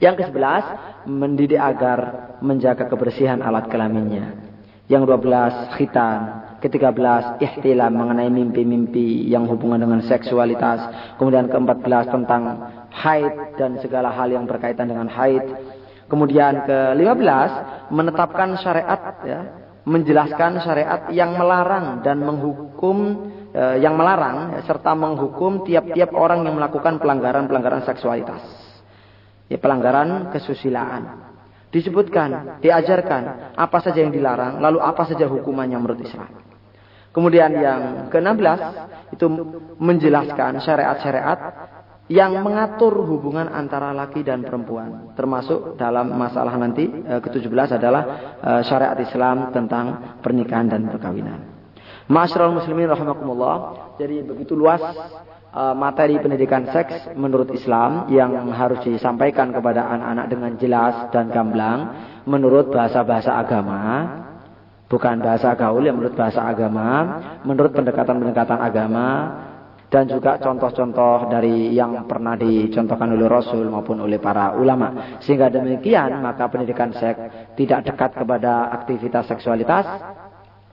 Yang 0.04 0.16
ke 0.20 0.24
sebelas, 0.28 0.64
mendidik 1.08 1.64
agar 1.64 2.00
menjaga 2.44 2.92
kebersihan 2.92 3.40
alat 3.40 3.72
kelaminnya. 3.72 4.36
Yang 4.92 5.04
dua 5.08 5.20
belas, 5.24 5.54
khitan. 5.80 6.44
Ketiga 6.60 6.92
belas, 6.92 7.40
ihtilam 7.40 7.96
mengenai 7.96 8.28
mimpi-mimpi 8.28 9.32
yang 9.32 9.48
hubungan 9.48 9.80
dengan 9.80 10.04
seksualitas. 10.04 11.16
Kemudian 11.16 11.48
keempat 11.48 11.80
belas 11.80 12.12
tentang 12.12 12.44
haid 12.92 13.56
dan 13.56 13.80
segala 13.80 14.12
hal 14.12 14.28
yang 14.28 14.44
berkaitan 14.44 14.92
dengan 14.92 15.08
haid. 15.08 15.44
Kemudian 16.12 16.68
ke-15 16.68 17.52
menetapkan 17.96 18.60
syariat 18.60 19.02
ya, 19.24 19.40
menjelaskan 19.88 20.60
syariat 20.68 21.08
yang 21.16 21.36
melarang 21.40 22.04
dan 22.04 22.20
menghukum 22.20 23.32
eh, 23.56 23.80
yang 23.80 23.96
melarang 23.96 24.60
ya, 24.60 24.68
serta 24.68 24.92
menghukum 25.00 25.64
tiap-tiap 25.64 26.12
orang 26.12 26.44
yang 26.44 26.60
melakukan 26.60 27.00
pelanggaran-pelanggaran 27.00 27.88
seksualitas. 27.88 28.73
Ya, 29.54 29.62
pelanggaran 29.62 30.34
kesusilaan. 30.34 31.30
disebutkan, 31.74 32.62
diajarkan 32.62 33.54
apa 33.58 33.78
saja 33.82 34.06
yang 34.06 34.14
dilarang, 34.14 34.62
lalu 34.62 34.78
apa 34.78 35.10
saja 35.10 35.26
hukumannya 35.26 35.74
menurut 35.74 36.06
Islam. 36.06 36.30
Kemudian 37.10 37.50
yang 37.50 37.82
ke-16 38.14 38.60
itu 39.14 39.26
menjelaskan 39.82 40.62
syariat-syariat 40.62 41.40
yang 42.14 42.46
mengatur 42.46 42.94
hubungan 42.94 43.50
antara 43.50 43.90
laki 43.90 44.22
dan 44.22 44.46
perempuan. 44.46 45.18
Termasuk 45.18 45.74
dalam 45.74 46.14
masalah 46.14 46.54
nanti 46.62 46.86
eh, 46.86 47.22
ke-17 47.22 47.82
adalah 47.82 48.04
eh, 48.38 48.62
syariat 48.70 48.98
Islam 49.02 49.50
tentang 49.50 50.18
pernikahan 50.22 50.70
dan 50.70 50.86
perkawinan. 50.94 51.42
Masyarul 52.06 52.54
muslimin 52.54 52.86
rahimakumullah. 52.86 53.58
Jadi 53.98 54.22
begitu 54.22 54.54
luas 54.54 54.82
materi 55.54 56.18
pendidikan 56.18 56.66
seks 56.66 57.14
menurut 57.14 57.54
Islam 57.54 58.10
yang 58.10 58.50
harus 58.50 58.82
disampaikan 58.82 59.54
kepada 59.54 59.86
anak-anak 59.86 60.26
dengan 60.30 60.52
jelas 60.58 60.96
dan 61.14 61.30
gamblang 61.30 61.80
menurut 62.26 62.74
bahasa-bahasa 62.74 63.38
agama. 63.38 63.82
Bukan 64.90 65.26
bahasa 65.26 65.58
gaul 65.58 65.82
yang 65.82 65.98
menurut 65.98 66.14
bahasa 66.14 66.46
agama, 66.46 67.18
menurut 67.42 67.74
pendekatan-pendekatan 67.74 68.62
agama, 68.62 69.08
dan 69.94 70.10
juga 70.10 70.42
contoh-contoh 70.42 71.30
dari 71.30 71.70
yang 71.74 72.10
pernah 72.10 72.34
dicontohkan 72.34 73.14
oleh 73.14 73.30
Rasul 73.30 73.70
maupun 73.70 74.02
oleh 74.02 74.18
para 74.18 74.58
ulama. 74.58 75.18
Sehingga 75.22 75.54
demikian 75.54 76.18
maka 76.18 76.50
pendidikan 76.50 76.90
seks 76.94 77.54
tidak 77.54 77.86
dekat 77.86 78.18
kepada 78.18 78.74
aktivitas 78.74 79.30
seksualitas, 79.30 79.86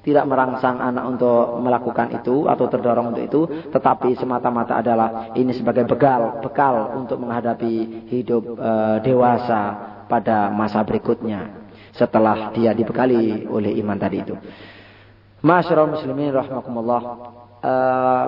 tidak 0.00 0.24
merangsang 0.24 0.80
anak 0.80 1.04
untuk 1.04 1.60
melakukan 1.60 2.08
itu 2.16 2.48
atau 2.48 2.66
terdorong 2.68 3.12
untuk 3.12 3.24
itu, 3.24 3.40
tetapi 3.68 4.16
semata-mata 4.16 4.80
adalah 4.80 5.32
ini 5.36 5.52
sebagai 5.52 5.84
bekal, 5.84 6.40
bekal 6.40 6.96
untuk 6.96 7.20
menghadapi 7.20 8.08
hidup 8.08 8.42
e, 8.56 8.72
dewasa 9.04 9.62
pada 10.08 10.48
masa 10.50 10.80
berikutnya 10.82 11.68
setelah 11.92 12.50
dia 12.56 12.72
dibekali 12.72 13.44
oleh 13.46 13.76
iman 13.84 13.98
tadi 14.00 14.16
itu. 14.24 14.34
Masyarakat 15.40 15.88
muslimin 15.88 16.32
rahimakumullah. 16.32 17.02
E, 17.60 17.72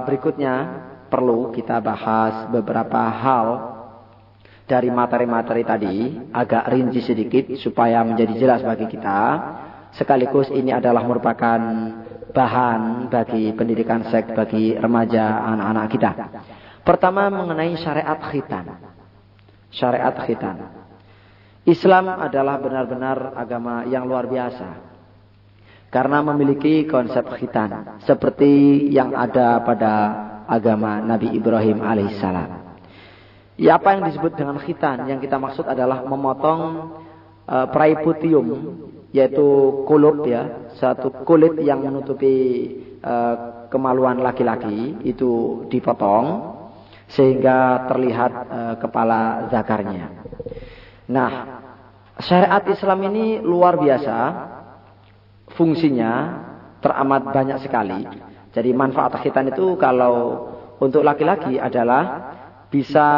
berikutnya 0.09 0.55
perlu 1.09 1.53
kita 1.53 1.81
bahas 1.81 2.49
beberapa 2.49 3.01
hal 3.01 3.47
dari 4.65 4.89
materi-materi 4.89 5.63
tadi 5.69 5.97
agak 6.33 6.65
rinci 6.73 7.05
sedikit 7.05 7.45
supaya 7.61 8.01
menjadi 8.01 8.33
jelas 8.41 8.61
bagi 8.65 8.89
kita 8.89 9.19
Sekaligus 9.93 10.49
ini 10.49 10.73
adalah 10.73 11.05
merupakan 11.05 11.61
bahan 12.33 13.13
bagi 13.13 13.53
pendidikan 13.53 14.09
seks 14.09 14.33
bagi 14.33 14.73
remaja 14.73 15.45
anak-anak 15.53 15.87
kita. 15.93 16.11
Pertama 16.81 17.29
mengenai 17.29 17.77
syariat 17.77 18.17
khitan. 18.33 18.67
Syariat 19.69 20.17
khitan. 20.25 20.57
Islam 21.69 22.09
adalah 22.09 22.59
benar-benar 22.59 23.37
agama 23.39 23.85
yang 23.87 24.09
luar 24.09 24.27
biasa. 24.27 24.91
Karena 25.93 26.25
memiliki 26.25 26.89
konsep 26.89 27.29
khitan. 27.37 28.01
Seperti 28.03 28.89
yang 28.89 29.13
ada 29.13 29.61
pada 29.61 29.93
agama 30.49 31.05
Nabi 31.05 31.37
Ibrahim 31.37 31.85
alaihissalam. 31.85 32.51
Ya, 33.61 33.77
apa 33.77 33.95
yang 33.95 34.09
disebut 34.09 34.33
dengan 34.35 34.57
khitan? 34.57 35.05
Yang 35.05 35.29
kita 35.29 35.37
maksud 35.37 35.69
adalah 35.69 36.03
memotong 36.03 36.61
uh, 37.45 37.67
praiputium 37.69 38.49
yaitu 39.13 39.47
kulub 39.85 40.25
ya, 40.25 40.73
satu 40.81 41.13
kulit 41.29 41.61
yang 41.61 41.85
menutupi 41.85 42.35
uh, 43.05 43.69
kemaluan 43.69 44.25
laki-laki 44.25 44.97
itu 45.05 45.65
dipotong 45.69 46.57
sehingga 47.13 47.89
terlihat 47.93 48.33
uh, 48.49 48.75
kepala 48.81 49.53
zakarnya. 49.53 50.25
Nah, 51.13 51.31
syariat 52.25 52.65
Islam 52.65 53.05
ini 53.13 53.37
luar 53.45 53.77
biasa, 53.77 54.17
fungsinya 55.53 56.13
teramat 56.81 57.23
banyak 57.29 57.59
sekali. 57.61 58.01
Jadi 58.53 58.71
manfaat 58.73 59.21
khitan 59.21 59.53
itu 59.53 59.77
kalau 59.77 60.49
untuk 60.81 61.05
laki-laki 61.05 61.61
adalah 61.61 62.33
bisa 62.73 63.09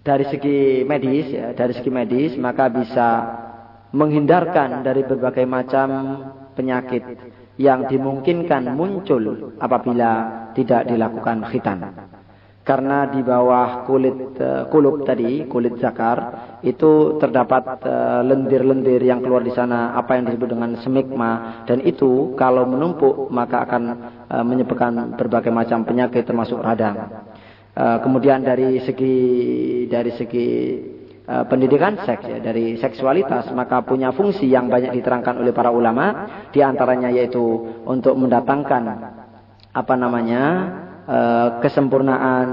dari 0.00 0.24
segi 0.28 0.84
medis 0.88 1.28
ya, 1.28 1.52
dari 1.52 1.76
segi 1.76 1.90
medis 1.92 2.32
maka 2.40 2.72
bisa 2.72 3.08
menghindarkan 3.92 4.82
dari 4.82 5.06
berbagai 5.06 5.46
macam 5.46 5.88
penyakit 6.56 7.04
yang 7.56 7.88
dimungkinkan 7.88 8.76
muncul 8.76 9.56
apabila 9.60 10.10
tidak 10.52 10.88
dilakukan 10.88 11.44
khitan. 11.48 11.78
Karena 12.66 13.06
di 13.06 13.22
bawah 13.22 13.86
kulit 13.86 14.34
uh, 14.42 14.66
kulub 14.66 15.06
tadi, 15.06 15.46
kulit 15.46 15.78
zakar, 15.78 16.18
itu 16.66 17.14
terdapat 17.22 17.78
eh, 17.86 18.26
lendir-lendir 18.26 18.98
yang 19.06 19.22
keluar 19.22 19.38
di 19.46 19.54
sana, 19.54 19.94
apa 19.94 20.18
yang 20.18 20.26
disebut 20.26 20.50
dengan 20.50 20.74
semikma, 20.82 21.62
dan 21.62 21.78
itu 21.86 22.34
kalau 22.34 22.66
menumpuk 22.66 23.30
maka 23.30 23.62
akan 23.70 23.82
uh, 24.26 24.42
menyebabkan 24.42 25.14
berbagai 25.14 25.54
macam 25.54 25.86
penyakit 25.86 26.26
termasuk 26.26 26.58
radang. 26.58 27.22
Kemudian 27.76 28.40
dari 28.40 28.80
segi 28.88 29.14
dari 29.92 30.08
segi 30.16 30.48
Eh, 31.26 31.44
pendidikan 31.50 31.98
seks 32.06 32.22
ya 32.22 32.38
dari 32.38 32.78
seksualitas 32.78 33.50
maka 33.50 33.82
punya 33.82 34.14
fungsi 34.14 34.46
yang 34.46 34.70
banyak 34.70 34.94
diterangkan 34.94 35.42
oleh 35.42 35.50
para 35.50 35.74
ulama 35.74 36.30
di 36.54 36.62
antaranya 36.62 37.10
yaitu 37.10 37.42
untuk 37.82 38.14
mendatangkan 38.14 38.82
apa 39.74 39.94
namanya 39.98 40.42
uh, 41.04 41.48
kesempurnaan 41.58 42.46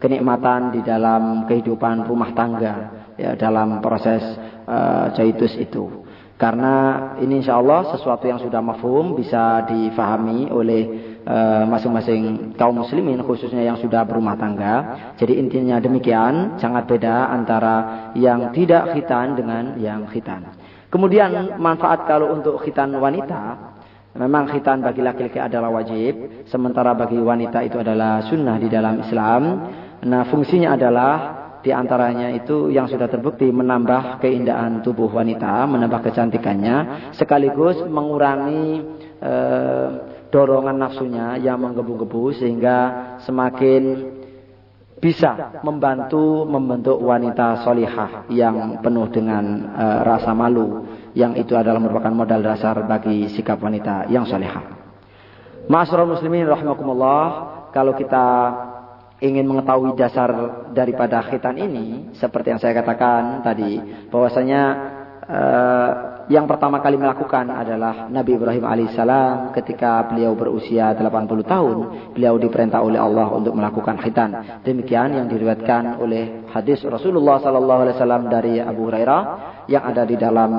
kenikmatan 0.00 0.72
di 0.72 0.80
dalam 0.80 1.44
kehidupan 1.44 2.08
rumah 2.08 2.32
tangga 2.32 2.74
ya 3.20 3.36
dalam 3.36 3.84
proses 3.84 4.24
uh, 4.64 5.12
itu. 5.60 6.08
Karena 6.40 6.74
ini 7.20 7.44
insya 7.44 7.60
Allah 7.60 7.92
sesuatu 7.92 8.24
yang 8.24 8.40
sudah 8.40 8.64
mafhum 8.64 9.12
bisa 9.12 9.68
difahami 9.68 10.48
oleh 10.48 11.05
Eh, 11.26 11.64
masing-masing 11.66 12.54
kaum 12.54 12.86
muslimin 12.86 13.18
khususnya 13.26 13.58
yang 13.58 13.74
sudah 13.82 14.06
berumah 14.06 14.38
tangga. 14.38 14.74
Jadi 15.18 15.42
intinya 15.42 15.82
demikian, 15.82 16.54
sangat 16.54 16.86
beda 16.86 17.34
antara 17.34 18.14
yang 18.14 18.54
tidak 18.54 18.94
khitan 18.94 19.34
dengan 19.34 19.74
yang 19.74 20.06
khitan. 20.06 20.54
Kemudian 20.86 21.58
manfaat 21.58 22.06
kalau 22.06 22.30
untuk 22.30 22.62
khitan 22.62 22.94
wanita, 22.94 23.58
memang 24.14 24.54
khitan 24.54 24.78
bagi 24.78 25.02
laki-laki 25.02 25.42
adalah 25.42 25.74
wajib, 25.74 26.46
sementara 26.46 26.94
bagi 26.94 27.18
wanita 27.18 27.58
itu 27.66 27.82
adalah 27.82 28.22
sunnah 28.30 28.62
di 28.62 28.70
dalam 28.70 29.02
Islam. 29.02 29.42
Nah 30.06 30.30
fungsinya 30.30 30.78
adalah 30.78 31.12
di 31.58 31.74
antaranya 31.74 32.30
itu 32.38 32.70
yang 32.70 32.86
sudah 32.86 33.10
terbukti 33.10 33.50
menambah 33.50 34.22
keindahan 34.22 34.78
tubuh 34.78 35.10
wanita, 35.10 35.66
menambah 35.66 36.06
kecantikannya, 36.06 37.10
sekaligus 37.18 37.82
mengurangi 37.82 38.86
eh, 39.18 40.14
dorongan 40.36 40.76
nafsunya 40.76 41.40
yang 41.40 41.56
menggebu-gebu 41.64 42.36
sehingga 42.36 42.76
semakin 43.24 44.12
bisa 45.00 45.60
membantu 45.64 46.44
membentuk 46.44 47.00
wanita 47.00 47.64
solihah 47.64 48.28
yang 48.28 48.84
penuh 48.84 49.08
dengan 49.08 49.72
uh, 49.72 50.00
rasa 50.04 50.36
malu 50.36 50.84
yang 51.16 51.32
itu 51.40 51.56
adalah 51.56 51.80
merupakan 51.80 52.12
modal 52.12 52.44
dasar 52.44 52.84
bagi 52.84 53.32
sikap 53.32 53.56
wanita 53.56 54.12
yang 54.12 54.28
solihah. 54.28 54.76
Masyarakat 55.72 56.20
muslimin 56.20 56.44
rahimakumullah 56.44 57.24
kalau 57.72 57.96
kita 57.96 58.26
ingin 59.24 59.48
mengetahui 59.48 59.96
dasar 59.96 60.28
daripada 60.76 61.24
khitan 61.24 61.56
ini 61.56 62.12
seperti 62.20 62.52
yang 62.52 62.60
saya 62.60 62.76
katakan 62.76 63.40
tadi 63.40 63.80
bahwasanya 64.12 64.62
uh, 65.24 66.15
yang 66.26 66.50
pertama 66.50 66.82
kali 66.82 66.98
melakukan 66.98 67.46
adalah 67.54 68.10
Nabi 68.10 68.34
Ibrahim 68.34 68.66
alaihissalam 68.66 69.54
ketika 69.54 70.10
beliau 70.10 70.34
berusia 70.34 70.90
80 70.90 71.46
tahun. 71.46 71.76
Beliau 72.18 72.34
diperintah 72.34 72.82
oleh 72.82 72.98
Allah 72.98 73.30
untuk 73.30 73.54
melakukan 73.54 73.94
khitan. 74.02 74.60
Demikian 74.66 75.14
yang 75.14 75.26
diriwayatkan 75.30 76.02
oleh 76.02 76.50
hadis 76.50 76.82
Rasulullah 76.82 77.38
sallallahu 77.38 77.80
alaihi 77.86 77.96
wasallam 77.96 78.22
dari 78.26 78.54
Abu 78.58 78.90
Hurairah 78.90 79.22
yang 79.70 79.82
ada 79.86 80.02
di 80.02 80.18
dalam 80.18 80.50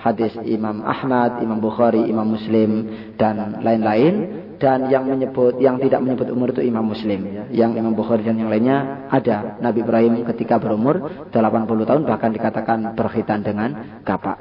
hadis 0.00 0.32
Imam 0.40 0.80
Ahmad, 0.88 1.44
Imam 1.44 1.60
Bukhari, 1.60 2.00
Imam 2.08 2.24
Muslim 2.24 2.88
dan 3.20 3.60
lain-lain 3.60 4.48
dan 4.60 4.92
yang 4.92 5.08
menyebut 5.08 5.56
yang 5.56 5.80
tidak 5.80 6.04
menyebut 6.04 6.28
umur 6.28 6.52
itu 6.52 6.60
Imam 6.60 6.84
Muslim 6.84 7.24
ya. 7.32 7.44
Yang 7.64 7.80
Imam 7.80 7.96
Bukhari 7.96 8.20
dan 8.20 8.36
yang 8.36 8.52
lainnya 8.52 9.08
ada 9.08 9.56
Nabi 9.58 9.80
Ibrahim 9.80 10.20
ketika 10.28 10.60
berumur 10.60 11.00
80 11.32 11.88
tahun 11.88 12.02
bahkan 12.04 12.30
dikatakan 12.30 12.92
berkhitan 12.92 13.40
dengan 13.40 14.02
kapak. 14.04 14.36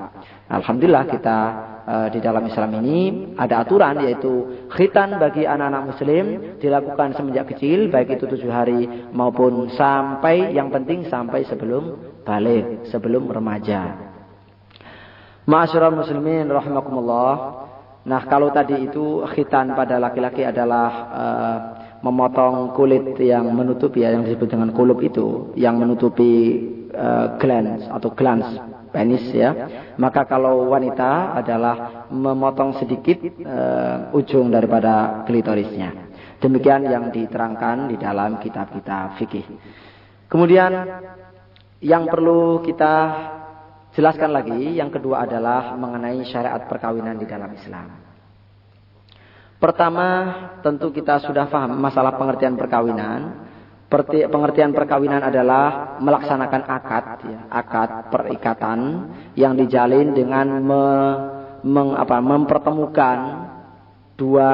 Alhamdulillah 0.52 1.08
kita 1.08 1.38
uh, 1.88 2.08
di 2.12 2.20
dalam 2.20 2.44
Islam 2.52 2.84
ini 2.84 3.32
ada 3.40 3.64
aturan 3.64 4.04
yaitu 4.04 4.68
khitan 4.76 5.16
bagi 5.16 5.48
anak-anak 5.48 5.96
muslim 5.96 6.24
dilakukan 6.60 7.16
semenjak 7.16 7.56
kecil 7.56 7.88
baik 7.88 8.20
itu 8.20 8.28
tujuh 8.28 8.52
hari 8.52 9.08
maupun 9.16 9.72
sampai 9.72 10.52
yang 10.52 10.68
penting 10.68 11.08
sampai 11.08 11.48
sebelum 11.48 11.96
balik, 12.28 12.92
sebelum 12.92 13.32
remaja. 13.32 14.12
Ma'asyiral 15.48 15.96
muslimin 15.96 16.46
rahimakumullah. 16.46 17.66
Nah 18.08 18.22
kalau 18.28 18.54
tadi 18.56 18.88
itu 18.88 19.28
khitan 19.36 19.76
pada 19.76 20.00
laki-laki 20.00 20.48
adalah 20.48 20.90
uh, 21.12 21.58
memotong 22.00 22.72
kulit 22.72 23.20
yang 23.20 23.52
menutupi 23.52 24.08
ya 24.08 24.16
yang 24.16 24.24
disebut 24.24 24.56
dengan 24.56 24.72
kulub 24.72 25.04
itu 25.04 25.52
yang 25.60 25.76
menutupi 25.76 26.64
uh, 26.96 27.36
glans 27.36 27.84
atau 27.92 28.10
glans 28.16 28.48
penis 28.96 29.30
ya. 29.36 29.52
Maka 30.00 30.24
kalau 30.26 30.72
wanita 30.72 31.36
adalah 31.36 32.08
memotong 32.10 32.80
sedikit 32.80 33.20
uh, 33.44 34.16
ujung 34.16 34.50
daripada 34.50 35.24
klitorisnya. 35.28 36.10
Demikian 36.40 36.88
yang 36.88 37.12
diterangkan 37.12 37.92
di 37.92 38.00
dalam 38.00 38.40
kitab-kitab 38.40 39.20
fikih. 39.20 39.44
Kemudian 40.32 40.72
yang 41.84 42.08
perlu 42.08 42.64
kita 42.64 42.94
jelaskan 44.00 44.32
lagi, 44.32 44.80
yang 44.80 44.88
kedua 44.88 45.28
adalah 45.28 45.76
mengenai 45.76 46.24
syariat 46.24 46.64
perkawinan 46.64 47.20
di 47.20 47.28
dalam 47.28 47.52
Islam. 47.52 48.00
Pertama, 49.60 50.08
tentu 50.64 50.88
kita 50.96 51.20
sudah 51.20 51.52
paham 51.52 51.76
masalah 51.76 52.16
pengertian 52.16 52.56
perkawinan. 52.56 53.52
Pengertian 54.32 54.72
perkawinan 54.72 55.20
adalah 55.20 55.98
melaksanakan 56.00 56.62
akad, 56.64 57.06
ya, 57.28 57.40
akad 57.52 57.90
perikatan 58.08 58.80
yang 59.36 59.60
dijalin 59.60 60.16
dengan 60.16 60.48
me, 60.64 60.84
meng, 61.68 61.98
apa, 61.98 62.24
mempertemukan 62.24 63.18
dua 64.16 64.50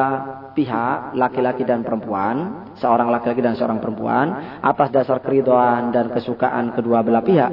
pihak, 0.56 1.14
laki-laki 1.20 1.68
dan 1.68 1.84
perempuan, 1.86 2.66
seorang 2.80 3.12
laki-laki 3.12 3.44
dan 3.44 3.60
seorang 3.60 3.78
perempuan, 3.84 4.58
atas 4.64 4.90
dasar 4.90 5.20
keridoan 5.20 5.92
dan 5.92 6.10
kesukaan 6.16 6.72
kedua 6.72 7.04
belah 7.04 7.22
pihak, 7.22 7.52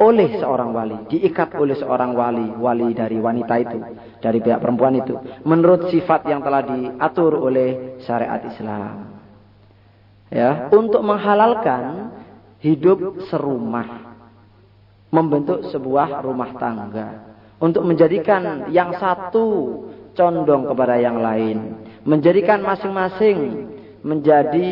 oleh 0.00 0.38
seorang 0.38 0.70
wali, 0.70 0.96
diikat 1.08 1.56
oleh 1.56 1.76
seorang 1.76 2.12
wali, 2.12 2.46
wali 2.56 2.92
dari 2.92 3.18
wanita 3.18 3.54
itu, 3.58 3.78
dari 4.20 4.38
pihak 4.38 4.60
perempuan 4.60 4.96
itu, 5.00 5.16
menurut 5.42 5.88
sifat 5.90 6.28
yang 6.28 6.44
telah 6.44 6.62
diatur 6.64 7.36
oleh 7.36 8.00
syariat 8.04 8.40
Islam. 8.44 9.18
Ya, 10.32 10.72
untuk 10.72 11.04
menghalalkan 11.04 12.12
hidup 12.64 13.28
serumah, 13.28 14.16
membentuk 15.12 15.68
sebuah 15.68 16.24
rumah 16.24 16.56
tangga, 16.56 17.08
untuk 17.60 17.84
menjadikan 17.84 18.72
yang 18.72 18.96
satu 18.96 19.76
condong 20.16 20.68
kepada 20.68 20.96
yang 20.96 21.20
lain, 21.20 21.84
menjadikan 22.04 22.64
masing-masing 22.64 23.71
menjadi 24.02 24.66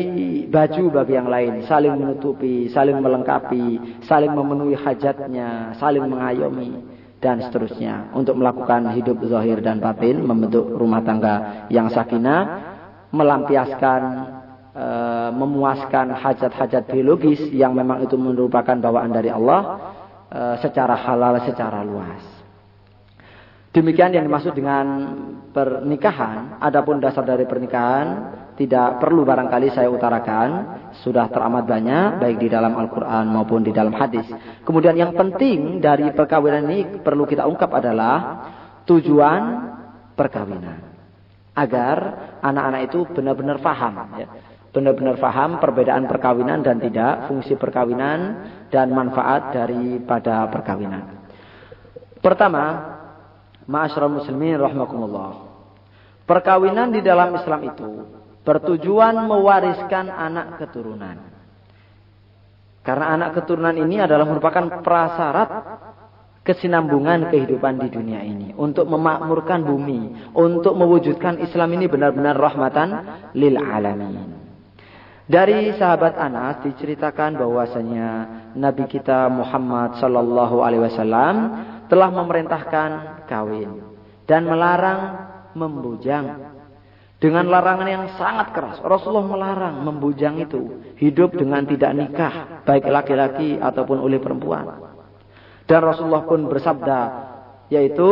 baju 0.51 0.83
bagi 0.91 1.13
yang 1.15 1.31
lain, 1.31 1.63
saling 1.63 1.95
menutupi, 1.95 2.67
saling 2.67 2.99
melengkapi, 2.99 3.99
saling 4.03 4.31
memenuhi 4.35 4.75
hajatnya, 4.75 5.75
saling 5.79 6.03
mengayomi 6.03 6.83
dan 7.23 7.39
seterusnya 7.39 8.11
untuk 8.11 8.35
melakukan 8.35 8.91
hidup 8.91 9.23
zahir 9.23 9.63
dan 9.63 9.79
batin, 9.79 10.19
membentuk 10.19 10.67
rumah 10.75 10.99
tangga 10.99 11.65
yang 11.71 11.87
sakinah, 11.87 12.41
melampiaskan 13.15 14.01
e, 14.75 14.87
memuaskan 15.31 16.11
hajat-hajat 16.11 16.91
biologis 16.91 17.39
yang 17.55 17.71
memang 17.71 18.03
itu 18.03 18.19
merupakan 18.19 18.75
bawaan 18.75 19.15
dari 19.15 19.31
Allah 19.31 19.61
e, 20.27 20.41
secara 20.59 20.97
halal, 20.97 21.39
secara 21.47 21.79
luas. 21.87 22.41
Demikian 23.71 24.11
yang 24.11 24.27
dimaksud 24.27 24.51
dengan 24.51 25.15
pernikahan. 25.55 26.59
Adapun 26.59 26.99
dasar 26.99 27.23
dari 27.23 27.47
pernikahan 27.47 28.35
tidak 28.61 29.01
perlu 29.01 29.25
barangkali 29.25 29.73
saya 29.73 29.89
utarakan. 29.89 30.49
Sudah 31.01 31.25
teramat 31.33 31.65
banyak 31.65 32.21
baik 32.21 32.37
di 32.37 32.47
dalam 32.51 32.77
Al-Quran 32.77 33.25
maupun 33.33 33.65
di 33.65 33.73
dalam 33.73 33.89
hadis. 33.97 34.29
Kemudian 34.61 34.93
yang 34.93 35.17
penting 35.17 35.81
dari 35.81 36.13
perkawinan 36.13 36.69
ini 36.69 37.01
perlu 37.01 37.25
kita 37.25 37.49
ungkap 37.49 37.73
adalah 37.73 38.15
tujuan 38.85 39.41
perkawinan. 40.13 40.93
Agar 41.57 41.97
anak-anak 42.45 42.81
itu 42.85 42.99
benar-benar 43.09 43.57
faham. 43.65 43.93
Ya. 44.21 44.27
Benar-benar 44.71 45.17
faham 45.17 45.57
perbedaan 45.57 46.05
perkawinan 46.05 46.61
dan 46.61 46.77
tidak. 46.77 47.25
Fungsi 47.25 47.57
perkawinan 47.57 48.45
dan 48.69 48.93
manfaat 48.93 49.57
daripada 49.57 50.45
perkawinan. 50.53 51.25
Pertama, 52.21 52.63
Ma'asyiral 53.65 54.13
muslimin 54.21 54.57
rahimakumullah. 54.57 55.49
Perkawinan 56.29 56.93
di 56.93 57.01
dalam 57.01 57.33
Islam 57.35 57.61
itu 57.65 58.20
bertujuan 58.41 59.15
mewariskan 59.25 60.09
anak 60.09 60.57
keturunan. 60.57 61.17
Karena 62.81 63.13
anak 63.13 63.37
keturunan 63.37 63.77
ini 63.77 64.01
adalah 64.01 64.25
merupakan 64.25 64.81
prasyarat 64.81 65.49
kesinambungan 66.41 67.29
kehidupan 67.29 67.77
di 67.85 67.87
dunia 67.93 68.25
ini 68.25 68.57
untuk 68.57 68.89
memakmurkan 68.89 69.61
bumi, 69.61 70.33
untuk 70.33 70.73
mewujudkan 70.73 71.37
Islam 71.45 71.77
ini 71.77 71.85
benar-benar 71.85 72.33
rahmatan 72.33 72.89
lil 73.37 73.55
alamin. 73.61 74.41
Dari 75.29 75.77
sahabat 75.77 76.17
Anas 76.17 76.65
diceritakan 76.65 77.37
bahwasanya 77.37 78.09
Nabi 78.57 78.89
kita 78.89 79.29
Muhammad 79.29 80.01
sallallahu 80.01 80.65
alaihi 80.65 80.83
wasallam 80.89 81.35
telah 81.87 82.09
memerintahkan 82.09 82.89
kawin 83.29 83.79
dan 84.27 84.43
melarang 84.43 84.99
membujang 85.55 86.50
dengan 87.21 87.45
larangan 87.45 87.85
yang 87.85 88.05
sangat 88.17 88.49
keras. 88.49 88.77
Rasulullah 88.81 89.29
melarang 89.29 89.85
membujang 89.85 90.41
itu 90.41 90.81
hidup 90.97 91.37
dengan 91.37 91.61
tidak 91.69 91.93
nikah 91.93 92.33
baik 92.65 92.89
laki-laki 92.89 93.61
ataupun 93.61 94.01
oleh 94.01 94.17
perempuan. 94.17 94.65
Dan 95.69 95.85
Rasulullah 95.85 96.25
pun 96.25 96.49
bersabda 96.49 96.99
yaitu 97.69 98.09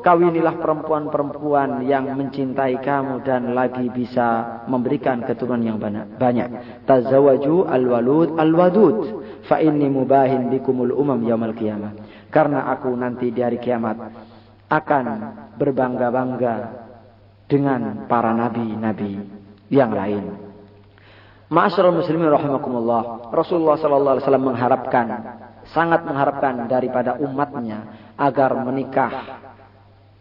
kawinilah 0.00 0.56
perempuan-perempuan 0.58 1.84
yang 1.84 2.16
mencintai 2.16 2.80
kamu 2.80 3.22
dan 3.22 3.52
lagi 3.52 3.92
bisa 3.92 4.64
memberikan 4.66 5.20
keturunan 5.22 5.62
yang 5.62 5.78
banyak. 6.16 6.82
Tazawaju 6.88 7.68
al-walud 7.68 8.40
al-wadud 8.40 8.96
fa 9.44 9.60
inni 9.60 9.86
mubahin 9.92 10.48
bikumul 10.48 10.96
umam 10.96 11.20
yaumal 11.28 11.52
qiyamah. 11.52 11.92
Karena 12.32 12.72
aku 12.72 12.88
nanti 12.96 13.30
di 13.30 13.44
hari 13.44 13.60
kiamat 13.60 14.00
akan 14.66 15.06
berbangga-bangga 15.54 16.85
dengan 17.46 18.06
para 18.10 18.34
nabi-nabi 18.34 19.22
yang 19.70 19.94
lain. 19.94 20.24
Ma'asyiral 21.46 21.94
muslimin 21.94 22.26
rahimakumullah. 22.26 23.30
Rasulullah 23.30 23.78
sallallahu 23.78 24.14
alaihi 24.18 24.24
wasallam 24.26 24.46
mengharapkan 24.50 25.06
sangat 25.70 26.06
mengharapkan 26.06 26.66
daripada 26.70 27.18
umatnya 27.18 28.10
agar 28.14 28.54
menikah 28.62 29.42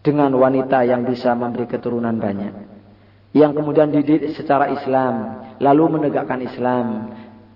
dengan 0.05 0.33
wanita 0.37 0.85
yang 0.85 1.05
bisa 1.05 1.33
memberi 1.33 1.65
keturunan 1.65 2.13
banyak. 2.17 2.53
Yang 3.35 3.51
kemudian 3.57 3.89
dididik 3.91 4.37
secara 4.37 4.71
Islam, 4.71 5.43
lalu 5.59 5.99
menegakkan 5.99 6.39
Islam, 6.45 7.09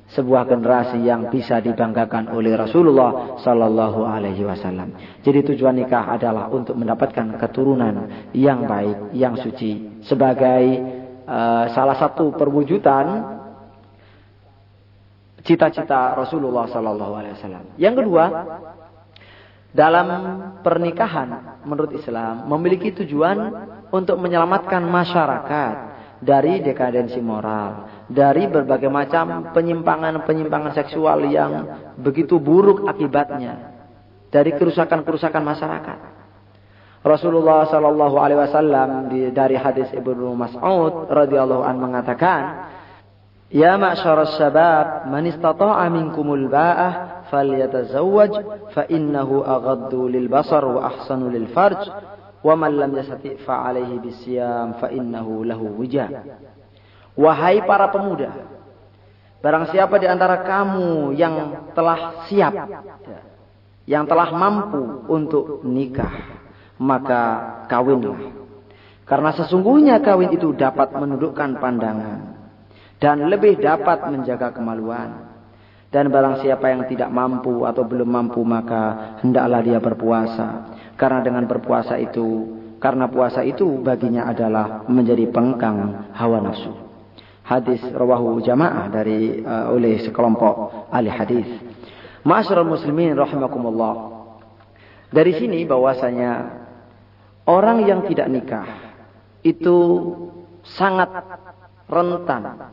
sebuah 0.10 0.50
generasi 0.50 1.06
yang 1.06 1.30
bisa 1.30 1.62
dibanggakan 1.62 2.34
oleh 2.34 2.58
Rasulullah 2.58 3.38
Sallallahu 3.46 4.02
Alaihi 4.10 4.42
Wasallam. 4.42 5.22
Jadi 5.22 5.54
tujuan 5.54 5.78
nikah 5.78 6.10
adalah 6.10 6.50
untuk 6.50 6.74
mendapatkan 6.74 7.38
keturunan 7.38 8.30
yang 8.34 8.66
baik, 8.66 9.14
yang 9.14 9.38
suci, 9.38 10.02
sebagai 10.02 10.64
uh, 11.30 11.70
salah 11.78 11.94
satu 11.94 12.34
perwujudan 12.34 13.38
cita-cita 15.46 16.18
Rasulullah 16.18 16.66
Sallallahu 16.66 17.14
Alaihi 17.14 17.34
Wasallam. 17.38 17.66
Yang 17.78 17.96
kedua, 18.02 18.24
dalam 19.70 20.08
pernikahan 20.66 21.62
menurut 21.62 21.94
Islam 21.94 22.50
memiliki 22.50 22.90
tujuan 22.98 23.38
untuk 23.94 24.18
menyelamatkan 24.18 24.82
masyarakat 24.82 25.89
dari 26.20 26.60
dekadensi 26.60 27.20
moral, 27.24 28.04
dari 28.12 28.48
berbagai 28.52 28.92
macam 28.92 29.56
penyimpangan-penyimpangan 29.56 30.76
seksual 30.76 31.24
yang 31.32 31.52
begitu 31.96 32.38
buruk 32.38 32.88
akibatnya 32.88 33.80
dari 34.30 34.54
kerusakan-kerusakan 34.56 35.44
masyarakat. 35.44 36.00
Rasulullah 37.00 37.64
Shallallahu 37.72 38.16
Alaihi 38.20 38.40
Wasallam 38.44 38.90
dari 39.32 39.56
hadis 39.56 39.88
Ibnu 39.96 40.36
Mas'ud 40.36 41.08
radhiyallahu 41.08 41.64
an 41.64 41.76
mengatakan, 41.80 42.42
Ya 43.50 43.80
ma'syar 43.82 44.20
syabab, 44.38 45.10
man 45.10 45.26
istata'a 45.26 45.90
minkumul 45.90 46.52
ba'ah 46.52 47.26
falyatazawwaj 47.34 48.34
fa 48.78 48.86
innahu 48.92 49.42
aghaddu 49.42 50.06
lil 50.06 50.30
basar 50.30 50.62
wa 50.70 50.86
ahsanu 50.86 51.34
lil 51.34 51.50
farj 51.50 51.82
wa 52.40 52.56
lam 52.56 52.92
yastati' 52.96 53.42
fa 53.44 53.68
alaihi 53.68 54.00
bisyam 54.00 54.80
fa 54.80 54.88
lahu 54.92 55.66
wija. 55.80 56.08
Wahai 57.20 57.60
para 57.68 57.92
pemuda, 57.92 58.32
barang 59.44 59.76
siapa 59.76 60.00
di 60.00 60.08
antara 60.08 60.40
kamu 60.40 61.12
yang 61.20 61.68
telah 61.76 62.26
siap, 62.32 62.54
yang 63.84 64.08
telah 64.08 64.32
mampu 64.32 65.04
untuk 65.12 65.66
nikah, 65.68 66.40
maka 66.80 67.22
kawinlah. 67.68 68.40
Karena 69.04 69.34
sesungguhnya 69.34 70.00
kawin 70.06 70.32
itu 70.32 70.54
dapat 70.54 70.94
menundukkan 70.94 71.58
pandangan 71.58 72.40
dan 73.02 73.26
lebih 73.26 73.58
dapat 73.58 74.06
menjaga 74.06 74.54
kemaluan. 74.54 75.29
Dan 75.90 76.14
barang 76.14 76.46
siapa 76.46 76.70
yang 76.70 76.86
tidak 76.86 77.10
mampu 77.10 77.66
atau 77.66 77.82
belum 77.82 78.06
mampu 78.06 78.46
maka 78.46 79.18
hendaklah 79.26 79.62
dia 79.66 79.82
berpuasa. 79.82 80.78
Karena 80.94 81.26
dengan 81.26 81.50
berpuasa 81.50 81.98
itu, 81.98 82.46
karena 82.78 83.10
puasa 83.10 83.42
itu 83.42 83.82
baginya 83.82 84.30
adalah 84.30 84.86
menjadi 84.86 85.26
pengkang 85.34 86.10
hawa 86.14 86.46
nafsu 86.46 86.90
hadis 87.50 87.82
rawahu 87.90 88.38
jamaah 88.46 88.86
dari 88.94 89.42
uh, 89.42 89.74
oleh 89.74 89.98
sekelompok 90.06 90.86
ahli 90.94 91.10
hadis. 91.10 91.50
Ma'asyiral 92.22 92.70
muslimin 92.70 93.18
rahimakumullah. 93.18 94.22
Dari 95.10 95.34
sini 95.34 95.66
bahwasanya 95.66 96.62
orang 97.50 97.90
yang 97.90 98.06
tidak 98.06 98.30
nikah 98.30 98.68
itu 99.42 99.78
sangat 100.78 101.10
rentan 101.90 102.70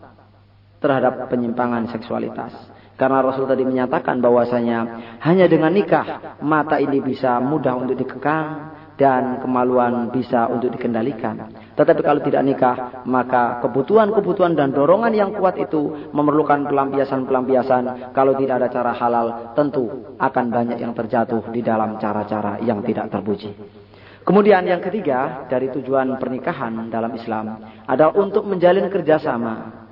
terhadap 0.76 1.32
penyimpangan 1.32 1.88
seksualitas. 1.88 2.52
Karena 2.96 3.20
Rasul 3.20 3.44
tadi 3.44 3.60
menyatakan 3.60 4.24
bahwasanya 4.24 4.78
hanya 5.20 5.44
dengan 5.46 5.68
nikah 5.68 6.36
mata 6.40 6.80
ini 6.80 7.04
bisa 7.04 7.36
mudah 7.44 7.76
untuk 7.76 7.92
dikekang 7.92 8.72
dan 8.96 9.44
kemaluan 9.44 10.08
bisa 10.08 10.48
untuk 10.48 10.72
dikendalikan. 10.72 11.52
Tetapi 11.76 12.00
kalau 12.00 12.24
tidak 12.24 12.42
nikah, 12.48 12.76
maka 13.04 13.60
kebutuhan-kebutuhan 13.60 14.56
dan 14.56 14.72
dorongan 14.72 15.12
yang 15.12 15.30
kuat 15.36 15.60
itu 15.60 16.08
memerlukan 16.16 16.64
pelampiasan-pelampiasan. 16.64 18.16
Kalau 18.16 18.32
tidak 18.40 18.64
ada 18.64 18.68
cara 18.72 18.92
halal, 18.96 19.52
tentu 19.52 20.16
akan 20.16 20.44
banyak 20.48 20.80
yang 20.80 20.96
terjatuh 20.96 21.52
di 21.52 21.60
dalam 21.60 22.00
cara-cara 22.00 22.56
yang 22.64 22.80
tidak 22.80 23.12
terpuji. 23.12 23.52
Kemudian 24.26 24.66
yang 24.66 24.82
ketiga 24.82 25.46
dari 25.46 25.70
tujuan 25.70 26.18
pernikahan 26.18 26.90
dalam 26.90 27.14
Islam 27.14 27.62
adalah 27.86 28.16
untuk 28.18 28.42
menjalin 28.42 28.90
kerjasama 28.90 29.85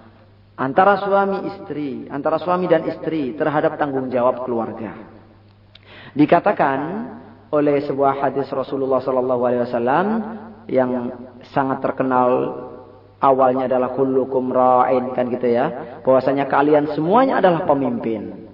antara 0.55 1.03
suami 1.03 1.39
istri, 1.51 2.07
antara 2.07 2.39
suami 2.39 2.71
dan 2.71 2.87
istri 2.87 3.35
terhadap 3.35 3.75
tanggung 3.79 4.11
jawab 4.11 4.47
keluarga. 4.47 4.95
Dikatakan 6.15 6.81
oleh 7.51 7.83
sebuah 7.87 8.23
hadis 8.23 8.47
Rasulullah 8.51 9.03
Sallallahu 9.03 9.43
yang 10.71 10.91
sangat 11.51 11.83
terkenal 11.83 12.31
awalnya 13.19 13.67
adalah 13.67 13.95
kullukum 13.99 14.55
ra'in 14.55 15.11
kan 15.15 15.27
gitu 15.31 15.51
ya. 15.51 15.99
Bahwasanya 16.07 16.47
kalian 16.47 16.95
semuanya 16.95 17.43
adalah 17.43 17.67
pemimpin. 17.67 18.47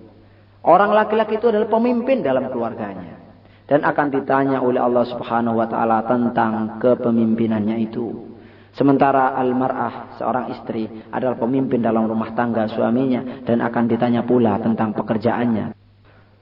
Orang 0.60 0.92
laki-laki 0.92 1.40
itu 1.40 1.48
adalah 1.48 1.68
pemimpin 1.68 2.20
dalam 2.20 2.48
keluarganya. 2.48 3.20
Dan 3.68 3.86
akan 3.86 4.08
ditanya 4.10 4.58
oleh 4.64 4.82
Allah 4.82 5.06
Subhanahu 5.06 5.62
wa 5.62 5.68
taala 5.70 6.02
tentang 6.02 6.82
kepemimpinannya 6.82 7.78
itu 7.86 8.29
Sementara 8.70 9.34
almarah 9.34 10.14
seorang 10.14 10.54
istri 10.54 10.86
adalah 11.10 11.34
pemimpin 11.34 11.82
dalam 11.82 12.06
rumah 12.06 12.30
tangga 12.38 12.70
suaminya 12.70 13.42
dan 13.42 13.58
akan 13.60 13.84
ditanya 13.90 14.22
pula 14.22 14.62
tentang 14.62 14.94
pekerjaannya. 14.94 15.74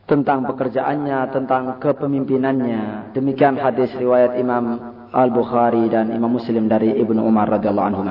Tentang 0.08 0.44
pekerjaannya, 0.48 1.18
tentang 1.32 1.76
kepemimpinannya. 1.80 3.12
Demikian 3.12 3.60
hadis 3.60 3.92
riwayat 3.96 4.40
Imam 4.40 4.80
Al-Bukhari 5.12 5.88
dan 5.88 6.12
Imam 6.12 6.32
Muslim 6.32 6.68
dari 6.68 6.96
Ibnu 6.96 7.20
Umar 7.24 7.48
radhiyallahu 7.48 7.88
anhu. 7.92 8.02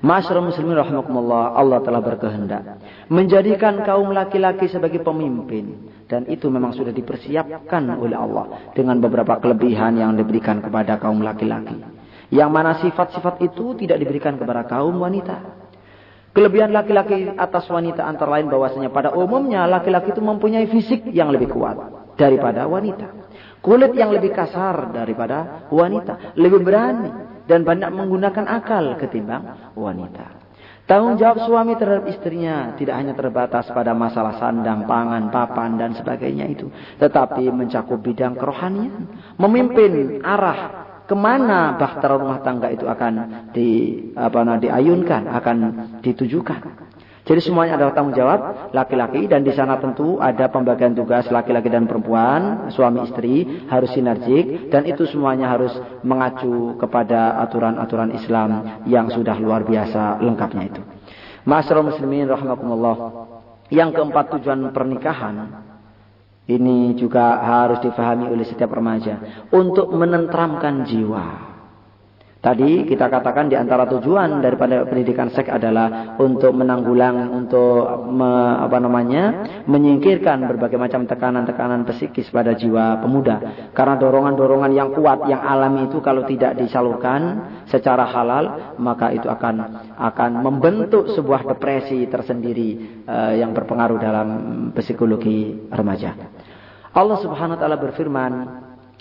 Masyarakat 0.00 0.40
muslimin 0.40 0.80
rahimakumullah, 0.80 1.52
Allah 1.52 1.84
telah 1.84 2.00
berkehendak 2.00 2.80
menjadikan 3.12 3.84
kaum 3.84 4.16
laki-laki 4.16 4.64
sebagai 4.72 5.04
pemimpin 5.04 5.92
dan 6.08 6.24
itu 6.24 6.48
memang 6.48 6.72
sudah 6.72 6.88
dipersiapkan 6.88 8.00
oleh 8.00 8.16
Allah 8.16 8.72
dengan 8.72 8.96
beberapa 8.96 9.36
kelebihan 9.36 10.00
yang 10.00 10.16
diberikan 10.16 10.64
kepada 10.64 10.96
kaum 10.96 11.20
laki-laki. 11.20 11.99
Yang 12.30 12.50
mana 12.50 12.78
sifat-sifat 12.78 13.42
itu 13.42 13.74
tidak 13.74 13.98
diberikan 13.98 14.38
kepada 14.38 14.62
kaum 14.66 15.02
wanita. 15.02 15.60
Kelebihan 16.30 16.70
laki-laki 16.70 17.26
atas 17.34 17.66
wanita 17.66 18.06
antara 18.06 18.38
lain 18.38 18.46
bahwasanya 18.46 18.94
pada 18.94 19.10
umumnya 19.10 19.66
laki-laki 19.66 20.14
itu 20.14 20.22
mempunyai 20.22 20.70
fisik 20.70 21.10
yang 21.10 21.34
lebih 21.34 21.50
kuat 21.50 21.74
daripada 22.14 22.70
wanita. 22.70 23.10
Kulit 23.58 23.92
yang 23.98 24.14
lebih 24.14 24.30
kasar 24.30 24.94
daripada 24.94 25.66
wanita. 25.74 26.38
Lebih 26.38 26.62
berani 26.62 27.10
dan 27.50 27.66
banyak 27.66 27.90
menggunakan 27.90 28.46
akal 28.46 28.94
ketimbang 28.94 29.74
wanita. 29.74 30.38
Tanggung 30.86 31.18
jawab 31.18 31.46
suami 31.46 31.78
terhadap 31.78 32.10
istrinya 32.10 32.74
tidak 32.74 32.98
hanya 32.98 33.14
terbatas 33.14 33.70
pada 33.70 33.94
masalah 33.94 34.42
sandang, 34.42 34.90
pangan, 34.90 35.30
papan, 35.30 35.78
dan 35.78 35.94
sebagainya 35.94 36.50
itu. 36.50 36.66
Tetapi 36.98 37.46
mencakup 37.50 38.02
bidang 38.02 38.34
kerohanian. 38.34 39.06
Memimpin 39.38 40.18
arah 40.18 40.79
ke 41.10 41.16
mana 41.18 41.74
bahtera 41.74 42.14
rumah 42.14 42.38
tangga 42.38 42.70
itu 42.70 42.86
akan 42.86 43.50
di 43.50 43.98
apa 44.14 44.46
nah, 44.46 44.62
diayunkan, 44.62 45.26
akan 45.26 45.56
ditujukan. 46.06 46.86
Jadi 47.26 47.40
semuanya 47.42 47.78
adalah 47.78 47.94
tanggung 47.94 48.14
jawab 48.14 48.70
laki-laki 48.70 49.26
dan 49.26 49.42
di 49.42 49.50
sana 49.50 49.78
tentu 49.82 50.22
ada 50.22 50.46
pembagian 50.50 50.94
tugas 50.94 51.26
laki-laki 51.30 51.66
dan 51.66 51.90
perempuan, 51.90 52.70
suami 52.70 53.06
istri 53.06 53.66
harus 53.66 53.90
sinergik 53.90 54.70
dan 54.70 54.86
itu 54.86 55.02
semuanya 55.10 55.50
harus 55.50 55.74
mengacu 56.06 56.78
kepada 56.78 57.42
aturan-aturan 57.42 58.14
Islam 58.14 58.82
yang 58.86 59.10
sudah 59.10 59.34
luar 59.34 59.66
biasa 59.66 60.22
lengkapnya 60.22 60.64
itu. 60.74 60.82
Masyarakat 61.42 61.86
muslimin 61.90 62.30
rahimakumullah. 62.30 62.96
Yang 63.70 64.02
keempat 64.02 64.34
tujuan 64.34 64.74
pernikahan 64.74 65.69
ini 66.46 66.96
juga 66.96 67.42
harus 67.42 67.82
difahami 67.82 68.30
oleh 68.30 68.46
setiap 68.46 68.72
remaja. 68.72 69.44
Untuk 69.50 69.90
menentramkan 69.92 70.86
jiwa. 70.86 71.49
Tadi 72.40 72.88
kita 72.88 73.12
katakan 73.12 73.52
di 73.52 73.56
antara 73.60 73.84
tujuan 73.84 74.40
daripada 74.40 74.88
pendidikan 74.88 75.28
seks 75.28 75.52
adalah 75.52 76.16
untuk 76.16 76.56
menanggulang, 76.56 77.28
untuk 77.36 78.08
me, 78.08 78.56
apa 78.64 78.80
namanya, 78.80 79.44
menyingkirkan 79.68 80.48
berbagai 80.48 80.80
macam 80.80 81.04
tekanan-tekanan 81.04 81.84
psikis 81.84 82.32
pada 82.32 82.56
jiwa 82.56 82.96
pemuda. 83.04 83.68
Karena 83.76 84.00
dorongan-dorongan 84.00 84.72
yang 84.72 84.88
kuat, 84.96 85.28
yang 85.28 85.44
alami 85.44 85.92
itu 85.92 86.00
kalau 86.00 86.24
tidak 86.24 86.56
disalurkan 86.56 87.44
secara 87.68 88.08
halal, 88.08 88.72
maka 88.80 89.12
itu 89.12 89.28
akan 89.28 89.54
akan 90.00 90.30
membentuk 90.40 91.12
sebuah 91.12 91.44
depresi 91.44 92.08
tersendiri 92.08 93.04
uh, 93.04 93.36
yang 93.36 93.52
berpengaruh 93.52 94.00
dalam 94.00 94.28
psikologi 94.72 95.68
remaja. 95.68 96.16
Allah 96.96 97.20
Subhanahu 97.20 97.54
wa 97.54 97.60
taala 97.60 97.76
berfirman 97.76 98.32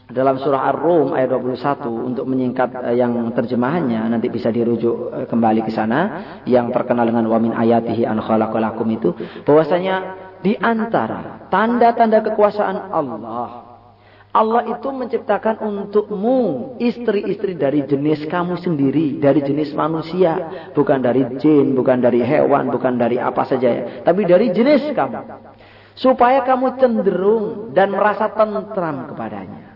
dalam 0.09 0.41
surah 0.41 0.73
Ar-Rum 0.73 1.13
ayat 1.13 1.29
21 1.29 1.85
untuk 1.85 2.25
menyingkat 2.25 2.73
uh, 2.73 2.95
yang 2.97 3.13
terjemahannya 3.29 4.09
nanti 4.09 4.25
bisa 4.33 4.49
dirujuk 4.49 5.13
uh, 5.13 5.25
kembali 5.29 5.61
ke 5.61 5.71
sana. 5.71 6.41
Yang 6.49 6.73
terkenal 6.73 7.05
dengan 7.05 7.29
wa 7.29 7.37
min 7.37 7.53
ayatihi 7.53 8.09
an 8.09 8.17
khalaqalakum 8.17 8.89
itu 8.89 9.13
bahwasanya 9.45 9.95
di 10.41 10.57
antara 10.57 11.45
tanda-tanda 11.53 12.25
kekuasaan 12.25 12.89
Allah 12.89 13.69
Allah 14.29 14.61
itu 14.77 14.89
menciptakan 14.93 15.57
untukmu 15.57 16.77
istri-istri 16.77 17.57
dari 17.57 17.81
jenis 17.81 18.29
kamu 18.29 18.61
sendiri, 18.61 19.17
dari 19.17 19.41
jenis 19.41 19.73
manusia, 19.73 20.69
bukan 20.77 21.01
dari 21.01 21.25
jin, 21.41 21.73
bukan 21.73 21.97
dari 21.97 22.21
hewan, 22.21 22.69
bukan 22.69 22.93
dari 22.93 23.17
apa 23.17 23.41
saja 23.49 23.69
ya, 23.73 23.83
tapi 24.05 24.29
dari 24.29 24.53
jenis 24.53 24.93
kamu. 24.93 25.17
Supaya 25.97 26.45
kamu 26.45 26.77
cenderung 26.77 27.45
dan 27.73 27.89
merasa 27.89 28.29
tentram 28.29 29.09
kepadanya 29.09 29.68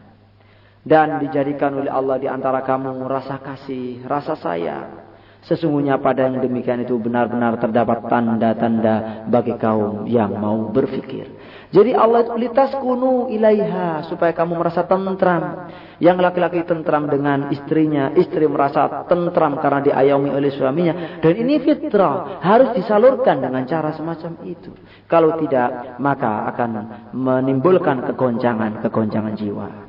dan 0.83 1.23
dijadikan 1.23 1.79
oleh 1.79 1.91
Allah 1.91 2.19
di 2.19 2.27
antara 2.27 2.59
kamu 2.61 3.07
rasa 3.07 3.39
kasih, 3.39 4.03
rasa 4.03 4.35
sayang. 4.35 5.15
Sesungguhnya 5.43 5.99
pada 5.99 6.23
yang 6.23 6.39
demikian 6.39 6.87
itu 6.87 6.95
benar-benar 6.95 7.59
terdapat 7.59 8.07
tanda-tanda 8.07 9.27
bagi 9.27 9.51
kaum 9.59 10.07
yang 10.07 10.39
mau 10.39 10.71
berfikir. 10.71 11.27
Jadi 11.67 11.91
Allah 11.91 12.23
itu 12.23 12.31
litas 12.39 12.71
kunu 12.79 13.27
ilaiha 13.27 14.07
supaya 14.07 14.31
kamu 14.31 14.55
merasa 14.55 14.87
tentram. 14.87 15.67
Yang 15.99 16.17
laki-laki 16.23 16.63
tentram 16.63 17.11
dengan 17.11 17.51
istrinya, 17.51 18.15
istri 18.15 18.47
merasa 18.47 19.03
tentram 19.03 19.59
karena 19.59 19.83
diayomi 19.83 20.31
oleh 20.31 20.47
suaminya. 20.55 21.19
Dan 21.19 21.35
ini 21.35 21.59
fitrah 21.59 22.39
harus 22.39 22.71
disalurkan 22.79 23.43
dengan 23.43 23.67
cara 23.67 23.91
semacam 23.99 24.47
itu. 24.47 24.71
Kalau 25.11 25.35
tidak 25.43 25.99
maka 25.99 26.47
akan 26.55 26.71
menimbulkan 27.11 27.99
kegoncangan-kegoncangan 28.07 29.35
jiwa. 29.35 29.82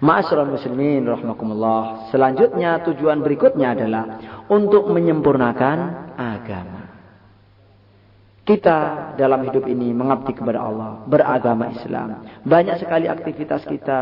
Ma'asyiral 0.00 0.48
muslimin 0.48 1.04
rahimakumullah. 1.04 2.08
Selanjutnya 2.08 2.80
tujuan 2.88 3.20
berikutnya 3.20 3.76
adalah 3.76 4.04
untuk 4.48 4.88
menyempurnakan 4.88 5.78
agama. 6.16 6.79
Kita 8.50 9.14
dalam 9.14 9.46
hidup 9.46 9.62
ini 9.70 9.94
mengabdi 9.94 10.34
kepada 10.34 10.58
Allah, 10.58 11.06
beragama 11.06 11.70
Islam. 11.70 12.26
Banyak 12.42 12.82
sekali 12.82 13.06
aktivitas 13.06 13.62
kita 13.62 14.00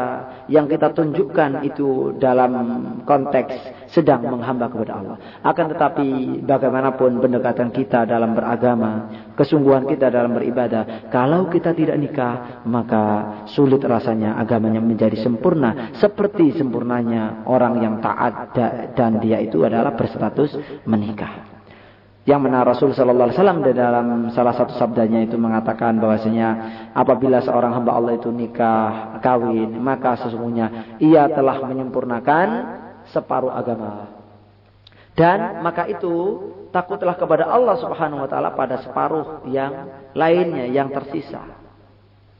yang 0.48 0.64
kita 0.64 0.96
tunjukkan 0.96 1.68
itu 1.68 2.16
dalam 2.16 2.56
konteks 3.04 3.52
sedang 3.92 4.24
menghamba 4.24 4.72
kepada 4.72 4.92
Allah. 5.04 5.16
Akan 5.44 5.68
tetapi 5.68 6.40
bagaimanapun 6.48 7.20
pendekatan 7.20 7.68
kita 7.76 8.08
dalam 8.08 8.32
beragama, 8.32 9.12
kesungguhan 9.36 9.84
kita 9.84 10.08
dalam 10.08 10.32
beribadah, 10.32 11.12
kalau 11.12 11.52
kita 11.52 11.76
tidak 11.76 12.00
nikah, 12.00 12.64
maka 12.64 13.04
sulit 13.52 13.84
rasanya 13.84 14.40
agamanya 14.40 14.80
menjadi 14.80 15.20
sempurna. 15.20 15.92
Seperti 16.00 16.56
sempurnanya 16.56 17.44
orang 17.44 17.84
yang 17.84 18.00
taat 18.00 18.56
dan 18.96 19.20
dia 19.20 19.44
itu 19.44 19.60
adalah 19.60 19.92
berstatus 19.92 20.56
menikah. 20.88 21.57
Yang 22.28 22.40
mana 22.44 22.60
Rasul 22.60 22.92
Sallallahu 22.92 23.32
Alaihi 23.32 23.38
Wasallam 23.40 23.60
dalam 23.72 24.06
salah 24.36 24.52
satu 24.52 24.76
sabdanya 24.76 25.24
itu 25.24 25.40
mengatakan 25.40 25.96
bahwasanya 25.96 26.48
apabila 26.92 27.40
seorang 27.40 27.72
hamba 27.72 27.96
Allah 27.96 28.20
itu 28.20 28.28
nikah 28.28 29.16
kawin 29.24 29.80
maka 29.80 30.20
sesungguhnya 30.20 31.00
ia 31.00 31.24
telah 31.32 31.56
menyempurnakan 31.64 32.48
separuh 33.08 33.48
agama. 33.48 34.12
Dan 35.16 35.64
maka 35.64 35.88
itu 35.88 36.12
takutlah 36.68 37.16
kepada 37.16 37.48
Allah 37.48 37.80
Subhanahu 37.80 38.20
wa 38.20 38.28
taala 38.28 38.52
pada 38.52 38.76
separuh 38.84 39.48
yang 39.48 39.88
lainnya 40.12 40.68
yang 40.68 40.92
tersisa. 40.92 41.40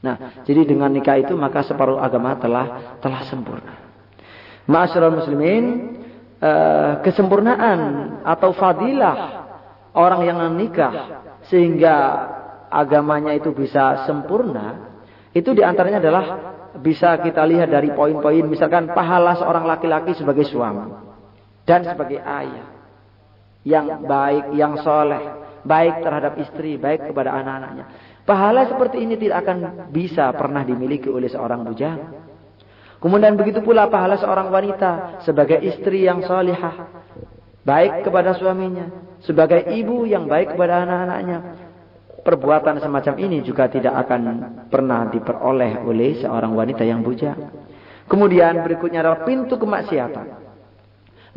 Nah, 0.05 0.45
jadi 0.45 0.69
dengan 0.69 0.93
nikah 0.93 1.17
itu 1.17 1.33
maka 1.33 1.65
separuh 1.65 1.97
agama 1.97 2.37
telah 2.37 2.93
telah 3.01 3.25
sempurna. 3.25 3.73
Ma'asyiral 4.69 5.17
muslimin, 5.17 5.97
eh, 6.37 6.93
kesempurnaan 7.01 7.79
atau 8.21 8.53
fadilah 8.53 9.48
orang 9.99 10.23
yang 10.23 10.39
menikah 10.39 11.19
sehingga 11.51 11.95
agamanya 12.71 13.35
itu 13.35 13.51
bisa 13.51 14.07
sempurna, 14.07 14.95
itu 15.35 15.51
di 15.51 15.59
antaranya 15.59 15.99
adalah 15.99 16.23
bisa 16.79 17.19
kita 17.19 17.43
lihat 17.43 17.67
dari 17.67 17.91
poin-poin 17.91 18.45
misalkan 18.47 18.93
pahala 18.95 19.35
seorang 19.35 19.67
laki-laki 19.67 20.15
sebagai 20.15 20.47
suami 20.47 20.87
dan 21.67 21.83
sebagai 21.83 22.23
ayah 22.23 22.79
yang 23.67 24.07
baik, 24.07 24.55
yang 24.55 24.79
soleh, 24.79 25.21
baik 25.67 25.99
terhadap 25.99 26.33
istri, 26.39 26.79
baik 26.79 27.11
kepada 27.11 27.35
anak-anaknya. 27.35 27.85
Pahala 28.23 28.69
seperti 28.69 29.03
ini 29.03 29.17
tidak 29.17 29.43
akan 29.43 29.57
bisa 29.91 30.31
pernah 30.37 30.63
dimiliki 30.63 31.09
oleh 31.09 31.27
seorang 31.27 31.65
bujang. 31.65 31.99
Kemudian 32.99 33.39
begitu 33.39 33.63
pula 33.63 33.87
pahala 33.87 34.19
seorang 34.19 34.51
wanita 34.51 35.23
sebagai 35.23 35.59
istri 35.63 36.05
yang 36.07 36.23
solihah. 36.23 36.98
Baik 37.69 38.09
kepada 38.09 38.33
suaminya. 38.33 38.89
Sebagai 39.21 39.69
ibu 39.69 40.09
yang 40.09 40.25
baik 40.25 40.57
kepada 40.57 40.81
anak-anaknya. 40.89 41.37
Perbuatan 42.25 42.81
semacam 42.81 43.13
ini 43.21 43.45
juga 43.45 43.69
tidak 43.69 43.93
akan 44.05 44.21
pernah 44.73 45.05
diperoleh 45.13 45.85
oleh 45.85 46.17
seorang 46.25 46.57
wanita 46.57 46.81
yang 46.81 47.05
bujang. 47.05 47.37
Kemudian 48.09 48.65
berikutnya 48.65 49.05
adalah 49.05 49.21
pintu 49.21 49.61
kemaksiatan. 49.61 50.49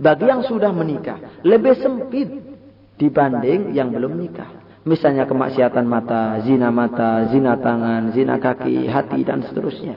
Bagi 0.01 0.25
yang 0.25 0.41
sudah 0.49 0.73
menikah. 0.73 1.45
Lebih 1.45 1.75
sempit 1.85 2.29
dibanding 2.97 3.77
yang 3.77 3.93
belum 3.93 4.17
nikah. 4.17 4.49
Misalnya 4.83 5.29
kemaksiatan 5.29 5.87
mata, 5.87 6.43
zina 6.43 6.73
mata, 6.73 7.29
zina 7.31 7.55
tangan, 7.61 8.11
zina 8.17 8.41
kaki, 8.41 8.89
hati 8.89 9.21
dan 9.23 9.45
seterusnya. 9.47 9.95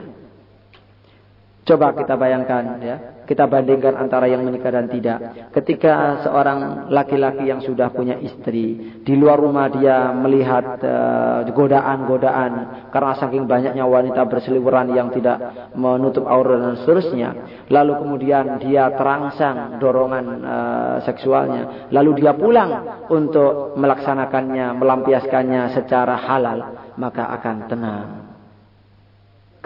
Coba 1.66 1.90
kita 1.98 2.14
bayangkan 2.14 2.78
ya, 2.78 2.96
kita 3.26 3.44
bandingkan 3.50 3.98
antara 3.98 4.30
yang 4.30 4.46
menikah 4.46 4.70
dan 4.70 4.86
tidak. 4.86 5.50
Ketika 5.50 6.22
seorang 6.22 6.88
laki-laki 6.94 7.50
yang 7.50 7.58
sudah 7.60 7.90
punya 7.90 8.16
istri, 8.22 8.96
di 9.02 9.14
luar 9.18 9.42
rumah 9.42 9.66
dia 9.68 10.14
melihat 10.14 10.78
eh, 10.80 11.50
godaan-godaan 11.50 12.52
uh, 12.54 12.64
karena 12.94 13.12
saking 13.18 13.44
banyaknya 13.50 13.84
wanita 13.84 14.22
berseliweran 14.30 14.94
yang 14.94 15.10
tidak 15.10 15.70
menutup 15.74 16.24
aurat 16.24 16.62
dan 16.62 16.74
seterusnya. 16.80 17.30
Lalu 17.66 17.92
kemudian 17.98 18.62
dia 18.62 18.94
terangsang 18.94 19.82
dorongan 19.82 20.24
uh, 20.46 20.96
seksualnya, 21.02 21.90
lalu 21.90 22.22
dia 22.22 22.32
pulang 22.38 23.02
untuk 23.10 23.74
melaksanakannya, 23.74 24.78
melampiaskannya 24.78 25.74
secara 25.74 26.14
halal, 26.14 26.58
maka 26.94 27.26
akan 27.34 27.56
tenang 27.66 28.26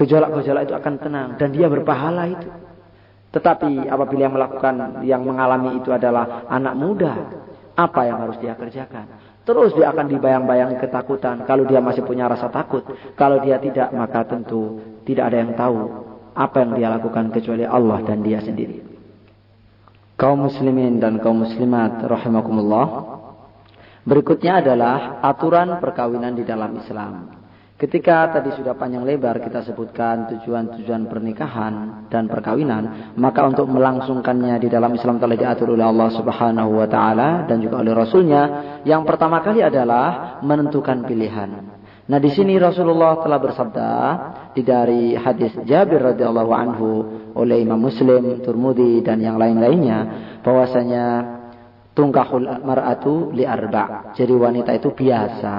Gejolak-gejolak 0.00 0.64
itu 0.64 0.72
akan 0.72 0.94
tenang 0.96 1.28
dan 1.36 1.52
dia 1.52 1.68
berpahala 1.68 2.24
itu. 2.24 2.48
Tetapi 3.30 3.86
apabila 3.86 4.26
yang 4.26 4.34
melakukan 4.34 4.74
yang 5.06 5.22
mengalami 5.22 5.78
itu 5.78 5.94
adalah 5.94 6.50
anak 6.50 6.74
muda, 6.74 7.14
apa 7.78 8.00
yang 8.02 8.18
harus 8.26 8.36
dia 8.42 8.58
kerjakan? 8.58 9.06
Terus 9.46 9.72
dia 9.78 9.94
akan 9.94 10.06
dibayang-bayangi 10.10 10.76
ketakutan. 10.82 11.46
Kalau 11.46 11.64
dia 11.64 11.78
masih 11.78 12.02
punya 12.02 12.26
rasa 12.26 12.50
takut, 12.50 12.84
kalau 13.14 13.38
dia 13.40 13.56
tidak, 13.62 13.94
maka 13.94 14.26
tentu 14.26 14.82
tidak 15.06 15.30
ada 15.30 15.38
yang 15.40 15.52
tahu 15.54 15.78
apa 16.34 16.56
yang 16.62 16.72
dia 16.76 16.88
lakukan 16.90 17.30
kecuali 17.34 17.64
Allah 17.66 17.98
dan 18.04 18.22
dia 18.22 18.42
sendiri. 18.42 18.82
Kaum 20.20 20.44
muslimin 20.44 21.00
dan 21.00 21.16
kaum 21.22 21.40
muslimat 21.40 22.04
rahimakumullah. 22.04 22.86
Berikutnya 24.04 24.60
adalah 24.60 25.22
aturan 25.24 25.80
perkawinan 25.80 26.36
di 26.36 26.44
dalam 26.44 26.76
Islam. 26.76 27.39
Ketika 27.80 28.28
tadi 28.28 28.52
sudah 28.52 28.76
panjang 28.76 29.08
lebar 29.08 29.40
kita 29.40 29.64
sebutkan 29.64 30.28
tujuan-tujuan 30.28 31.08
pernikahan 31.08 32.04
dan 32.12 32.28
perkawinan, 32.28 33.16
maka 33.16 33.40
untuk 33.48 33.72
melangsungkannya 33.72 34.60
di 34.60 34.68
dalam 34.68 34.92
Islam 34.92 35.16
telah 35.16 35.32
diatur 35.32 35.72
oleh 35.72 35.88
Allah 35.88 36.12
Subhanahu 36.12 36.76
wa 36.76 36.84
taala 36.84 37.48
dan 37.48 37.64
juga 37.64 37.80
oleh 37.80 37.96
rasulnya, 37.96 38.42
yang 38.84 39.08
pertama 39.08 39.40
kali 39.40 39.64
adalah 39.64 40.36
menentukan 40.44 41.08
pilihan. 41.08 41.72
Nah, 42.04 42.20
di 42.20 42.28
sini 42.28 42.60
Rasulullah 42.60 43.16
telah 43.24 43.40
bersabda 43.40 43.90
di 44.52 44.60
dari 44.60 45.16
hadis 45.16 45.56
Jabir 45.64 46.04
radhiyallahu 46.04 46.52
anhu 46.52 46.88
oleh 47.32 47.64
Imam 47.64 47.80
Muslim, 47.80 48.44
Turmudi 48.44 49.00
dan 49.00 49.24
yang 49.24 49.40
lain-lainnya 49.40 49.98
bahwasanya 50.44 51.04
tungkahul 51.96 52.44
mar'atu 52.60 53.32
li 53.32 53.48
arba. 53.48 54.12
Jadi 54.12 54.36
wanita 54.36 54.76
itu 54.76 54.92
biasa 54.92 55.56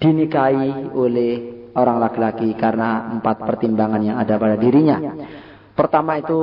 dinikahi 0.00 0.92
oleh 0.92 1.32
orang 1.76 2.00
laki-laki 2.00 2.56
karena 2.56 3.12
empat 3.20 3.44
pertimbangan 3.44 4.00
yang 4.00 4.16
ada 4.16 4.40
pada 4.40 4.56
dirinya. 4.56 4.96
Pertama 5.76 6.16
itu 6.16 6.40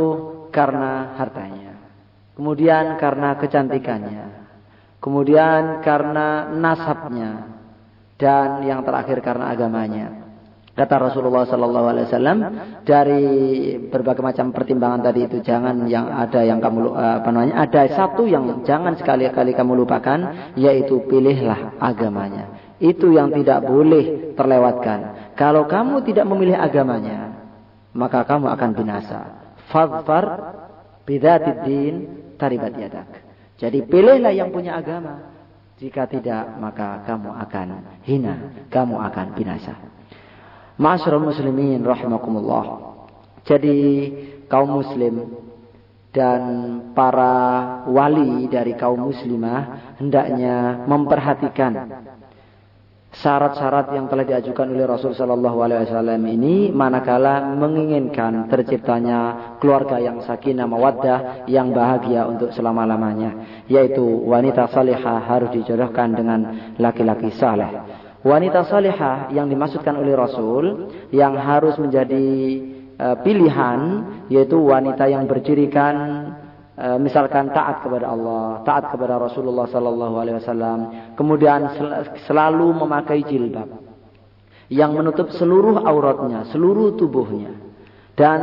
karena 0.54 1.18
hartanya. 1.18 1.74
Kemudian 2.38 3.01
karena 3.01 3.38
kecantikannya. 3.38 4.26
Kemudian 5.01 5.82
karena 5.82 6.54
nasabnya. 6.54 7.49
Dan 8.18 8.62
yang 8.64 8.86
terakhir 8.86 9.20
karena 9.26 9.49
agamanya. 9.49 10.24
Kata 10.74 10.97
Rasulullah 10.97 11.45
Sallallahu 11.45 11.86
Alaihi 11.86 12.06
Wasallam 12.10 12.39
dari 12.82 13.26
berbagai 13.93 14.26
macam 14.26 14.49
pertimbangan 14.49 15.06
tadi 15.06 15.30
itu 15.30 15.38
jangan 15.45 15.86
yang 15.86 16.10
ada 16.10 16.41
yang 16.41 16.58
kamu 16.58 16.97
apa 16.97 17.30
namanya 17.30 17.62
ada 17.62 17.86
satu 17.93 18.26
yang 18.26 18.66
jangan 18.66 18.97
sekali-kali 18.97 19.54
kamu 19.54 19.86
lupakan 19.86 20.49
yaitu 20.58 20.97
pilihlah 21.06 21.78
agamanya. 21.78 22.53
Itu 22.82 23.13
yang 23.13 23.30
tidak 23.34 23.65
boleh 23.65 24.34
terlewatkan. 24.34 25.34
Kalau 25.38 25.65
kamu 25.69 26.03
tidak 26.05 26.26
memilih 26.26 26.57
agamanya, 26.57 27.34
maka 27.93 28.26
kamu 28.26 28.49
akan 28.49 28.69
binasa. 28.74 29.21
Fadfar 29.69 30.26
bidatid 31.05 31.57
din 31.65 31.93
taribat 32.36 32.74
yadak. 32.76 33.09
Jadi 33.61 33.86
pilihlah 33.86 34.34
yang 34.34 34.49
punya 34.49 34.76
agama. 34.78 35.32
Jika 35.78 36.05
tidak, 36.05 36.59
maka 36.61 37.01
kamu 37.05 37.30
akan 37.34 37.67
hina, 38.05 38.36
kamu 38.69 38.95
akan 38.99 39.26
binasa. 39.36 39.74
Masyarul 40.78 41.30
muslimin 41.30 41.82
rahimakumullah. 41.86 42.93
Jadi 43.43 44.09
kaum 44.47 44.80
muslim 44.80 45.43
dan 46.13 46.41
para 46.93 47.34
wali 47.89 48.45
dari 48.47 48.78
kaum 48.78 49.11
muslimah 49.11 49.97
hendaknya 49.97 50.86
memperhatikan 50.86 51.74
syarat-syarat 53.14 53.93
yang 53.93 54.09
telah 54.09 54.26
diajukan 54.26 54.74
oleh 54.74 54.89
Rasul 54.89 55.14
Shallallahu 55.14 55.57
Alaihi 55.61 55.86
Wasallam 55.86 56.22
ini 56.26 56.74
manakala 56.74 57.45
menginginkan 57.53 58.49
terciptanya 58.49 59.53
keluarga 59.61 60.01
yang 60.01 60.26
sakinah 60.26 60.66
mawaddah 60.66 61.45
yang 61.45 61.70
bahagia 61.70 62.26
untuk 62.26 62.49
selama 62.57 62.89
lamanya 62.89 63.64
yaitu 63.70 64.01
wanita 64.01 64.66
salihah 64.74 65.30
harus 65.30 65.53
dijodohkan 65.53 66.18
dengan 66.18 66.39
laki-laki 66.82 67.30
saleh. 67.38 67.70
Wanita 68.26 68.66
salihah 68.66 69.30
yang 69.30 69.45
dimaksudkan 69.45 69.93
oleh 69.93 70.18
Rasul 70.18 70.89
yang 71.14 71.38
harus 71.38 71.78
menjadi 71.78 72.26
uh, 72.97 73.16
pilihan 73.22 73.80
yaitu 74.34 74.57
wanita 74.57 75.05
yang 75.05 75.30
bercirikan 75.30 75.95
Eh, 76.34 76.42
misalkan 76.74 77.53
taat 77.53 77.86
kepada 77.86 78.09
Allah, 78.09 78.65
taat 78.65 78.89
kepada 78.89 79.21
Rasulullah 79.21 79.69
sallallahu 79.69 80.15
alaihi 80.17 80.38
wasallam, 80.41 80.80
kemudian 81.13 81.69
selalu 82.26 82.67
memakai 82.74 83.21
jilbab 83.21 83.69
yang 84.74 84.97
menutup 84.97 85.30
seluruh 85.38 85.86
auratnya, 85.86 86.49
seluruh 86.49 86.97
tubuhnya 86.97 87.53
dan 88.17 88.41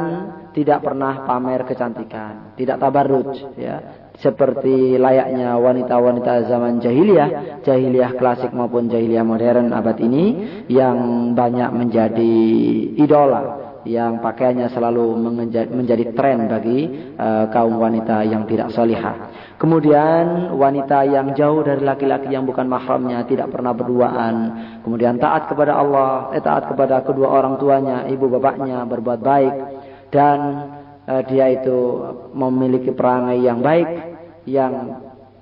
tidak 0.50 0.82
pernah 0.82 1.26
pamer 1.26 1.62
kecantikan, 1.66 2.54
tidak 2.58 2.82
tabarruj 2.82 3.54
ya, 3.54 4.10
seperti 4.18 4.98
layaknya 4.98 5.54
wanita-wanita 5.58 6.50
zaman 6.50 6.82
jahiliyah, 6.82 7.62
jahiliyah 7.62 8.18
klasik 8.18 8.50
maupun 8.50 8.90
jahiliyah 8.90 9.26
modern 9.26 9.70
abad 9.70 9.98
ini 10.02 10.24
yang 10.66 11.30
banyak 11.34 11.70
menjadi 11.70 12.34
idola 12.98 13.59
yang 13.88 14.20
pakaiannya 14.20 14.68
selalu 14.68 15.16
menjadi 15.72 16.12
tren 16.12 16.44
bagi 16.44 17.12
uh, 17.16 17.48
kaum 17.48 17.80
wanita 17.80 18.20
yang 18.28 18.44
tidak 18.44 18.68
salihah. 18.76 19.32
Kemudian 19.56 20.52
wanita 20.56 21.04
yang 21.08 21.32
jauh 21.32 21.64
dari 21.64 21.80
laki-laki 21.84 22.32
yang 22.32 22.44
bukan 22.44 22.68
mahramnya, 22.68 23.24
tidak 23.24 23.52
pernah 23.52 23.72
berduaan. 23.72 24.34
Kemudian 24.84 25.16
taat 25.16 25.48
kepada 25.48 25.76
Allah, 25.76 26.32
eh, 26.36 26.44
taat 26.44 26.68
kepada 26.68 27.00
kedua 27.04 27.28
orang 27.28 27.56
tuanya, 27.56 28.04
ibu 28.08 28.28
bapaknya, 28.28 28.84
berbuat 28.84 29.20
baik. 29.20 29.54
Dan 30.12 30.38
uh, 31.08 31.22
dia 31.24 31.48
itu 31.52 31.78
memiliki 32.36 32.92
perangai 32.92 33.40
yang 33.40 33.60
baik, 33.64 33.88
yang 34.44 34.72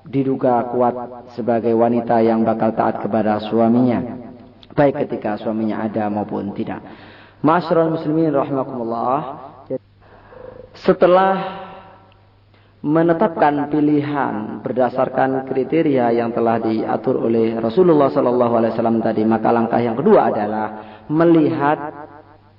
diduga 0.09 0.73
kuat 0.73 0.95
sebagai 1.37 1.75
wanita 1.77 2.23
yang 2.25 2.47
bakal 2.47 2.73
taat 2.73 3.03
kepada 3.03 3.39
suaminya. 3.45 4.01
Baik 4.73 5.07
ketika 5.07 5.35
suaminya 5.39 5.83
ada 5.85 6.07
maupun 6.07 6.55
tidak. 6.55 6.81
Masyarul 7.39 7.95
muslimin 7.95 8.35
rahimakumullah. 8.35 9.47
Setelah 10.75 11.35
menetapkan 12.83 13.71
pilihan 13.71 14.63
berdasarkan 14.63 15.47
kriteria 15.47 16.15
yang 16.15 16.31
telah 16.31 16.63
diatur 16.63 17.27
oleh 17.27 17.59
Rasulullah 17.59 18.11
sallallahu 18.11 18.55
alaihi 18.59 18.73
wasallam 18.75 19.03
tadi, 19.03 19.23
maka 19.27 19.51
langkah 19.51 19.79
yang 19.83 19.99
kedua 19.99 20.31
adalah 20.31 20.67
melihat 21.11 21.79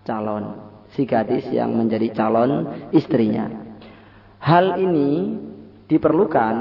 calon. 0.08 0.72
Si 0.96 1.04
gadis 1.06 1.48
yang 1.52 1.76
menjadi 1.76 2.16
calon 2.16 2.88
istrinya. 2.96 3.52
Hal 4.40 4.80
ini 4.80 5.38
diperlukan 5.92 6.56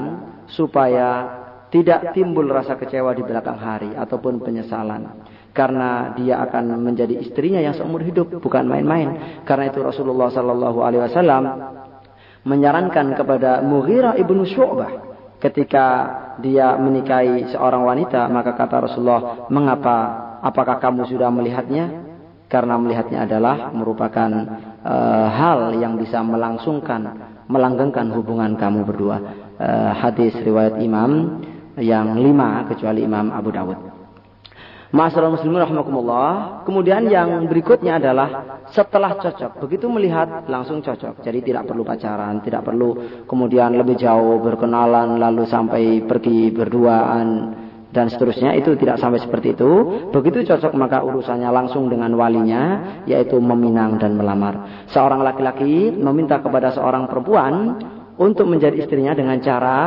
supaya 0.51 1.39
tidak 1.71 2.11
timbul 2.11 2.45
rasa 2.51 2.75
kecewa 2.75 3.15
di 3.15 3.23
belakang 3.23 3.57
hari 3.57 3.95
ataupun 3.95 4.43
penyesalan 4.43 5.28
karena 5.59 6.15
dia 6.15 6.39
akan 6.39 6.79
menjadi 6.79 7.19
istrinya 7.19 7.59
yang 7.59 7.75
seumur 7.75 7.99
hidup 7.99 8.39
bukan 8.39 8.63
main-main. 8.63 9.43
Karena 9.43 9.67
itu 9.67 9.83
Rasulullah 9.83 10.31
Sallallahu 10.31 10.79
Alaihi 10.79 11.03
Wasallam 11.03 11.43
menyarankan 12.47 13.19
kepada 13.19 13.59
Mughirah 13.59 14.15
ibnu 14.15 14.47
Syu'bah 14.47 14.87
ketika 15.43 15.85
dia 16.39 16.79
menikahi 16.79 17.51
seorang 17.51 17.83
wanita 17.83 18.31
maka 18.31 18.55
kata 18.55 18.87
Rasulullah 18.87 19.51
mengapa? 19.51 20.27
Apakah 20.39 20.79
kamu 20.79 21.11
sudah 21.11 21.27
melihatnya? 21.27 22.07
Karena 22.47 22.79
melihatnya 22.79 23.27
adalah 23.27 23.75
merupakan 23.75 24.31
uh, 24.79 25.27
hal 25.27 25.75
yang 25.75 25.99
bisa 25.99 26.23
melangsungkan 26.23 27.35
melanggengkan 27.51 28.07
hubungan 28.15 28.55
kamu 28.55 28.87
berdua. 28.87 29.17
Uh, 29.59 29.91
hadis 29.91 30.31
riwayat 30.39 30.79
Imam 30.79 31.43
yang 31.75 32.15
lima 32.15 32.63
kecuali 32.71 33.03
Imam 33.03 33.35
Abu 33.35 33.51
Dawud 33.51 33.88
Masalah 34.89 35.29
muslimin 35.29 35.61
rahmatullah. 35.61 36.65
Kemudian 36.65 37.05
yang 37.05 37.45
berikutnya 37.45 38.01
adalah 38.01 38.57
setelah 38.73 39.21
cocok. 39.21 39.61
Begitu 39.61 39.85
melihat 39.85 40.49
langsung 40.49 40.81
cocok. 40.81 41.21
Jadi 41.21 41.45
tidak 41.45 41.69
perlu 41.69 41.85
pacaran, 41.85 42.41
tidak 42.41 42.65
perlu 42.65 43.21
kemudian 43.29 43.77
lebih 43.77 44.01
jauh 44.01 44.41
berkenalan 44.41 45.21
lalu 45.21 45.45
sampai 45.45 46.01
pergi 46.09 46.49
berduaan 46.49 47.53
dan 47.93 48.05
seterusnya 48.09 48.57
itu 48.57 48.73
tidak 48.81 48.97
sampai 48.97 49.21
seperti 49.21 49.53
itu. 49.53 49.71
Begitu 50.09 50.41
cocok 50.49 50.73
maka 50.73 51.05
urusannya 51.05 51.53
langsung 51.53 51.85
dengan 51.85 52.09
walinya 52.17 52.63
yaitu 53.05 53.37
meminang 53.37 54.01
dan 54.01 54.17
melamar. 54.17 54.85
Seorang 54.89 55.21
laki-laki 55.21 55.93
meminta 55.93 56.41
kepada 56.41 56.73
seorang 56.73 57.05
perempuan 57.05 57.77
untuk 58.17 58.49
menjadi 58.49 58.73
istrinya 58.81 59.13
dengan 59.13 59.37
cara 59.37 59.77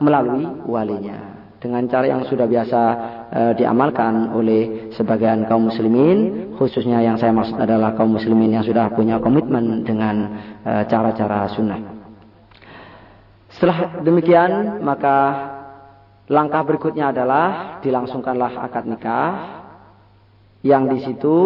melalui 0.00 0.48
walinya 0.64 1.27
dengan 1.58 1.82
cara 1.90 2.06
yang 2.06 2.22
sudah 2.26 2.46
biasa 2.46 2.80
e, 3.28 3.40
diamalkan 3.58 4.30
oleh 4.30 4.90
sebagian 4.94 5.46
kaum 5.50 5.66
muslimin. 5.66 6.50
Khususnya 6.54 7.02
yang 7.02 7.18
saya 7.18 7.34
maksud 7.34 7.58
adalah 7.58 7.94
kaum 7.98 8.14
muslimin 8.14 8.54
yang 8.54 8.64
sudah 8.66 8.90
punya 8.94 9.18
komitmen 9.18 9.82
dengan 9.82 10.16
e, 10.62 10.72
cara-cara 10.86 11.50
sunnah. 11.50 11.80
Setelah 13.50 14.06
demikian 14.06 14.82
maka 14.86 15.16
langkah 16.30 16.62
berikutnya 16.62 17.10
adalah 17.10 17.78
dilangsungkanlah 17.82 18.52
akad 18.62 18.86
nikah. 18.86 19.32
Yang 20.62 20.82
di 20.90 20.98
situ 21.06 21.38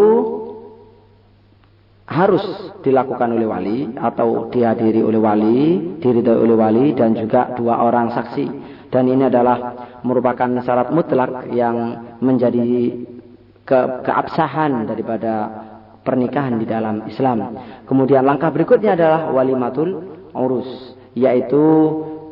harus 2.13 2.45
dilakukan 2.85 3.33
oleh 3.33 3.49
wali 3.49 3.79
atau 3.97 4.53
dihadiri 4.53 5.01
oleh 5.01 5.21
wali, 5.21 5.61
diridhoi 6.01 6.39
oleh 6.45 6.57
wali 6.57 6.87
dan 6.93 7.17
juga 7.17 7.57
dua 7.57 7.81
orang 7.81 8.13
saksi. 8.13 8.72
Dan 8.93 9.09
ini 9.09 9.25
adalah 9.25 9.89
merupakan 10.05 10.53
syarat 10.61 10.93
mutlak 10.93 11.49
yang 11.49 11.77
menjadi 12.21 12.93
ke 13.65 13.81
keabsahan 14.05 14.85
daripada 14.85 15.49
pernikahan 16.05 16.61
di 16.61 16.69
dalam 16.69 17.09
Islam. 17.09 17.57
Kemudian 17.89 18.21
langkah 18.21 18.53
berikutnya 18.53 18.93
adalah 18.93 19.33
walimatul 19.33 20.21
urus, 20.37 20.99
yaitu 21.17 21.65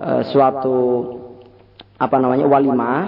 e, 0.05 0.27
suatu 0.29 0.79
apa 1.97 2.17
namanya 2.21 2.45
walimah 2.45 3.01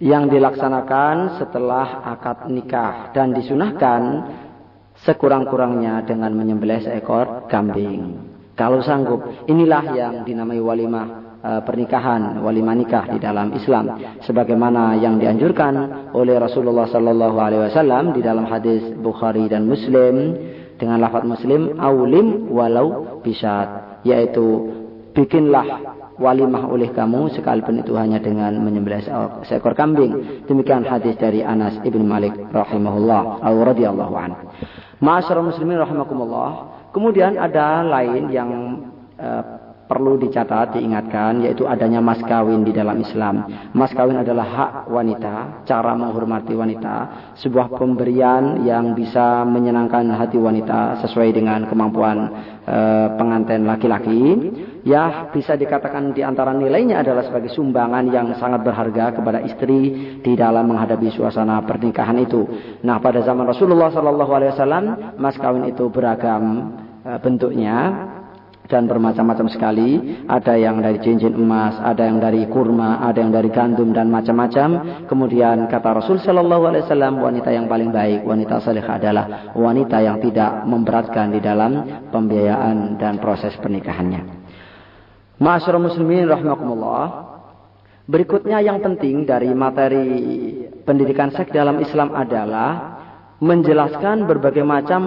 yang 0.00 0.24
dilaksanakan 0.32 1.36
setelah 1.36 2.08
akad 2.08 2.48
nikah 2.48 3.12
dan 3.12 3.36
disunahkan 3.36 4.00
sekurang-kurangnya 5.04 6.08
dengan 6.08 6.32
menyembelih 6.32 6.88
seekor 6.88 7.52
kambing. 7.52 8.32
Kalau 8.56 8.80
sanggup, 8.80 9.44
inilah 9.44 9.84
yang 9.92 10.14
dinamai 10.24 10.56
walimah 10.56 11.25
pernikahan 11.62 12.42
walimah 12.42 12.74
nikah 12.74 13.04
di 13.10 13.18
dalam 13.22 13.54
Islam. 13.54 13.94
Sebagaimana 14.24 14.98
yang 14.98 15.22
dianjurkan 15.22 15.74
oleh 16.10 16.36
Rasulullah 16.42 16.90
sallallahu 16.90 17.36
alaihi 17.38 17.62
wasallam 17.70 18.14
di 18.16 18.20
dalam 18.24 18.46
hadis 18.46 18.82
Bukhari 18.98 19.46
dan 19.46 19.66
Muslim. 19.70 20.34
Dengan 20.76 21.00
lafaz 21.00 21.24
Muslim 21.24 21.80
aulim 21.80 22.52
walau 22.52 23.20
bisat 23.24 24.00
yaitu 24.04 24.68
bikinlah 25.16 25.64
walimah 26.20 26.68
oleh 26.68 26.92
kamu 26.92 27.32
sekalipun 27.32 27.80
itu 27.80 27.96
hanya 27.96 28.20
dengan 28.20 28.56
menyembelih 28.60 29.04
seekor 29.48 29.72
kambing. 29.72 30.44
Demikian 30.44 30.84
hadis 30.84 31.16
dari 31.16 31.40
Anas 31.40 31.80
ibn 31.84 32.04
Malik 32.04 32.36
rahimahullah 32.52 33.40
atau 33.40 33.60
radhiyallahu 33.64 34.14
anhu. 34.16 34.40
Masyarakat 35.00 35.44
muslimin 35.44 35.80
rahimakumullah. 35.80 36.76
Kemudian 36.92 37.36
ada 37.36 37.84
lain 37.84 38.32
yang 38.32 38.50
uh, 39.20 39.55
perlu 39.86 40.18
dicatat, 40.18 40.76
diingatkan, 40.76 41.46
yaitu 41.46 41.64
adanya 41.64 42.02
mas 42.02 42.18
kawin 42.26 42.66
di 42.66 42.74
dalam 42.74 42.98
Islam. 42.98 43.46
Mas 43.70 43.94
kawin 43.94 44.18
adalah 44.18 44.46
hak 44.46 44.72
wanita, 44.90 45.62
cara 45.62 45.94
menghormati 45.94 46.52
wanita, 46.52 46.96
sebuah 47.38 47.70
pemberian 47.78 48.66
yang 48.66 48.92
bisa 48.98 49.46
menyenangkan 49.46 50.10
hati 50.10 50.36
wanita 50.36 51.00
sesuai 51.06 51.30
dengan 51.30 51.70
kemampuan 51.70 52.18
e, 52.66 52.78
pengantin 53.14 53.62
laki-laki. 53.64 54.22
Ya, 54.86 55.30
bisa 55.34 55.58
dikatakan 55.58 56.14
di 56.14 56.22
antara 56.22 56.54
nilainya 56.54 57.02
adalah 57.02 57.26
sebagai 57.26 57.50
sumbangan 57.50 58.06
yang 58.06 58.34
sangat 58.38 58.62
berharga 58.62 59.18
kepada 59.18 59.42
istri 59.42 60.14
di 60.22 60.32
dalam 60.38 60.70
menghadapi 60.70 61.10
suasana 61.10 61.62
pernikahan 61.66 62.22
itu. 62.22 62.46
Nah, 62.86 63.02
pada 63.02 63.18
zaman 63.22 63.50
Rasulullah 63.50 63.90
SAW, 63.90 65.18
mas 65.18 65.34
kawin 65.38 65.70
itu 65.70 65.90
beragam 65.90 66.74
e, 67.06 67.10
bentuknya 67.22 67.78
dan 68.66 68.90
bermacam-macam 68.90 69.46
sekali. 69.50 70.20
Ada 70.26 70.58
yang 70.58 70.82
dari 70.82 70.98
cincin 71.00 71.34
emas, 71.34 71.78
ada 71.80 72.06
yang 72.06 72.18
dari 72.18 72.44
kurma, 72.50 73.02
ada 73.02 73.22
yang 73.22 73.32
dari 73.32 73.50
gandum 73.50 73.94
dan 73.94 74.10
macam-macam. 74.10 75.02
Kemudian 75.06 75.70
kata 75.70 76.02
Rasul 76.02 76.18
Shallallahu 76.20 76.64
Alaihi 76.66 76.84
Wasallam, 76.86 77.14
wanita 77.22 77.50
yang 77.54 77.66
paling 77.70 77.94
baik, 77.94 78.26
wanita 78.26 78.60
saleh 78.60 78.84
adalah 78.84 79.54
wanita 79.54 80.02
yang 80.02 80.18
tidak 80.20 80.66
memberatkan 80.66 81.32
di 81.32 81.40
dalam 81.40 82.04
pembiayaan 82.10 82.98
dan 82.98 83.22
proses 83.22 83.54
pernikahannya. 83.62 84.46
Masyarakat 85.36 85.82
muslimin 85.82 86.26
rahimakumullah. 86.26 87.32
Berikutnya 88.06 88.62
yang 88.62 88.78
penting 88.78 89.26
dari 89.26 89.50
materi 89.50 90.06
pendidikan 90.86 91.34
seks 91.34 91.50
dalam 91.50 91.82
Islam 91.82 92.14
adalah 92.14 92.96
menjelaskan 93.42 94.24
berbagai 94.24 94.62
macam 94.62 95.02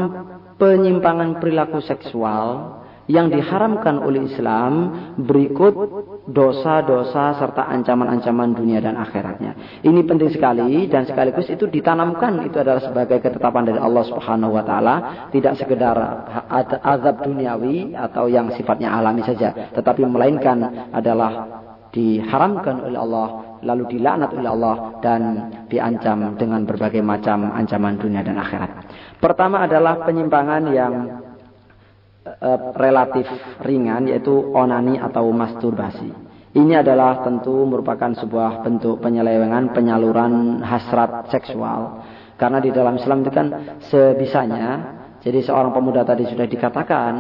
penyimpangan 0.60 1.40
perilaku 1.40 1.80
seksual 1.82 2.79
yang 3.10 3.34
diharamkan 3.34 3.98
oleh 3.98 4.30
Islam 4.30 4.74
berikut 5.18 5.74
dosa-dosa 6.30 7.42
serta 7.42 7.66
ancaman-ancaman 7.66 8.54
dunia 8.54 8.78
dan 8.86 9.02
akhiratnya. 9.02 9.82
Ini 9.82 10.06
penting 10.06 10.30
sekali 10.30 10.86
dan 10.86 11.10
sekaligus 11.10 11.50
itu 11.50 11.66
ditanamkan 11.66 12.46
itu 12.46 12.62
adalah 12.62 12.86
sebagai 12.86 13.18
ketetapan 13.18 13.66
dari 13.66 13.82
Allah 13.82 14.06
Subhanahu 14.06 14.54
wa 14.54 14.62
taala, 14.62 14.96
tidak 15.34 15.58
sekedar 15.58 15.98
azab 16.86 17.26
duniawi 17.26 17.98
atau 17.98 18.30
yang 18.30 18.54
sifatnya 18.54 18.94
alami 18.94 19.26
saja, 19.26 19.74
tetapi 19.74 20.06
melainkan 20.06 20.94
adalah 20.94 21.66
diharamkan 21.90 22.86
oleh 22.86 23.02
Allah 23.02 23.28
lalu 23.66 23.98
dilaknat 23.98 24.38
oleh 24.38 24.50
Allah 24.54 24.76
dan 25.02 25.22
diancam 25.66 26.38
dengan 26.38 26.62
berbagai 26.64 27.02
macam 27.02 27.50
ancaman 27.58 27.98
dunia 27.98 28.22
dan 28.22 28.38
akhirat. 28.38 28.70
Pertama 29.18 29.66
adalah 29.66 30.06
penyimpangan 30.06 30.64
yang 30.70 30.94
relatif 32.76 33.28
ringan 33.64 34.08
yaitu 34.08 34.32
onani 34.32 34.96
atau 34.96 35.28
masturbasi. 35.32 36.32
Ini 36.50 36.82
adalah 36.82 37.22
tentu 37.22 37.62
merupakan 37.68 38.10
sebuah 38.10 38.66
bentuk 38.66 38.98
penyelewengan 39.06 39.70
penyaluran 39.70 40.66
hasrat 40.66 41.30
seksual. 41.30 42.02
Karena 42.40 42.58
di 42.58 42.74
dalam 42.74 42.98
Islam 42.98 43.22
itu 43.22 43.32
kan 43.36 43.48
sebisanya. 43.92 44.98
Jadi 45.20 45.44
seorang 45.44 45.76
pemuda 45.76 46.08
tadi 46.08 46.24
sudah 46.26 46.48
dikatakan 46.48 47.14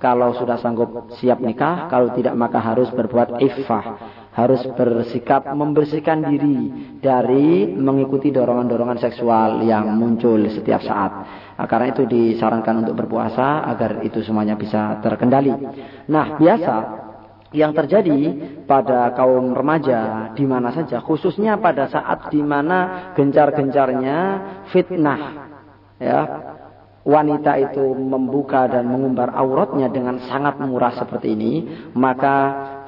kalau 0.00 0.32
sudah 0.32 0.56
sanggup 0.56 1.12
siap 1.20 1.40
nikah, 1.44 1.88
kalau 1.88 2.12
tidak 2.16 2.32
maka 2.32 2.56
harus 2.56 2.88
berbuat 2.92 3.40
iffah, 3.40 3.84
harus 4.32 4.64
bersikap 4.72 5.44
membersihkan 5.52 6.24
diri 6.24 6.58
dari 7.04 7.68
mengikuti 7.68 8.32
dorongan-dorongan 8.32 8.96
seksual 8.96 9.60
yang 9.66 9.92
muncul 9.98 10.40
setiap 10.48 10.80
saat. 10.80 11.12
Nah, 11.60 11.68
karena 11.68 11.92
itu 11.92 12.08
disarankan 12.08 12.88
untuk 12.88 12.96
berpuasa 13.04 13.68
agar 13.68 14.00
itu 14.00 14.24
semuanya 14.24 14.56
bisa 14.56 14.96
terkendali. 15.04 15.52
Nah, 16.08 16.40
biasa 16.40 16.74
yang 17.52 17.76
terjadi 17.76 18.16
pada 18.64 19.12
kaum 19.12 19.52
remaja 19.52 20.32
di 20.32 20.48
mana 20.48 20.72
saja, 20.72 21.04
khususnya 21.04 21.60
pada 21.60 21.84
saat 21.92 22.32
di 22.32 22.40
mana 22.40 23.12
gencar-gencarnya 23.12 24.18
fitnah, 24.72 25.20
ya 26.00 26.20
wanita 27.04 27.60
itu 27.60 27.92
membuka 27.92 28.64
dan 28.64 28.88
mengumbar 28.88 29.28
auratnya 29.36 29.92
dengan 29.92 30.16
sangat 30.32 30.56
murah 30.64 30.96
seperti 30.96 31.36
ini, 31.36 31.52
maka 31.92 32.36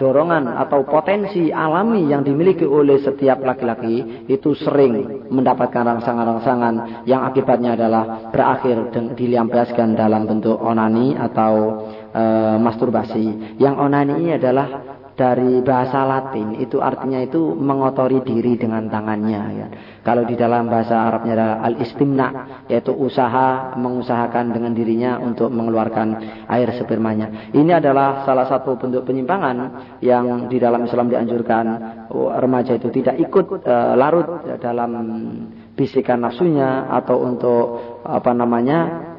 dorongan 0.02 0.58
atau 0.58 0.82
potensi 0.82 1.54
alami 1.54 2.10
yang 2.10 2.26
dimiliki 2.26 2.66
oleh 2.66 2.98
setiap 2.98 3.38
laki-laki 3.46 4.26
itu 4.26 4.50
sering 4.58 5.30
mendapatkan 5.30 5.86
rangsangan-rangsangan 5.86 7.06
yang 7.06 7.22
akibatnya 7.22 7.78
adalah 7.78 8.34
berakhir 8.34 8.90
dilampiaskan 9.14 9.94
dalam 9.94 10.26
bentuk 10.26 10.58
onani 10.58 11.14
atau 11.14 11.86
e, 12.10 12.24
masturbasi. 12.58 13.56
Yang 13.62 13.74
onani 13.78 14.12
ini 14.18 14.30
adalah 14.34 14.66
dari 15.22 15.62
bahasa 15.62 16.02
Latin 16.02 16.58
itu 16.58 16.82
artinya 16.82 17.22
itu 17.22 17.54
mengotori 17.54 18.18
diri 18.26 18.58
dengan 18.58 18.90
tangannya 18.90 19.42
ya. 19.54 19.66
Kalau 20.02 20.26
di 20.26 20.34
dalam 20.34 20.66
bahasa 20.66 20.98
Arabnya 20.98 21.38
adalah 21.38 21.58
al-istimna 21.62 22.28
yaitu 22.66 22.90
usaha 22.90 23.78
mengusahakan 23.78 24.50
dengan 24.50 24.74
dirinya 24.74 25.22
untuk 25.22 25.46
mengeluarkan 25.54 26.18
air 26.50 26.74
spermanya. 26.74 27.54
Ini 27.54 27.78
adalah 27.78 28.26
salah 28.26 28.50
satu 28.50 28.74
bentuk 28.74 29.06
penyimpangan 29.06 29.56
yang 30.02 30.50
di 30.50 30.58
dalam 30.58 30.82
Islam 30.82 31.06
dianjurkan 31.06 31.64
oh, 32.10 32.34
remaja 32.34 32.74
itu 32.74 32.90
tidak 32.90 33.22
ikut 33.22 33.62
uh, 33.62 33.94
larut 33.94 34.42
dalam 34.58 34.90
bisikan 35.78 36.26
nafsunya 36.26 36.90
atau 36.90 37.22
untuk 37.22 37.64
apa 38.02 38.34
namanya 38.34 39.11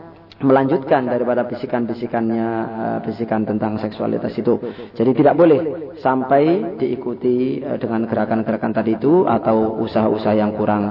melanjutkan 0.44 1.08
daripada 1.08 1.48
bisikan-bisikannya 1.48 2.48
eh, 2.62 2.98
bisikan 3.08 3.48
tentang 3.48 3.80
seksualitas 3.80 4.36
itu. 4.36 4.60
Jadi 4.94 5.12
tidak 5.16 5.36
boleh 5.40 5.60
sampai 6.04 6.76
diikuti 6.78 7.64
eh, 7.64 7.80
dengan 7.80 8.06
gerakan-gerakan 8.06 8.72
tadi 8.76 9.00
itu 9.00 9.24
atau 9.24 9.80
usaha-usaha 9.82 10.36
yang 10.36 10.52
kurang 10.54 10.84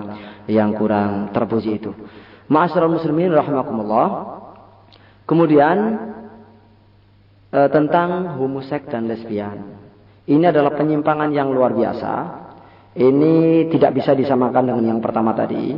yang 0.49 0.75
kurang 0.75 1.31
terpuji 1.31 1.79
itu. 1.79 1.93
Ma'asyiral 2.49 2.91
muslimin 2.91 3.31
rahimakumullah. 3.31 4.09
Kemudian 5.29 5.77
eh, 7.53 7.69
tentang 7.71 8.41
homoseks 8.41 8.89
dan 8.89 9.07
lesbian. 9.07 9.79
Ini 10.23 10.51
adalah 10.51 10.75
penyimpangan 10.75 11.35
yang 11.35 11.51
luar 11.51 11.75
biasa 11.75 12.43
ini 12.93 13.67
tidak 13.73 13.97
bisa 13.97 14.13
disamakan 14.13 14.69
dengan 14.69 14.85
yang 14.97 15.01
pertama 15.01 15.33
tadi. 15.33 15.73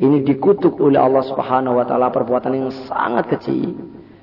Ini 0.00 0.24
dikutuk 0.24 0.80
oleh 0.80 0.96
Allah 0.96 1.20
Subhanahu 1.28 1.76
wa 1.76 1.84
taala 1.84 2.08
perbuatan 2.08 2.56
yang 2.56 2.72
sangat 2.88 3.36
kecil. 3.36 3.76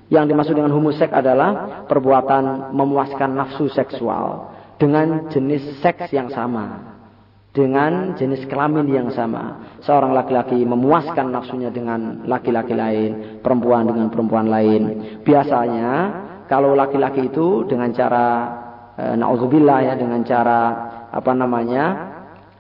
Yang 0.10 0.26
dimaksud 0.34 0.56
dengan 0.58 0.74
homoseks 0.74 1.14
adalah 1.14 1.86
perbuatan 1.86 2.74
memuaskan 2.74 3.38
nafsu 3.38 3.70
seksual 3.70 4.56
dengan 4.82 5.30
jenis 5.30 5.78
seks 5.86 6.10
yang 6.10 6.34
sama. 6.34 6.98
Dengan 7.54 8.18
jenis 8.18 8.50
kelamin 8.50 8.90
yang 8.90 9.10
sama. 9.14 9.78
Seorang 9.86 10.18
laki-laki 10.18 10.58
memuaskan 10.66 11.30
nafsunya 11.30 11.70
dengan 11.70 12.26
laki-laki 12.26 12.74
lain, 12.74 13.42
perempuan 13.46 13.86
dengan 13.86 14.10
perempuan 14.10 14.50
lain. 14.50 14.82
Biasanya 15.22 15.90
kalau 16.50 16.74
laki-laki 16.74 17.30
itu 17.30 17.68
dengan 17.68 17.92
cara 17.94 18.26
e, 18.98 19.04
naudzubillah 19.18 19.80
ya 19.90 19.94
dengan 19.98 20.22
cara 20.24 20.60
apa 21.12 21.32
namanya 21.34 22.07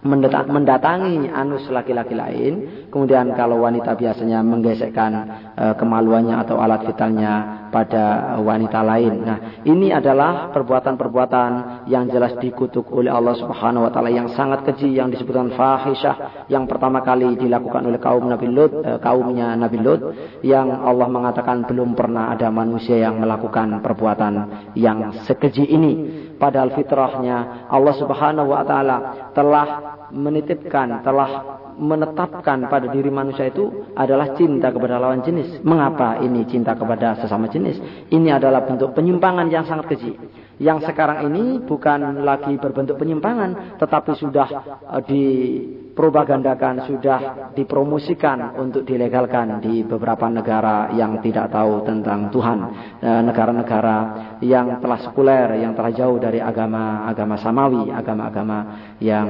mendatangi 0.05 1.31
anus 1.33 1.65
laki-laki 1.73 2.13
lain. 2.13 2.53
Kemudian 2.93 3.33
kalau 3.33 3.65
wanita 3.65 3.97
biasanya 3.97 4.45
menggesekkan 4.45 5.11
e, 5.57 5.65
kemaluannya 5.73 6.37
atau 6.37 6.61
alat 6.61 6.85
vitalnya 6.85 7.66
pada 7.77 8.33
wanita 8.41 8.81
lain. 8.81 9.13
Nah, 9.21 9.37
ini 9.61 9.93
adalah 9.93 10.49
perbuatan-perbuatan 10.49 11.85
yang 11.85 12.09
jelas 12.09 12.33
dikutuk 12.41 12.89
oleh 12.89 13.13
Allah 13.13 13.37
Subhanahu 13.37 13.85
wa 13.85 13.91
taala 13.93 14.09
yang 14.09 14.33
sangat 14.33 14.65
keji 14.65 14.97
yang 14.97 15.13
disebutkan 15.13 15.53
fahisyah 15.53 16.49
yang 16.49 16.65
pertama 16.65 17.05
kali 17.05 17.37
dilakukan 17.37 17.85
oleh 17.85 18.01
kaum 18.01 18.25
Nabi 18.25 18.49
Lut, 18.49 18.81
e, 18.81 18.97
kaumnya 18.97 19.53
Nabi 19.53 19.77
Lut 19.77 20.01
yang 20.41 20.73
Allah 20.73 21.05
mengatakan 21.05 21.69
belum 21.69 21.93
pernah 21.93 22.33
ada 22.33 22.49
manusia 22.49 22.97
yang 22.97 23.21
melakukan 23.21 23.77
perbuatan 23.85 24.33
yang 24.73 25.13
sekeji 25.29 25.69
ini. 25.69 25.93
Padahal 26.41 26.73
fitrahnya 26.73 27.69
Allah 27.69 27.93
Subhanahu 27.93 28.57
wa 28.57 28.65
taala 28.65 28.97
telah 29.37 29.67
menitipkan, 30.09 31.05
telah 31.05 31.61
menetapkan 31.77 32.65
pada 32.67 32.89
diri 32.89 33.13
manusia 33.13 33.47
itu 33.47 33.93
adalah 33.93 34.33
cinta 34.33 34.73
kepada 34.73 34.97
lawan 34.97 35.21
jenis. 35.21 35.61
Mengapa 35.61 36.17
ini 36.19 36.43
cinta 36.49 36.73
kepada 36.73 37.13
sesama 37.21 37.45
jenis? 37.47 37.77
Ini 38.09 38.33
adalah 38.33 38.65
bentuk 38.65 38.97
penyimpangan 38.97 39.47
yang 39.47 39.63
sangat 39.63 39.93
keji. 39.93 40.17
Yang 40.57 40.89
sekarang 40.89 41.29
ini 41.29 41.61
bukan 41.61 42.25
lagi 42.25 42.57
berbentuk 42.57 42.97
penyimpangan, 42.97 43.77
tetapi 43.77 44.17
sudah 44.17 44.49
uh, 44.89 45.01
dipropagandakan, 45.05 46.89
sudah 46.89 47.53
dipromosikan 47.53 48.57
untuk 48.57 48.81
dilegalkan 48.81 49.61
di 49.61 49.85
beberapa 49.85 50.25
negara 50.25 50.89
yang 50.97 51.21
tidak 51.21 51.53
tahu 51.53 51.85
tentang 51.85 52.33
Tuhan. 52.33 52.59
Eh, 52.97 53.21
negara-negara 53.21 53.97
yang 54.41 54.81
telah 54.81 54.99
sekuler, 55.05 55.61
yang 55.61 55.77
telah 55.77 55.93
jauh 55.93 56.17
dari 56.17 56.41
agama-agama 56.41 57.37
samawi, 57.37 57.93
agama-agama 57.93 58.57
yang 58.97 59.27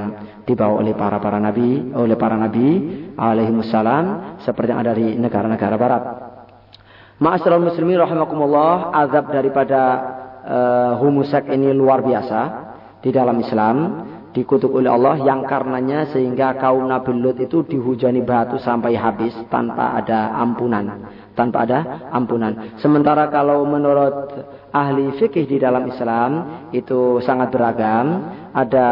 dibawa 0.47 0.79
oleh 0.79 0.95
para 0.95 1.19
para 1.19 1.43
nabi, 1.43 1.91
oleh 1.91 2.15
para 2.15 2.39
nabi 2.39 2.67
alaihi 3.19 3.51
wassalam 3.51 4.39
seperti 4.47 4.71
yang 4.71 4.79
ada 4.79 4.95
di 4.95 5.15
negara-negara 5.19 5.75
barat. 5.75 6.03
Ma'asyiral 7.17 7.65
muslimin 7.65 7.97
rahimakumullah, 7.97 8.93
azab 8.93 9.33
daripada 9.33 9.79
uh, 10.47 10.95
homoseks 10.97 11.51
ini 11.51 11.75
luar 11.75 11.99
biasa 12.01 12.39
di 13.03 13.11
dalam 13.11 13.37
Islam 13.43 13.75
dikutuk 14.31 14.69
oleh 14.69 14.91
Allah 14.91 15.17
yang 15.21 15.43
karenanya 15.43 16.13
sehingga 16.13 16.55
kaum 16.61 16.85
Nabi 16.87 17.11
Lut 17.17 17.37
itu 17.41 17.65
dihujani 17.65 18.21
batu 18.21 18.61
sampai 18.61 18.93
habis 18.93 19.33
tanpa 19.49 19.97
ada 19.97 20.37
ampunan 20.39 21.09
tanpa 21.37 21.69
ada 21.69 22.09
ampunan. 22.09 22.73
Sementara 22.81 23.29
kalau 23.29 23.61
menurut 23.69 24.33
ahli 24.73 25.13
fikih 25.21 25.45
di 25.45 25.61
dalam 25.61 25.85
Islam 25.85 26.65
itu 26.73 27.21
sangat 27.21 27.53
beragam. 27.53 28.33
Ada 28.57 28.89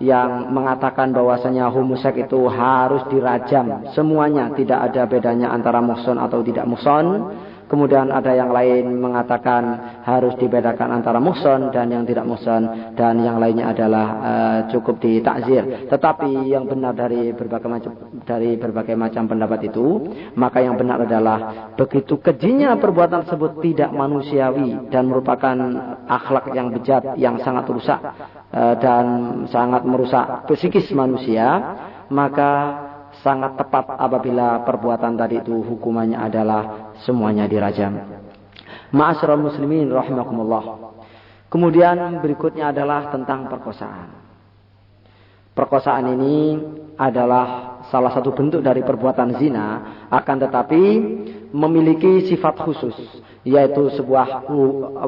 yang 0.00 0.52
mengatakan 0.52 1.12
bahwasanya 1.12 1.68
homoseks 1.68 2.24
itu 2.24 2.48
harus 2.48 3.04
dirajam 3.12 3.84
semuanya 3.92 4.48
tidak 4.56 4.88
ada 4.88 5.04
bedanya 5.04 5.52
antara 5.52 5.84
muhson 5.84 6.16
atau 6.16 6.40
tidak 6.40 6.64
muhson 6.64 7.36
Kemudian 7.70 8.10
ada 8.10 8.34
yang 8.34 8.50
lain 8.50 8.98
mengatakan 8.98 9.62
harus 10.02 10.34
dibedakan 10.42 10.90
antara 10.90 11.22
muhson 11.22 11.70
dan 11.70 11.86
yang 11.86 12.02
tidak 12.02 12.26
muhson 12.26 12.66
dan 12.98 13.22
yang 13.22 13.38
lainnya 13.38 13.70
adalah 13.70 14.06
uh, 14.18 14.58
cukup 14.74 14.98
ditakzir. 14.98 15.86
Tetapi 15.86 16.50
yang 16.50 16.66
benar 16.66 16.98
dari 16.98 17.30
berbagai 17.30 17.70
macam 17.70 17.92
dari 18.26 18.58
berbagai 18.58 18.98
macam 18.98 19.30
pendapat 19.30 19.70
itu, 19.70 19.86
maka 20.34 20.66
yang 20.66 20.74
benar 20.74 21.06
adalah 21.06 21.70
begitu 21.78 22.18
kejinya 22.18 22.74
perbuatan 22.74 23.22
tersebut 23.22 23.62
tidak 23.62 23.94
manusiawi 23.94 24.90
dan 24.90 25.06
merupakan 25.06 25.54
akhlak 26.10 26.50
yang 26.50 26.74
bejat 26.74 27.14
yang 27.22 27.38
sangat 27.38 27.70
rusak 27.70 28.02
uh, 28.50 28.74
dan 28.82 29.04
sangat 29.46 29.86
merusak 29.86 30.42
psikis 30.50 30.90
manusia, 30.90 31.46
maka 32.10 32.50
sangat 33.20 33.58
tepat 33.58 33.84
apabila 34.00 34.64
perbuatan 34.64 35.18
tadi 35.18 35.42
itu 35.42 35.60
hukumannya 35.60 36.16
adalah 36.16 36.79
semuanya 37.04 37.46
dirajam. 37.46 38.20
Ma'asyiral 38.90 39.38
muslimin 39.38 39.90
rahimakumullah. 39.90 40.90
Kemudian 41.50 42.22
berikutnya 42.22 42.70
adalah 42.70 43.10
tentang 43.10 43.50
perkosaan. 43.50 44.08
Perkosaan 45.50 46.14
ini 46.14 46.58
adalah 46.94 47.78
salah 47.90 48.14
satu 48.14 48.30
bentuk 48.30 48.62
dari 48.62 48.86
perbuatan 48.86 49.34
zina, 49.40 49.66
akan 50.08 50.36
tetapi 50.46 50.82
memiliki 51.50 52.30
sifat 52.30 52.54
khusus, 52.62 52.94
yaitu 53.42 53.90
sebuah 53.98 54.46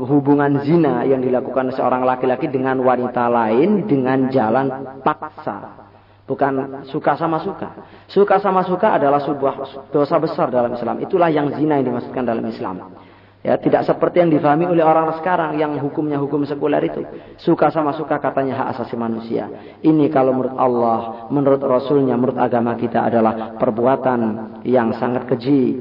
hubungan 0.02 0.66
zina 0.66 1.06
yang 1.06 1.22
dilakukan 1.22 1.70
seorang 1.78 2.02
laki-laki 2.02 2.50
dengan 2.50 2.82
wanita 2.82 3.30
lain 3.30 3.86
dengan 3.86 4.26
jalan 4.34 4.98
paksa. 5.06 5.81
Bukan 6.22 6.86
suka 6.86 7.18
sama 7.18 7.42
suka. 7.42 7.68
Suka 8.06 8.38
sama 8.38 8.62
suka 8.62 8.94
adalah 8.94 9.18
sebuah 9.20 9.88
dosa 9.90 10.16
besar 10.22 10.54
dalam 10.54 10.70
Islam. 10.70 11.02
Itulah 11.02 11.28
yang 11.28 11.50
zina 11.58 11.82
yang 11.82 11.90
dimaksudkan 11.90 12.22
dalam 12.22 12.46
Islam. 12.46 12.94
Ya, 13.42 13.58
tidak 13.58 13.82
seperti 13.82 14.22
yang 14.22 14.30
difahami 14.30 14.70
oleh 14.70 14.86
orang 14.86 15.18
sekarang 15.18 15.58
yang 15.58 15.74
hukumnya 15.82 16.14
hukum 16.14 16.46
sekuler 16.46 16.78
itu. 16.86 17.02
Suka 17.42 17.74
sama 17.74 17.90
suka 17.90 18.22
katanya 18.22 18.54
hak 18.54 18.78
asasi 18.78 18.94
manusia. 18.94 19.50
Ini 19.82 20.06
kalau 20.14 20.30
menurut 20.30 20.54
Allah, 20.54 21.26
menurut 21.26 21.58
Rasulnya, 21.58 22.14
menurut 22.14 22.38
agama 22.38 22.78
kita 22.78 23.02
adalah 23.02 23.58
perbuatan 23.58 24.20
yang 24.62 24.94
sangat 24.94 25.26
keji. 25.26 25.74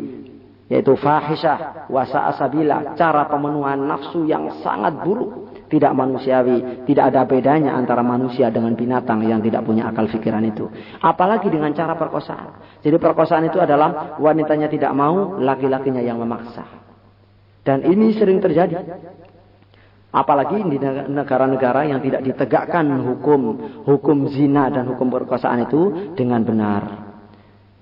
Yaitu 0.71 0.95
fahisyah, 0.95 1.91
wasa 1.91 2.31
asabila, 2.31 2.95
cara 2.95 3.27
pemenuhan 3.27 3.83
nafsu 3.91 4.23
yang 4.23 4.47
sangat 4.63 5.03
buruk 5.03 5.51
tidak 5.67 5.91
manusiawi, 5.91 6.87
tidak 6.87 7.11
ada 7.11 7.27
bedanya 7.27 7.75
antara 7.75 7.99
manusia 7.99 8.47
dengan 8.47 8.71
binatang 8.75 9.19
yang 9.27 9.43
tidak 9.43 9.67
punya 9.67 9.91
akal 9.91 10.07
pikiran 10.07 10.47
itu. 10.47 10.71
Apalagi 11.03 11.51
dengan 11.51 11.75
cara 11.75 11.99
perkosaan. 11.99 12.79
Jadi 12.79 12.95
perkosaan 12.95 13.51
itu 13.51 13.59
adalah 13.59 14.15
wanitanya 14.19 14.71
tidak 14.71 14.95
mau, 14.95 15.39
laki-lakinya 15.43 15.99
yang 15.99 16.19
memaksa. 16.23 16.63
Dan 17.67 17.83
ini 17.83 18.15
sering 18.15 18.39
terjadi. 18.39 18.79
Apalagi 20.11 20.59
di 20.71 20.75
negara-negara 21.07 21.87
yang 21.87 22.03
tidak 22.03 22.23
ditegakkan 22.23 22.83
hukum 22.99 23.41
hukum 23.87 24.27
zina 24.27 24.67
dan 24.67 24.87
hukum 24.91 25.07
perkosaan 25.07 25.67
itu 25.67 26.15
dengan 26.19 26.43
benar. 26.43 27.10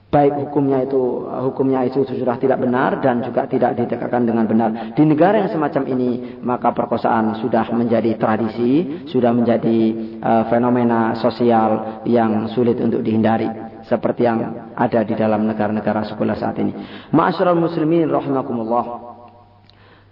Baik 0.10 0.50
hukumnya 0.50 0.90
itu 0.90 1.30
hukumnya 1.30 1.86
itu 1.86 2.02
sudah 2.02 2.42
tidak 2.42 2.58
benar 2.58 2.98
dan 2.98 3.22
juga 3.22 3.46
tidak 3.46 3.78
ditegakkan 3.78 4.26
dengan 4.26 4.50
benar. 4.50 4.98
Di 4.98 5.06
negara 5.06 5.46
yang 5.46 5.54
semacam 5.54 5.86
ini 5.86 6.42
maka 6.42 6.74
perkosaan 6.74 7.38
sudah 7.38 7.70
menjadi 7.70 8.18
tradisi, 8.18 9.06
sudah 9.06 9.30
menjadi 9.30 9.78
uh, 10.18 10.44
fenomena 10.50 11.14
sosial 11.22 12.02
yang 12.10 12.50
sulit 12.50 12.82
untuk 12.82 13.06
dihindari 13.06 13.70
seperti 13.86 14.26
yang 14.26 14.74
ada 14.74 15.06
di 15.06 15.14
dalam 15.14 15.46
negara-negara 15.46 16.06
sekolah 16.10 16.36
saat 16.38 16.58
ini. 16.58 16.74
Ma'asyiral 17.14 17.58
muslimin 17.58 18.10
rahimakumullah. 18.10 18.86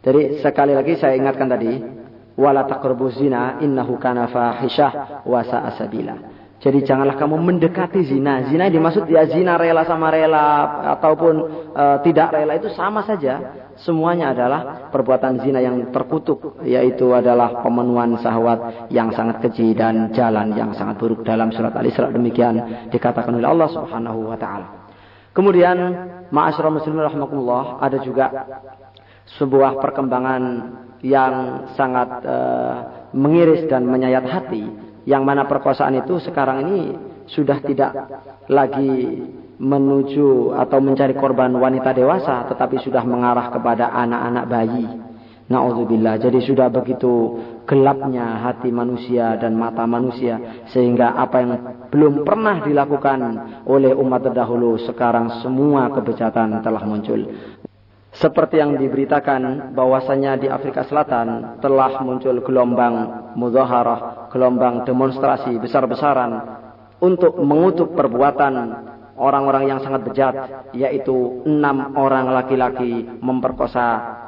Jadi 0.06 0.46
sekali 0.46 0.78
lagi 0.78 0.94
saya 1.02 1.18
ingatkan 1.18 1.50
tadi 1.50 1.74
wala 2.38 2.70
taqrabu 2.70 3.10
zina 3.18 3.58
innahu 3.66 3.98
kana 3.98 4.30
fahisyah 4.30 5.26
wa. 5.26 5.42
Jadi 6.68 6.84
janganlah 6.84 7.16
kamu 7.16 7.40
mendekati 7.40 8.04
zina. 8.04 8.44
Zina 8.52 8.68
dimaksud 8.68 9.08
ya 9.08 9.24
zina 9.24 9.56
rela 9.56 9.88
sama 9.88 10.12
rela 10.12 10.68
ataupun 11.00 11.36
e, 11.72 11.84
tidak 12.04 12.36
rela 12.36 12.60
itu 12.60 12.68
sama 12.76 13.08
saja. 13.08 13.40
Semuanya 13.80 14.36
adalah 14.36 14.92
perbuatan 14.92 15.40
zina 15.48 15.64
yang 15.64 15.96
terkutuk 15.96 16.60
yaitu 16.68 17.16
adalah 17.16 17.64
pemenuhan 17.64 18.20
syahwat 18.20 18.92
yang 18.92 19.16
sangat 19.16 19.40
keji 19.48 19.80
dan 19.80 20.12
jalan 20.12 20.52
yang 20.60 20.76
sangat 20.76 21.00
buruk 21.00 21.24
dalam 21.24 21.56
surat 21.56 21.72
Al-Isra 21.72 22.12
demikian 22.12 22.90
dikatakan 22.92 23.32
oleh 23.32 23.48
Allah 23.48 23.72
Subhanahu 23.72 24.28
wa 24.28 24.36
taala. 24.36 24.92
Kemudian 25.32 25.78
ma'asyiral 26.36 26.84
muslimin 26.84 27.08
rahimakumullah 27.08 27.80
ada 27.80 27.96
juga 28.04 28.28
sebuah 29.40 29.80
perkembangan 29.80 30.44
yang 31.00 31.64
sangat 31.80 32.28
uh, 32.28 32.76
mengiris 33.16 33.70
dan 33.72 33.88
menyayat 33.88 34.26
hati 34.28 34.87
yang 35.08 35.24
mana 35.24 35.48
perkosaan 35.48 36.04
itu 36.04 36.20
sekarang 36.20 36.68
ini 36.68 36.80
sudah 37.32 37.64
tidak 37.64 37.92
lagi 38.52 39.24
menuju 39.58 40.54
atau 40.54 40.84
mencari 40.84 41.16
korban 41.16 41.50
wanita 41.56 41.96
dewasa 41.96 42.46
tetapi 42.52 42.78
sudah 42.84 43.02
mengarah 43.08 43.48
kepada 43.50 43.90
anak-anak 43.96 44.46
bayi. 44.52 44.86
Nauzubillah. 45.48 46.20
Jadi 46.20 46.44
sudah 46.44 46.68
begitu 46.68 47.40
gelapnya 47.64 48.44
hati 48.44 48.68
manusia 48.68 49.40
dan 49.40 49.56
mata 49.56 49.88
manusia 49.88 50.68
sehingga 50.76 51.16
apa 51.16 51.36
yang 51.40 51.52
belum 51.88 52.28
pernah 52.28 52.68
dilakukan 52.68 53.20
oleh 53.64 53.96
umat 53.96 54.28
terdahulu 54.28 54.76
sekarang 54.84 55.40
semua 55.40 55.88
kebejatan 55.96 56.60
telah 56.60 56.84
muncul. 56.84 57.32
Seperti 58.16 58.58
yang 58.58 58.80
diberitakan 58.80 59.76
bahwasanya 59.76 60.40
di 60.40 60.48
Afrika 60.48 60.88
Selatan 60.88 61.60
telah 61.60 62.02
muncul 62.02 62.40
gelombang 62.42 62.96
muzaharah, 63.36 64.32
gelombang 64.32 64.88
demonstrasi 64.88 65.60
besar-besaran 65.60 66.32
untuk 67.04 67.38
mengutuk 67.38 67.94
perbuatan 67.94 68.56
orang-orang 69.18 69.70
yang 69.70 69.80
sangat 69.84 70.02
bejat, 70.08 70.36
yaitu 70.74 71.46
enam 71.46 71.94
orang 71.98 72.32
laki-laki 72.32 73.06
memperkosa 73.22 74.26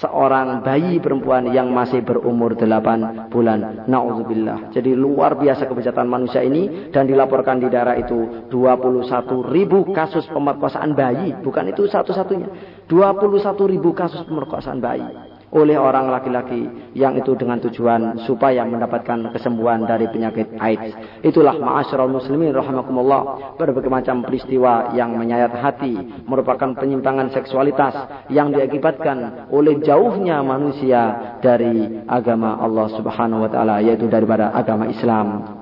seorang 0.00 0.64
bayi 0.64 0.96
perempuan 0.98 1.52
yang 1.52 1.68
masih 1.70 2.00
berumur 2.00 2.56
8 2.56 3.28
bulan. 3.28 3.84
Nauzubillah. 3.86 4.72
Jadi 4.72 4.96
luar 4.96 5.36
biasa 5.36 5.68
kebejatan 5.68 6.08
manusia 6.08 6.40
ini 6.40 6.88
dan 6.88 7.04
dilaporkan 7.04 7.60
di 7.60 7.68
daerah 7.68 7.94
itu 8.00 8.48
21 8.48 9.52
ribu 9.52 9.92
kasus 9.92 10.24
pemerkosaan 10.32 10.96
bayi. 10.96 11.36
Bukan 11.44 11.70
itu 11.70 11.84
satu-satunya. 11.86 12.48
21 12.88 13.70
ribu 13.70 13.94
kasus 13.94 14.24
pemerkosaan 14.26 14.80
bayi 14.82 15.29
oleh 15.50 15.74
orang 15.74 16.06
laki-laki 16.14 16.94
yang 16.94 17.18
itu 17.18 17.34
dengan 17.34 17.58
tujuan 17.58 18.22
supaya 18.22 18.62
mendapatkan 18.62 19.34
kesembuhan 19.34 19.82
dari 19.82 20.06
penyakit 20.06 20.54
AIDS. 20.62 20.94
Itulah 21.26 21.58
ma'asyiral 21.58 22.06
muslimin 22.06 22.54
rahimakumullah 22.54 23.54
berbagai 23.58 23.90
macam 23.90 24.22
peristiwa 24.22 24.94
yang 24.94 25.18
menyayat 25.18 25.50
hati 25.58 25.98
merupakan 26.22 26.70
penyimpangan 26.78 27.34
seksualitas 27.34 27.94
yang 28.30 28.54
diakibatkan 28.54 29.50
oleh 29.50 29.82
jauhnya 29.82 30.38
manusia 30.46 31.34
dari 31.42 32.06
agama 32.06 32.62
Allah 32.62 32.86
Subhanahu 32.94 33.42
wa 33.42 33.50
taala 33.50 33.82
yaitu 33.82 34.06
daripada 34.06 34.54
agama 34.54 34.86
Islam. 34.86 35.58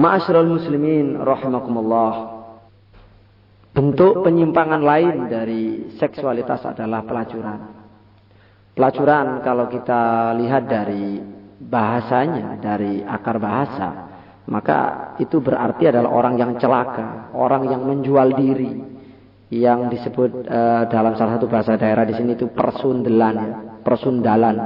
Ma'asyiral 0.00 0.48
muslimin 0.48 1.20
rahimakumullah. 1.20 2.32
Bentuk 3.74 4.22
penyimpangan 4.22 4.82
lain 4.86 5.26
dari 5.26 5.92
seksualitas 5.98 6.62
adalah 6.62 7.02
pelacuran. 7.02 7.83
Pelacuran 8.74 9.38
kalau 9.46 9.70
kita 9.70 10.34
lihat 10.34 10.66
dari 10.66 11.22
bahasanya, 11.62 12.58
dari 12.58 13.06
akar 13.06 13.38
bahasa, 13.38 13.88
maka 14.50 14.78
itu 15.22 15.38
berarti 15.38 15.88
adalah 15.88 16.10
orang 16.10 16.34
yang 16.34 16.52
celaka, 16.58 17.30
orang 17.38 17.70
yang 17.70 17.86
menjual 17.86 18.34
diri, 18.34 18.72
yang 19.54 19.86
disebut 19.86 20.50
uh, 20.50 20.90
dalam 20.90 21.14
salah 21.14 21.38
satu 21.38 21.46
bahasa 21.46 21.78
daerah 21.78 22.02
di 22.02 22.18
sini 22.18 22.34
itu 22.34 22.50
persundelan, 22.50 23.78
persundalan, 23.86 24.56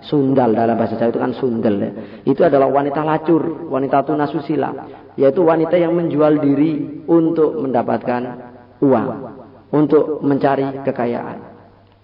sundal 0.00 0.56
dalam 0.56 0.72
bahasa 0.78 0.96
Jawa 0.96 1.10
itu 1.12 1.20
kan 1.20 1.32
sundel. 1.36 1.74
Ya. 1.76 1.90
Itu 2.24 2.40
adalah 2.48 2.72
wanita 2.72 3.04
lacur, 3.04 3.68
wanita 3.68 4.08
tunasusila, 4.08 4.70
yaitu 5.20 5.44
wanita 5.44 5.76
yang 5.76 5.92
menjual 5.92 6.40
diri 6.40 7.04
untuk 7.04 7.58
mendapatkan 7.60 8.22
uang, 8.80 9.08
untuk 9.76 10.24
mencari 10.24 10.82
kekayaan. 10.88 11.47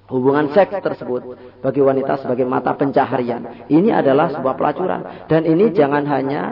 Hubungan 0.05 0.53
seks 0.53 0.85
tersebut 0.85 1.33
bagi 1.65 1.81
wanita 1.81 2.21
sebagai 2.21 2.45
mata 2.45 2.77
pencaharian. 2.77 3.65
Ini 3.73 4.05
adalah 4.05 4.29
sebuah 4.37 4.53
pelacuran. 4.53 5.01
Dan 5.25 5.49
ini 5.49 5.73
jangan 5.73 6.05
hanya 6.05 6.43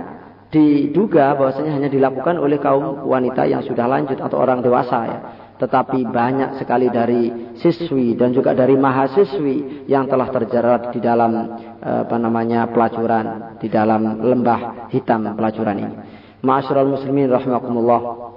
diduga 0.49 1.37
bahwasanya 1.37 1.77
hanya 1.77 1.89
dilakukan 1.93 2.41
oleh 2.41 2.57
kaum 2.57 3.05
wanita 3.05 3.45
yang 3.45 3.61
sudah 3.61 3.85
lanjut 3.85 4.17
atau 4.21 4.41
orang 4.41 4.65
dewasa 4.65 4.99
ya. 5.05 5.19
Tetapi 5.61 6.01
banyak 6.09 6.65
sekali 6.65 6.89
dari 6.89 7.53
siswi 7.61 8.17
dan 8.17 8.33
juga 8.33 8.57
dari 8.57 8.73
mahasiswi 8.73 9.85
yang 9.85 10.09
telah 10.09 10.33
terjerat 10.33 10.97
di 10.97 11.01
dalam 11.05 11.33
eh, 11.77 12.09
apa 12.09 12.17
namanya 12.17 12.73
pelacuran, 12.73 13.57
di 13.61 13.69
dalam 13.69 14.17
lembah 14.17 14.89
hitam 14.89 15.29
pelacuran 15.37 15.77
ini. 15.77 15.95
Ma'asyiral 16.43 16.89
muslimin 16.89 17.31
rahimakumullah 17.31 18.32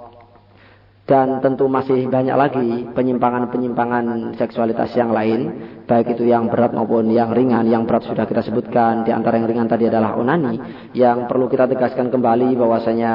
dan 1.06 1.38
tentu 1.38 1.70
masih 1.70 2.10
banyak 2.10 2.34
lagi 2.34 2.68
penyimpangan-penyimpangan 2.90 4.34
seksualitas 4.34 4.90
yang 4.98 5.14
lain 5.14 5.54
baik 5.86 6.18
itu 6.18 6.26
yang 6.26 6.50
berat 6.50 6.74
maupun 6.74 7.06
yang 7.14 7.30
ringan 7.30 7.62
yang 7.70 7.86
berat 7.86 8.10
sudah 8.10 8.26
kita 8.26 8.42
sebutkan. 8.42 9.06
Di 9.06 9.14
antara 9.14 9.38
yang 9.38 9.46
ringan 9.46 9.70
tadi 9.70 9.86
adalah 9.86 10.18
onani. 10.18 10.58
Yang 10.98 11.30
perlu 11.30 11.46
kita 11.46 11.70
tegaskan 11.70 12.10
kembali 12.10 12.58
bahwasanya 12.58 13.12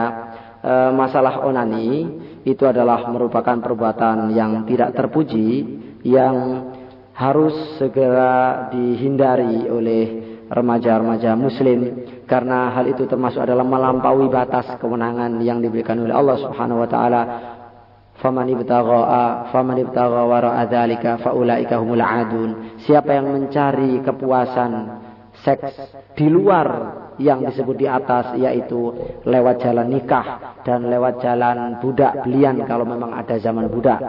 e, 0.63 0.73
masalah 0.95 1.43
onani 1.43 2.07
itu 2.47 2.63
adalah 2.63 3.11
merupakan 3.11 3.59
perbuatan 3.59 4.31
yang 4.31 4.63
tidak 4.63 4.95
terpuji 4.95 5.67
yang 6.07 6.71
harus 7.11 7.75
segera 7.75 8.71
dihindari 8.71 9.67
oleh 9.67 10.03
remaja-remaja 10.47 11.35
muslim. 11.35 12.07
Karena 12.23 12.71
hal 12.71 12.87
itu 12.87 13.03
termasuk 13.03 13.43
adalah 13.43 13.67
melampaui 13.67 14.31
batas 14.31 14.79
kewenangan 14.79 15.43
yang 15.43 15.59
diberikan 15.59 15.99
oleh 15.99 16.15
Allah 16.15 16.39
Subhanahu 16.39 16.79
wa 16.79 16.87
taala 16.87 17.21
faman 18.21 18.47
ibtagha 18.53 19.49
faman 19.49 19.77
ibtagha 19.81 20.21
wara'a 20.29 20.63
dzalika 20.69 21.19
faulaika 21.19 21.81
humul 21.81 21.99
adun. 21.99 22.77
Siapa 22.85 23.17
yang 23.17 23.33
mencari 23.33 23.99
kepuasan 24.05 24.71
seks 25.41 25.73
di 26.13 26.29
luar 26.29 27.01
yang 27.17 27.41
disebut 27.41 27.75
di 27.75 27.87
atas 27.89 28.37
yaitu 28.37 28.93
lewat 29.25 29.65
jalan 29.65 29.89
nikah 29.89 30.57
dan 30.61 30.85
lewat 30.85 31.21
jalan 31.21 31.81
budak 31.81 32.21
belian 32.21 32.61
kalau 32.69 32.85
memang 32.85 33.11
ada 33.17 33.35
zaman 33.41 33.65
budak. 33.67 33.99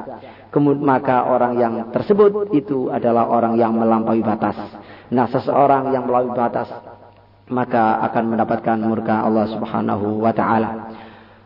Kemudian 0.52 0.84
maka 0.84 1.32
orang 1.32 1.56
yang 1.56 1.74
tersebut 1.88 2.52
itu 2.52 2.92
adalah 2.92 3.24
orang 3.32 3.56
yang 3.56 3.72
melampaui 3.72 4.20
batas. 4.20 4.56
Nah 5.08 5.24
seseorang 5.32 5.92
yang 5.96 6.04
melampaui 6.04 6.36
batas 6.36 6.68
maka 7.48 8.00
akan 8.08 8.36
mendapatkan 8.36 8.76
murka 8.80 9.24
Allah 9.24 9.48
Subhanahu 9.53 10.20
wa 10.20 10.32
taala. 10.32 10.70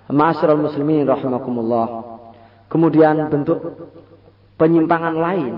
Ma'asyiral 0.06 0.62
muslimin 0.62 1.02
rahimakumullah 1.02 2.05
Kemudian 2.66 3.30
bentuk 3.30 3.58
penyimpangan 4.58 5.14
lain. 5.14 5.54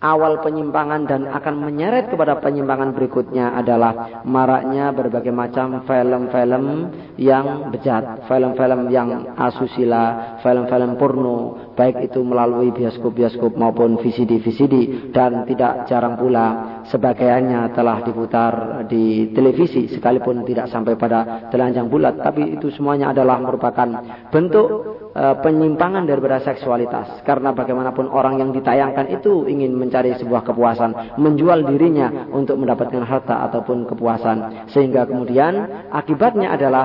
Awal 0.00 0.40
penyimpangan 0.40 1.04
dan 1.04 1.28
akan 1.28 1.60
menyeret 1.60 2.08
kepada 2.08 2.40
penyimpangan 2.40 2.96
berikutnya 2.96 3.52
adalah 3.52 4.24
maraknya 4.24 4.96
berbagai 4.96 5.28
macam 5.28 5.84
film-film 5.84 6.88
yang 7.20 7.68
bejat, 7.68 8.24
film-film 8.24 8.88
yang 8.88 9.36
asusila, 9.36 10.40
film-film 10.40 10.96
porno, 10.96 11.68
baik 11.76 12.00
itu 12.08 12.24
melalui 12.24 12.72
bioskop-bioskop 12.72 13.60
maupun 13.60 14.00
VCD-VCD 14.00 15.12
dan 15.12 15.44
tidak 15.44 15.84
jarang 15.84 16.16
pula 16.16 16.80
sebagainya 16.88 17.68
telah 17.76 18.00
diputar 18.00 18.88
di 18.88 19.36
televisi 19.36 19.84
sekalipun 19.92 20.48
tidak 20.48 20.72
sampai 20.72 20.96
pada 20.96 21.52
telanjang 21.52 21.92
bulat, 21.92 22.16
tapi 22.24 22.56
itu 22.56 22.72
semuanya 22.72 23.12
adalah 23.12 23.36
merupakan 23.36 24.00
bentuk 24.32 24.99
uh, 25.14 25.34
penyimpangan 25.42 26.06
daripada 26.06 26.42
seksualitas 26.42 27.22
karena 27.26 27.50
bagaimanapun 27.54 28.10
orang 28.10 28.38
yang 28.38 28.50
ditayangkan 28.54 29.10
itu 29.10 29.46
ingin 29.46 29.74
mencari 29.74 30.14
sebuah 30.18 30.46
kepuasan, 30.46 31.20
menjual 31.20 31.66
dirinya 31.66 32.30
untuk 32.30 32.58
mendapatkan 32.58 33.02
harta 33.02 33.46
ataupun 33.50 33.86
kepuasan. 33.90 34.68
Sehingga 34.70 35.06
kemudian 35.06 35.86
akibatnya 35.90 36.54
adalah 36.54 36.84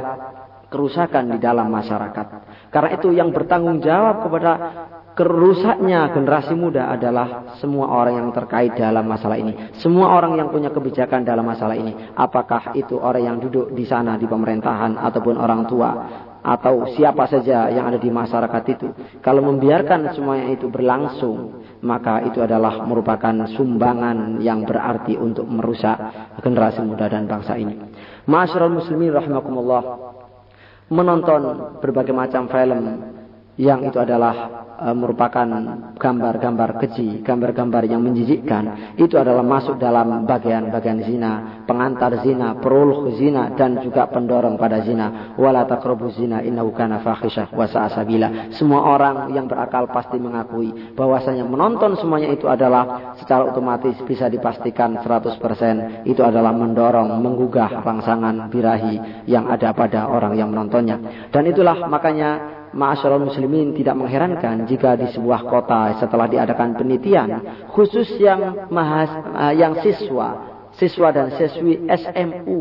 kerusakan 0.70 1.32
di 1.32 1.40
dalam 1.40 1.72
masyarakat. 1.72 2.28
Karena 2.74 2.90
itu 2.98 3.14
yang 3.16 3.32
bertanggung 3.32 3.80
jawab 3.80 4.26
kepada 4.28 4.52
kerusaknya 5.16 6.12
generasi 6.12 6.52
muda 6.52 6.92
adalah 6.92 7.56
semua 7.64 7.88
orang 7.88 8.20
yang 8.20 8.30
terkait 8.36 8.76
dalam 8.76 9.08
masalah 9.08 9.40
ini. 9.40 9.72
Semua 9.80 10.12
orang 10.12 10.36
yang 10.36 10.52
punya 10.52 10.76
kebijakan 10.76 11.24
dalam 11.24 11.48
masalah 11.48 11.80
ini. 11.80 11.96
Apakah 12.20 12.76
itu 12.76 13.00
orang 13.00 13.24
yang 13.24 13.38
duduk 13.40 13.72
di 13.72 13.88
sana 13.88 14.20
di 14.20 14.28
pemerintahan 14.28 15.00
ataupun 15.00 15.40
orang 15.40 15.64
tua 15.72 15.90
atau 16.46 16.86
siapa 16.94 17.26
saja 17.26 17.74
yang 17.74 17.90
ada 17.90 17.98
di 17.98 18.14
masyarakat 18.14 18.64
itu. 18.70 18.88
Kalau 19.26 19.42
membiarkan 19.42 20.14
semuanya 20.14 20.54
itu 20.54 20.70
berlangsung, 20.70 21.66
maka 21.82 22.22
itu 22.22 22.38
adalah 22.38 22.86
merupakan 22.86 23.34
sumbangan 23.58 24.38
yang 24.46 24.62
berarti 24.62 25.18
untuk 25.18 25.50
merusak 25.50 25.98
generasi 26.46 26.86
muda 26.86 27.10
dan 27.10 27.26
bangsa 27.26 27.58
ini. 27.58 27.74
Masyarul 28.30 28.78
muslimin 28.78 29.10
rahimakumullah 29.10 29.82
menonton 30.94 31.42
berbagai 31.82 32.14
macam 32.14 32.46
film 32.46 33.15
yang 33.56 33.88
itu 33.88 33.96
adalah 33.96 34.68
e, 34.76 34.88
merupakan 34.92 35.48
gambar-gambar 35.96 36.70
keji, 36.84 37.24
gambar-gambar 37.24 37.88
yang 37.88 38.04
menjijikkan, 38.04 38.96
itu 39.00 39.16
adalah 39.16 39.44
masuk 39.44 39.80
dalam 39.80 40.28
bagian-bagian 40.28 41.00
zina, 41.08 41.64
pengantar 41.64 42.20
zina, 42.20 42.60
peruluh 42.60 43.16
zina 43.16 43.56
dan 43.56 43.80
juga 43.80 44.12
pendorong 44.12 44.60
pada 44.60 44.84
zina. 44.84 45.36
Wala 45.40 45.64
taqrabu 45.64 46.12
zina 46.12 46.44
innahu 46.44 46.76
kana 46.76 47.00
fahisyah. 47.00 47.56
Semua 48.52 48.82
orang 48.84 49.32
yang 49.32 49.48
berakal 49.48 49.88
pasti 49.88 50.20
mengakui 50.20 50.76
bahwasanya 50.94 51.48
menonton 51.48 51.96
semuanya 51.96 52.36
itu 52.36 52.52
adalah 52.52 53.16
secara 53.16 53.48
otomatis 53.48 53.96
bisa 54.04 54.28
dipastikan 54.28 55.00
100% 55.00 56.04
itu 56.04 56.22
adalah 56.22 56.52
mendorong, 56.52 57.24
menggugah 57.24 57.80
rangsangan 57.88 58.52
birahi 58.52 59.24
yang 59.32 59.48
ada 59.48 59.72
pada 59.72 60.12
orang 60.12 60.36
yang 60.36 60.52
menontonnya. 60.52 61.30
Dan 61.32 61.48
itulah 61.48 61.88
makanya 61.88 62.65
Ma'asyarul 62.76 63.32
muslimin 63.32 63.72
tidak 63.72 63.96
mengherankan 63.96 64.68
jika 64.68 65.00
di 65.00 65.08
sebuah 65.16 65.48
kota 65.48 65.96
setelah 65.96 66.28
diadakan 66.28 66.76
penelitian 66.76 67.30
khusus 67.72 68.20
yang 68.20 68.68
mahas, 68.68 69.08
uh, 69.32 69.54
yang 69.56 69.80
siswa, 69.80 70.60
siswa 70.76 71.08
dan 71.16 71.32
siswi 71.40 71.88
SMU, 71.88 72.60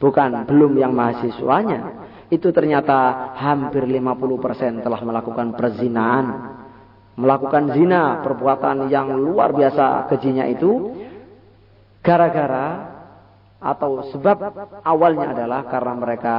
bukan 0.00 0.48
belum 0.48 0.72
yang 0.80 0.96
mahasiswanya, 0.96 2.08
itu 2.32 2.48
ternyata 2.48 3.36
hampir 3.36 3.84
50% 3.84 4.80
telah 4.80 5.00
melakukan 5.04 5.52
perzinaan, 5.52 6.26
melakukan 7.20 7.76
zina, 7.76 8.24
perbuatan 8.24 8.88
yang 8.88 9.12
luar 9.20 9.52
biasa 9.52 10.08
kejinya 10.08 10.48
itu 10.48 10.96
gara-gara 12.00 12.88
atau 13.60 14.10
sebab 14.16 14.40
awalnya 14.80 15.36
adalah 15.36 15.68
karena 15.68 15.92
mereka 15.92 16.36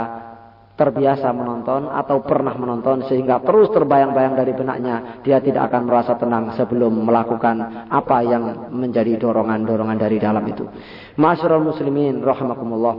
terbiasa 0.73 1.29
menonton 1.29 1.85
atau 1.85 2.25
pernah 2.25 2.57
menonton 2.57 3.05
sehingga 3.05 3.45
terus 3.45 3.69
terbayang-bayang 3.69 4.33
dari 4.33 4.57
benaknya 4.57 5.21
dia 5.21 5.37
tidak 5.37 5.69
akan 5.69 5.85
merasa 5.85 6.17
tenang 6.17 6.57
sebelum 6.57 6.97
melakukan 6.97 7.85
apa 7.93 8.17
yang 8.25 8.73
menjadi 8.73 9.21
dorongan-dorongan 9.21 9.97
dari 10.01 10.17
dalam 10.17 10.41
itu. 10.49 10.65
Masyarul 11.21 11.69
muslimin 11.69 12.25
rahimakumullah. 12.25 12.95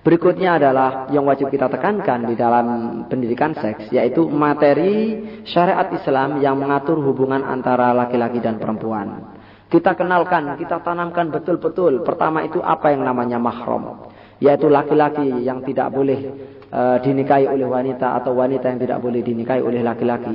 Berikutnya 0.00 0.56
adalah 0.56 1.12
yang 1.12 1.28
wajib 1.28 1.52
kita 1.52 1.68
tekankan 1.68 2.24
di 2.24 2.32
dalam 2.32 2.66
pendidikan 3.12 3.52
seks 3.52 3.92
yaitu 3.92 4.24
materi 4.24 5.20
syariat 5.44 5.92
Islam 5.92 6.40
yang 6.40 6.56
mengatur 6.56 6.96
hubungan 7.04 7.44
antara 7.44 7.92
laki-laki 7.92 8.40
dan 8.40 8.56
perempuan. 8.56 9.36
Kita 9.68 9.92
kenalkan, 9.92 10.56
kita 10.56 10.80
tanamkan 10.80 11.28
betul-betul. 11.28 12.00
Pertama 12.00 12.40
itu 12.40 12.56
apa 12.64 12.88
yang 12.88 13.04
namanya 13.04 13.36
mahram, 13.36 14.08
yaitu 14.40 14.72
laki-laki 14.72 15.44
yang 15.44 15.60
tidak 15.60 15.92
boleh 15.92 16.56
uh, 16.72 16.96
dinikahi 17.00 17.48
oleh 17.48 17.66
wanita 17.68 18.18
atau 18.22 18.36
wanita 18.36 18.68
yang 18.68 18.80
tidak 18.80 18.98
boleh 19.00 19.20
dinikahi 19.20 19.60
oleh 19.60 19.80
laki-laki. 19.80 20.34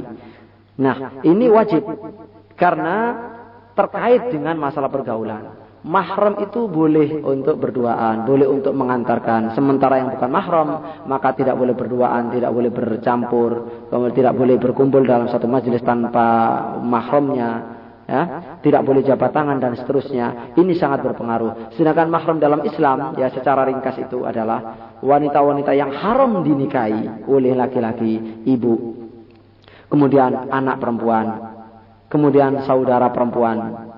Nah, 0.79 1.21
ini 1.21 1.45
wajib 1.49 1.85
karena 2.57 2.97
terkait 3.73 4.33
dengan 4.33 4.57
masalah 4.57 4.89
pergaulan. 4.89 5.61
Mahram 5.83 6.39
itu 6.39 6.71
boleh 6.71 7.19
untuk 7.19 7.59
berduaan, 7.59 8.23
boleh 8.23 8.47
untuk 8.47 8.71
mengantarkan. 8.71 9.51
Sementara 9.51 9.99
yang 9.99 10.15
bukan 10.15 10.31
mahram, 10.31 10.69
maka 11.03 11.35
tidak 11.35 11.59
boleh 11.59 11.75
berduaan, 11.75 12.31
tidak 12.31 12.55
boleh 12.55 12.71
bercampur, 12.71 13.51
kemudian 13.91 14.15
tidak 14.15 14.33
boleh 14.39 14.55
berkumpul 14.55 15.03
dalam 15.03 15.27
satu 15.27 15.43
majelis 15.43 15.83
tanpa 15.83 16.23
mahramnya 16.79 17.49
ya, 18.07 18.52
tidak 18.63 18.81
boleh 18.87 19.03
jabat 19.03 19.35
tangan 19.35 19.59
dan 19.59 19.75
seterusnya. 19.75 20.55
Ini 20.55 20.73
sangat 20.79 21.03
berpengaruh. 21.03 21.75
Sedangkan 21.75 22.07
mahram 22.07 22.39
dalam 22.39 22.63
Islam 22.63 23.19
ya 23.19 23.27
secara 23.27 23.67
ringkas 23.67 23.99
itu 23.99 24.23
adalah 24.23 24.95
wanita-wanita 25.03 25.75
yang 25.75 25.91
haram 25.91 26.39
dinikahi 26.39 27.27
oleh 27.27 27.51
laki-laki, 27.53 28.47
ibu. 28.47 29.03
Kemudian 29.91 30.47
anak 30.49 30.79
perempuan, 30.79 31.25
kemudian 32.07 32.63
saudara 32.63 33.11
perempuan. 33.11 33.91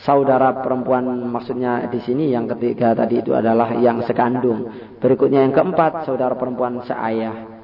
Saudara 0.00 0.64
perempuan 0.64 1.28
maksudnya 1.28 1.84
di 1.92 2.00
sini 2.00 2.32
yang 2.32 2.48
ketiga 2.48 2.96
tadi 2.96 3.20
itu 3.20 3.36
adalah 3.36 3.72
yang 3.76 4.00
sekandung. 4.04 4.68
Berikutnya 4.96 5.44
yang 5.44 5.52
keempat 5.52 6.08
saudara 6.08 6.36
perempuan 6.36 6.80
seayah. 6.84 7.60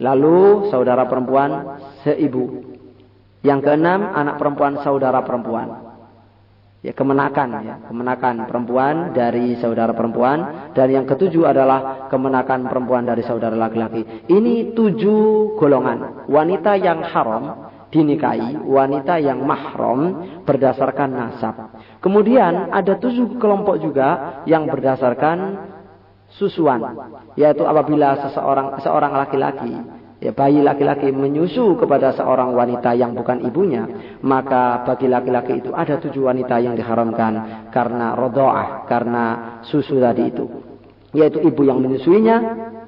Lalu 0.00 0.68
saudara 0.68 1.08
perempuan 1.08 1.80
seibu. 2.04 2.75
Yang 3.46 3.60
keenam, 3.62 4.10
anak 4.10 4.42
perempuan 4.42 4.82
saudara 4.82 5.22
perempuan. 5.22 5.86
Ya, 6.82 6.94
kemenakan 6.94 7.48
ya, 7.66 7.74
kemenakan 7.90 8.46
perempuan 8.46 9.10
dari 9.10 9.58
saudara 9.58 9.90
perempuan 9.90 10.70
dan 10.70 10.86
yang 10.86 11.02
ketujuh 11.02 11.42
adalah 11.42 12.06
kemenakan 12.06 12.70
perempuan 12.70 13.02
dari 13.02 13.26
saudara 13.26 13.58
laki-laki. 13.58 14.06
Ini 14.30 14.70
tujuh 14.70 15.54
golongan. 15.58 16.30
Wanita 16.30 16.78
yang 16.78 17.02
haram 17.02 17.74
dinikahi, 17.90 18.62
wanita 18.62 19.18
yang 19.18 19.42
mahram 19.42 20.26
berdasarkan 20.46 21.10
nasab. 21.10 21.54
Kemudian 21.98 22.70
ada 22.70 22.94
tujuh 22.98 23.34
kelompok 23.38 23.82
juga 23.82 24.42
yang 24.46 24.70
berdasarkan 24.70 25.66
susuan, 26.38 26.82
yaitu 27.38 27.64
apabila 27.66 28.30
seseorang 28.30 28.78
seorang 28.82 29.12
laki-laki 29.16 29.74
ya 30.16 30.32
bayi 30.32 30.64
laki-laki 30.64 31.12
menyusu 31.12 31.76
kepada 31.76 32.12
seorang 32.16 32.56
wanita 32.56 32.96
yang 32.96 33.12
bukan 33.12 33.44
ibunya, 33.44 33.84
maka 34.24 34.84
bagi 34.88 35.06
laki-laki 35.12 35.60
itu 35.60 35.70
ada 35.76 36.00
tujuh 36.00 36.24
wanita 36.24 36.56
yang 36.56 36.72
diharamkan 36.72 37.68
karena 37.68 38.16
rodoah, 38.16 38.88
karena 38.88 39.24
susu 39.68 40.00
tadi 40.00 40.32
itu. 40.32 40.46
Yaitu 41.16 41.40
ibu 41.40 41.64
yang 41.64 41.80
menyusuinya, 41.80 42.36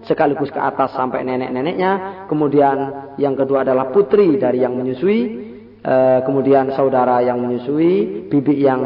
sekaligus 0.05 0.53
ke 0.53 0.61
atas 0.61 0.93
sampai 0.93 1.25
nenek-neneknya. 1.25 2.27
Kemudian 2.29 2.77
yang 3.17 3.33
kedua 3.33 3.65
adalah 3.65 3.89
putri 3.89 4.37
dari 4.37 4.61
yang 4.61 4.77
menyusui. 4.77 5.49
E, 5.79 5.95
kemudian 6.27 6.75
saudara 6.75 7.25
yang 7.25 7.41
menyusui, 7.41 8.27
bibi 8.29 8.61
yang 8.61 8.83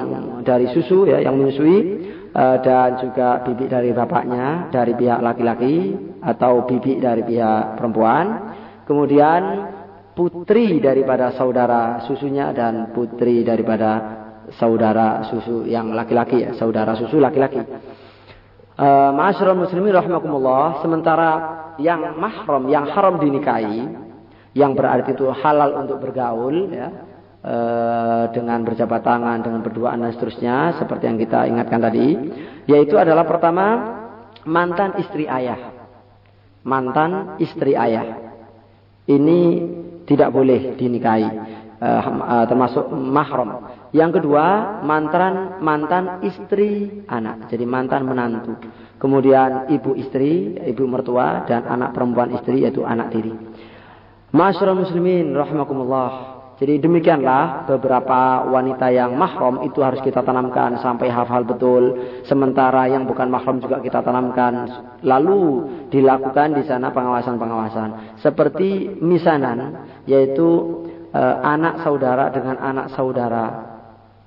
dari 0.47 0.71
susu 0.71 1.09
ya 1.09 1.19
yang 1.19 1.35
menyusui 1.35 1.77
e, 2.31 2.45
dan 2.63 3.01
juga 3.03 3.43
bibi 3.43 3.67
dari 3.67 3.91
bapaknya 3.91 4.71
dari 4.71 4.93
pihak 4.95 5.19
laki-laki 5.25 5.75
atau 6.23 6.65
bibi 6.65 7.03
dari 7.03 7.27
pihak 7.27 7.77
perempuan. 7.77 8.55
Kemudian 8.87 9.43
putri 10.15 10.79
daripada 10.79 11.35
saudara 11.35 12.05
susunya 12.07 12.55
dan 12.55 12.95
putri 12.95 13.43
daripada 13.43 14.23
saudara 14.57 15.27
susu 15.29 15.65
yang 15.65 15.91
laki-laki 15.93 16.45
ya, 16.45 16.51
saudara 16.55 16.95
susu 16.95 17.19
laki-laki. 17.19 17.63
Uh, 18.73 19.13
muslimin 19.53 19.93
rahimakumullah, 19.93 20.81
sementara 20.81 21.31
yang 21.77 22.17
mahram, 22.17 22.67
yang 22.73 22.89
haram 22.89 23.21
dinikahi, 23.21 23.85
yang 24.57 24.73
berarti 24.73 25.13
itu 25.13 25.29
halal 25.29 25.77
untuk 25.77 26.01
bergaul 26.01 26.73
ya, 26.73 26.89
uh, 27.45 28.25
dengan 28.33 28.65
berjabat 28.65 29.01
tangan, 29.05 29.45
dengan 29.45 29.61
berduaan 29.61 30.01
dan 30.03 30.13
seterusnya 30.13 30.77
seperti 30.81 31.05
yang 31.09 31.19
kita 31.21 31.41
ingatkan 31.49 31.81
tadi, 31.81 32.09
yaitu 32.69 32.97
adalah 32.97 33.29
pertama 33.29 33.67
mantan 34.45 34.99
istri 34.99 35.29
ayah 35.29 35.72
mantan 36.63 37.39
istri 37.43 37.75
ayah. 37.75 38.35
Ini 39.07 39.41
tidak 40.07 40.31
boleh 40.31 40.79
dinikahi 40.79 41.29
uh, 41.83 42.45
termasuk 42.47 42.87
mahram. 42.95 43.67
Yang 43.93 44.23
kedua, 44.23 44.79
mantan 44.87 45.61
mantan 45.61 46.25
istri 46.25 47.03
anak. 47.11 47.51
Jadi 47.51 47.65
mantan 47.67 48.09
menantu. 48.09 48.57
Kemudian 48.97 49.69
ibu 49.75 49.99
istri, 49.99 50.57
ibu 50.63 50.87
mertua 50.87 51.45
dan 51.45 51.67
anak 51.67 51.93
perempuan 51.93 52.33
istri 52.39 52.63
yaitu 52.63 52.87
anak 52.87 53.11
tiri. 53.11 53.35
Masyarakat 54.33 54.79
muslimin 54.79 55.35
rahimakumullah. 55.37 56.32
Jadi 56.61 56.79
demikianlah 56.79 57.65
beberapa 57.65 58.45
wanita 58.47 58.93
yang 58.93 59.17
mahram 59.17 59.65
itu 59.65 59.81
harus 59.81 60.05
kita 60.05 60.21
tanamkan 60.21 60.77
sampai 60.79 61.09
hafal 61.09 61.49
betul. 61.49 61.97
Sementara 62.29 62.87
yang 62.87 63.09
bukan 63.09 63.33
mahram 63.33 63.57
juga 63.57 63.81
kita 63.81 64.05
tanamkan. 64.05 64.69
Lalu 65.01 65.41
dilakukan 65.89 66.61
di 66.61 66.63
sana 66.69 66.93
pengawasan-pengawasan. 66.93 68.21
Seperti 68.21 69.01
misanan, 69.01 69.89
yaitu 70.05 70.49
e, 71.09 71.23
anak 71.41 71.81
saudara 71.83 72.29
dengan 72.29 72.61
anak 72.61 72.93
saudara. 72.93 73.47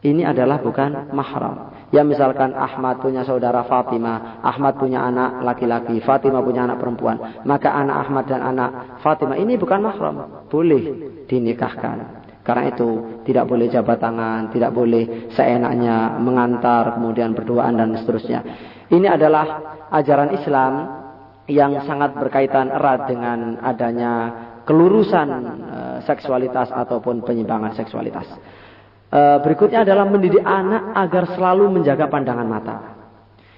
Ini 0.02 0.26
adalah 0.26 0.60
bukan 0.60 1.14
mahram. 1.14 1.75
Ya 1.96 2.04
misalkan 2.04 2.52
Ahmad 2.52 3.00
punya 3.00 3.24
saudara 3.24 3.64
Fatimah, 3.64 4.44
Ahmad 4.44 4.76
punya 4.76 5.00
anak 5.00 5.40
laki-laki, 5.48 6.04
Fatimah 6.04 6.44
punya 6.44 6.68
anak 6.68 6.84
perempuan. 6.84 7.40
Maka 7.48 7.72
anak 7.72 8.04
Ahmad 8.04 8.28
dan 8.28 8.44
anak 8.44 9.00
Fatimah 9.00 9.40
ini 9.40 9.56
bukan 9.56 9.80
mahram. 9.80 10.44
Boleh 10.52 10.84
dinikahkan. 11.24 12.28
Karena 12.44 12.68
itu 12.68 13.24
tidak 13.24 13.48
boleh 13.48 13.72
jabat 13.72 13.98
tangan, 13.98 14.52
tidak 14.52 14.76
boleh 14.76 15.32
seenaknya 15.34 16.20
mengantar, 16.20 17.00
kemudian 17.00 17.32
berduaan 17.32 17.80
dan 17.80 17.96
seterusnya. 17.96 18.44
Ini 18.92 19.08
adalah 19.16 19.80
ajaran 19.90 20.36
Islam 20.36 20.74
yang 21.48 21.80
sangat 21.88 22.14
berkaitan 22.20 22.76
erat 22.76 23.10
dengan 23.10 23.58
adanya 23.64 24.14
kelurusan 24.68 25.28
uh, 25.32 25.98
seksualitas 26.06 26.70
ataupun 26.70 27.26
penyimpangan 27.26 27.74
seksualitas. 27.74 28.30
Eh, 29.06 29.38
berikutnya 29.46 29.86
adalah 29.86 30.10
mendidik 30.10 30.42
anak 30.42 30.98
agar 30.98 31.24
selalu 31.38 31.70
menjaga 31.78 32.10
pandangan 32.10 32.48
mata. 32.50 32.78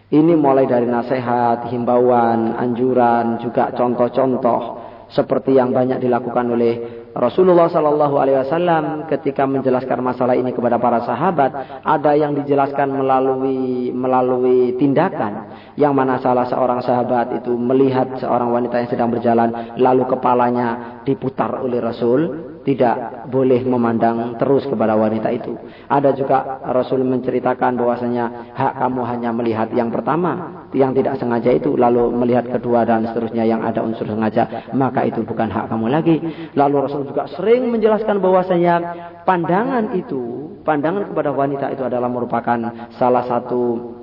Ini 0.08 0.40
mulai 0.40 0.64
dari 0.68 0.88
nasihat, 0.88 1.68
himbauan, 1.68 2.56
anjuran, 2.56 3.44
juga 3.44 3.76
contoh-contoh 3.76 4.88
seperti 5.08 5.56
yang 5.56 5.72
banyak 5.72 6.04
dilakukan 6.04 6.52
oleh 6.52 6.74
Rasulullah 7.16 7.66
Sallallahu 7.72 8.16
Alaihi 8.22 8.38
Wasallam 8.44 9.10
ketika 9.10 9.48
menjelaskan 9.50 10.00
masalah 10.06 10.38
ini 10.38 10.54
kepada 10.54 10.78
para 10.78 11.02
sahabat, 11.02 11.82
ada 11.82 12.12
yang 12.14 12.38
dijelaskan 12.38 12.94
melalui 12.94 13.90
melalui 13.90 14.78
tindakan, 14.78 15.50
yang 15.80 15.98
mana 15.98 16.22
salah 16.22 16.46
seorang 16.46 16.86
sahabat 16.86 17.42
itu 17.42 17.56
melihat 17.58 18.20
seorang 18.22 18.54
wanita 18.54 18.84
yang 18.84 18.90
sedang 18.92 19.10
berjalan, 19.10 19.50
lalu 19.80 20.06
kepalanya 20.06 21.02
diputar 21.08 21.58
oleh 21.58 21.82
Rasul, 21.82 22.47
tidak 22.68 23.24
boleh 23.32 23.64
memandang 23.64 24.36
terus 24.36 24.68
kepada 24.68 24.92
wanita 25.00 25.32
itu. 25.32 25.56
Ada 25.88 26.12
juga 26.12 26.60
Rasul 26.68 27.00
menceritakan 27.08 27.80
bahwasanya 27.80 28.52
hak 28.52 28.74
kamu 28.84 29.02
hanya 29.08 29.32
melihat 29.32 29.72
yang 29.72 29.88
pertama, 29.88 30.68
yang 30.76 30.92
tidak 30.92 31.16
sengaja 31.16 31.56
itu, 31.56 31.80
lalu 31.80 32.12
melihat 32.12 32.44
kedua 32.52 32.84
dan 32.84 33.08
seterusnya 33.08 33.48
yang 33.48 33.64
ada 33.64 33.80
unsur 33.80 34.04
sengaja, 34.04 34.68
maka 34.76 35.08
itu 35.08 35.24
bukan 35.24 35.48
hak 35.48 35.72
kamu 35.72 35.88
lagi. 35.88 36.20
Lalu 36.60 36.76
Rasul 36.84 37.08
juga 37.08 37.32
sering 37.40 37.72
menjelaskan 37.72 38.20
bahwasanya 38.20 38.76
pandangan 39.24 39.96
itu, 39.96 40.60
pandangan 40.68 41.08
kepada 41.08 41.32
wanita 41.32 41.72
itu 41.72 41.88
adalah 41.88 42.12
merupakan 42.12 42.92
salah 43.00 43.24
satu 43.32 43.96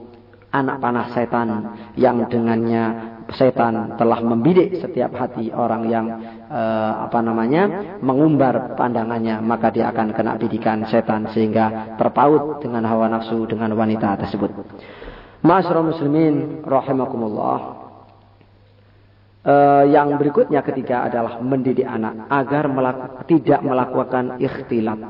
anak 0.55 0.81
panah 0.81 1.13
setan 1.13 1.49
yang 2.01 2.25
dengannya 2.31 3.13
setan 3.35 3.97
telah 3.99 4.21
membidik 4.23 4.79
setiap 4.79 5.11
hati 5.17 5.51
orang 5.51 5.83
yang 5.91 6.07
uh, 6.51 7.09
apa 7.09 7.19
namanya 7.21 7.97
mengumbar 8.01 8.77
pandangannya 8.77 9.41
maka 9.41 9.71
dia 9.73 9.89
akan 9.93 10.13
kena 10.13 10.37
bidikan 10.37 10.85
setan 10.89 11.31
sehingga 11.33 11.97
terpaut 11.97 12.61
dengan 12.61 12.85
hawa 12.89 13.09
nafsu 13.09 13.45
dengan 13.49 13.73
wanita 13.77 14.17
tersebut. 14.25 14.51
Masyarakat 15.45 15.85
muslimin 15.85 16.65
rahimakumullah. 16.65 17.85
Uh, 19.45 19.85
yang 19.93 20.17
berikutnya 20.17 20.65
ketiga 20.65 21.05
adalah 21.05 21.37
mendidik 21.45 21.85
anak 21.85 22.33
agar 22.33 22.65
melaku, 22.65 23.29
tidak 23.29 23.61
melakukan 23.61 24.41
ikhtilat. 24.41 25.01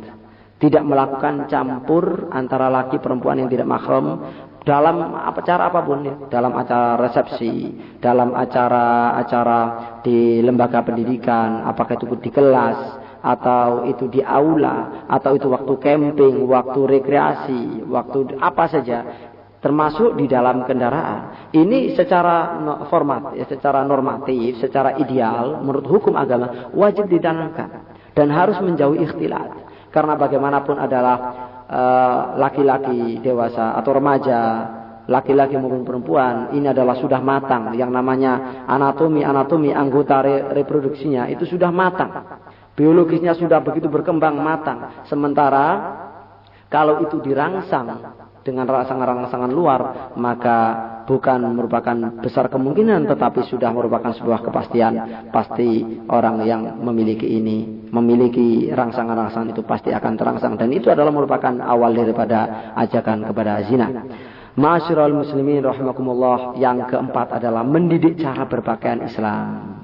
Tidak 0.59 0.83
melakukan 0.83 1.47
campur 1.47 2.35
antara 2.35 2.67
laki 2.67 2.99
perempuan 2.99 3.47
yang 3.47 3.51
tidak 3.51 3.71
mahram 3.71 4.27
dalam 4.65 5.13
acara 5.13 5.69
apa 5.69 5.81
pun 5.85 6.01
ya, 6.01 6.15
dalam 6.33 6.57
acara 6.57 6.97
resepsi, 6.97 7.77
dalam 8.01 8.33
acara-acara 8.33 9.61
di 10.01 10.41
lembaga 10.41 10.81
pendidikan, 10.81 11.69
apakah 11.69 12.01
itu 12.01 12.17
di 12.17 12.33
kelas 12.33 13.05
atau 13.21 13.89
itu 13.89 14.09
di 14.09 14.21
aula 14.25 15.05
atau 15.09 15.37
itu 15.37 15.53
waktu 15.53 15.73
camping, 15.81 16.49
waktu 16.49 16.81
rekreasi, 16.81 17.85
waktu 17.89 18.41
apa 18.41 18.65
saja 18.73 18.99
termasuk 19.61 20.17
di 20.21 20.29
dalam 20.29 20.65
kendaraan. 20.69 21.49
Ini 21.53 21.97
secara 21.97 22.61
format, 22.93 23.33
ya, 23.33 23.49
secara 23.49 23.81
normatif, 23.85 24.61
secara 24.61 25.01
ideal 25.01 25.65
menurut 25.65 25.89
hukum 25.89 26.17
agama 26.17 26.69
wajib 26.77 27.09
ditanamkan 27.09 27.85
dan 28.13 28.29
harus 28.29 28.61
menjauhi 28.61 29.05
ikhtilat. 29.09 29.73
Karena 29.89 30.21
bagaimanapun 30.21 30.77
adalah 30.77 31.17
laki-laki 32.37 33.19
uh, 33.19 33.21
dewasa 33.25 33.73
atau 33.81 33.97
remaja, 33.97 34.41
laki-laki 35.09 35.57
maupun 35.57 35.85
perempuan, 35.85 36.53
ini 36.53 36.69
adalah 36.69 36.97
sudah 36.97 37.21
matang. 37.21 37.73
Yang 37.77 37.91
namanya 37.93 38.65
anatomi-anatomi 38.69 39.73
anggota 39.73 40.21
re 40.21 40.37
reproduksinya 40.61 41.29
itu 41.33 41.49
sudah 41.49 41.73
matang. 41.73 42.41
Biologisnya 42.75 43.39
sudah 43.39 43.63
begitu 43.63 43.87
berkembang 43.87 44.35
matang. 44.41 45.07
Sementara 45.07 45.67
kalau 46.67 47.07
itu 47.07 47.23
dirangsang 47.23 47.87
dengan 48.45 48.67
rangsangan-rangsangan 48.67 49.53
luar, 49.55 50.13
maka 50.21 50.59
bukan 51.05 51.41
merupakan 51.53 51.97
besar 52.21 52.49
kemungkinan 52.49 53.05
tetapi 53.09 53.45
sudah 53.47 53.71
merupakan 53.71 54.13
sebuah 54.17 54.41
kepastian 54.41 54.93
pasti 55.29 55.85
orang 56.09 56.41
yang 56.49 56.81
memiliki 56.81 57.29
ini 57.29 57.84
memiliki 57.95 58.67
rangsangan-rangsangan 58.75 59.55
itu 59.55 59.63
pasti 59.63 59.95
akan 59.95 60.13
terangsang. 60.19 60.59
Dan 60.59 60.75
itu 60.75 60.91
adalah 60.91 61.15
merupakan 61.15 61.55
awal 61.63 61.95
daripada 61.95 62.73
ajakan 62.75 63.31
kepada 63.31 63.63
zina. 63.71 63.87
Masyurul 64.55 65.23
muslimin 65.23 65.63
rahimakumullah 65.63 66.59
yang 66.59 66.87
keempat 66.91 67.39
adalah 67.39 67.63
mendidik 67.63 68.19
cara 68.19 68.47
berpakaian 68.51 69.07
Islam. 69.07 69.83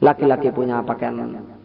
Laki-laki 0.00 0.52
punya 0.52 0.80
pakaian 0.84 1.16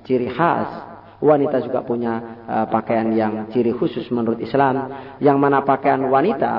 ciri 0.03 0.31
khas 0.31 0.95
wanita 1.23 1.63
juga 1.63 1.79
punya 1.79 2.43
uh, 2.43 2.67
pakaian 2.67 3.07
yang 3.15 3.33
ciri 3.51 3.71
khusus 3.71 4.03
menurut 4.11 4.39
Islam. 4.43 4.91
Yang 5.23 5.37
mana 5.39 5.63
pakaian 5.63 6.03
wanita 6.03 6.53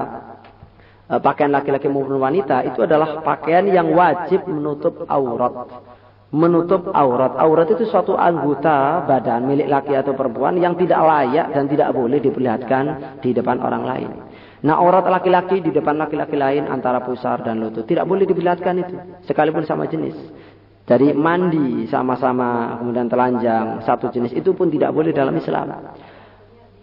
Eh, 1.07 1.23
pakaian 1.23 1.55
laki-laki 1.55 1.87
maupun 1.87 2.19
wanita 2.19 2.67
itu 2.67 2.83
adalah 2.83 3.23
pakaian 3.23 3.63
yang 3.71 3.95
wajib 3.95 4.43
menutup 4.51 5.07
aurat. 5.07 5.71
Menutup 6.37 6.93
aurat. 6.93 7.33
Aurat 7.41 7.65
itu 7.73 7.89
suatu 7.89 8.13
anggota 8.13 9.09
badan 9.09 9.49
milik 9.49 9.73
laki 9.73 9.97
atau 9.97 10.13
perempuan 10.13 10.61
yang 10.61 10.77
tidak 10.77 11.01
layak 11.01 11.49
dan 11.57 11.65
tidak 11.65 11.97
boleh 11.97 12.21
diperlihatkan 12.21 12.85
di 13.25 13.33
depan 13.33 13.57
orang 13.65 13.83
lain. 13.89 14.11
Nah 14.69 14.77
aurat 14.77 15.09
laki-laki 15.09 15.65
di 15.65 15.73
depan 15.73 15.97
laki-laki 15.97 16.37
lain 16.37 16.69
antara 16.69 17.01
pusar 17.01 17.41
dan 17.41 17.57
lutut. 17.57 17.89
Tidak 17.89 18.05
boleh 18.05 18.29
diperlihatkan 18.29 18.75
itu. 18.85 18.97
Sekalipun 19.25 19.65
sama 19.65 19.89
jenis. 19.89 20.13
Jadi 20.85 21.17
mandi 21.17 21.89
sama-sama 21.89 22.79
kemudian 22.79 23.09
telanjang 23.09 23.81
satu 23.83 24.13
jenis 24.13 24.37
itu 24.37 24.53
pun 24.53 24.69
tidak 24.69 24.93
boleh 24.93 25.17
dalam 25.17 25.35
Islam. 25.41 25.73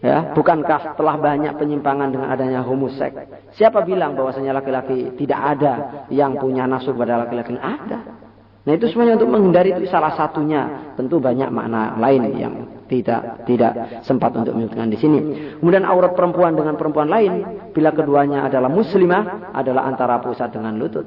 Ya, 0.04 0.36
bukankah 0.36 1.00
telah 1.00 1.16
banyak 1.16 1.56
penyimpangan 1.56 2.12
dengan 2.12 2.28
adanya 2.28 2.60
homoseks? 2.60 3.56
Siapa 3.56 3.88
bilang 3.88 4.20
bahwasanya 4.20 4.52
laki-laki 4.60 5.16
tidak 5.16 5.40
ada 5.40 6.04
yang 6.12 6.36
punya 6.36 6.68
nafsu 6.68 6.92
pada 6.92 7.24
laki-laki? 7.24 7.56
Ada. 7.56 8.23
Nah 8.64 8.80
itu 8.80 8.88
semuanya 8.88 9.20
untuk 9.20 9.28
menghindari 9.28 9.76
itu 9.76 9.92
salah 9.92 10.16
satunya. 10.16 10.96
Tentu 10.96 11.20
banyak 11.20 11.52
makna 11.52 12.00
lain 12.00 12.32
yang 12.40 12.54
tidak 12.88 13.44
tidak 13.44 14.04
sempat 14.08 14.32
untuk 14.40 14.56
menyebutkan 14.56 14.88
di 14.88 14.96
sini. 14.96 15.20
Kemudian 15.60 15.84
aurat 15.84 16.16
perempuan 16.16 16.56
dengan 16.56 16.80
perempuan 16.80 17.12
lain 17.12 17.44
bila 17.76 17.92
keduanya 17.92 18.48
adalah 18.48 18.72
muslimah 18.72 19.52
adalah 19.52 19.84
antara 19.84 20.24
pusat 20.24 20.56
dengan 20.56 20.80
lutut. 20.80 21.04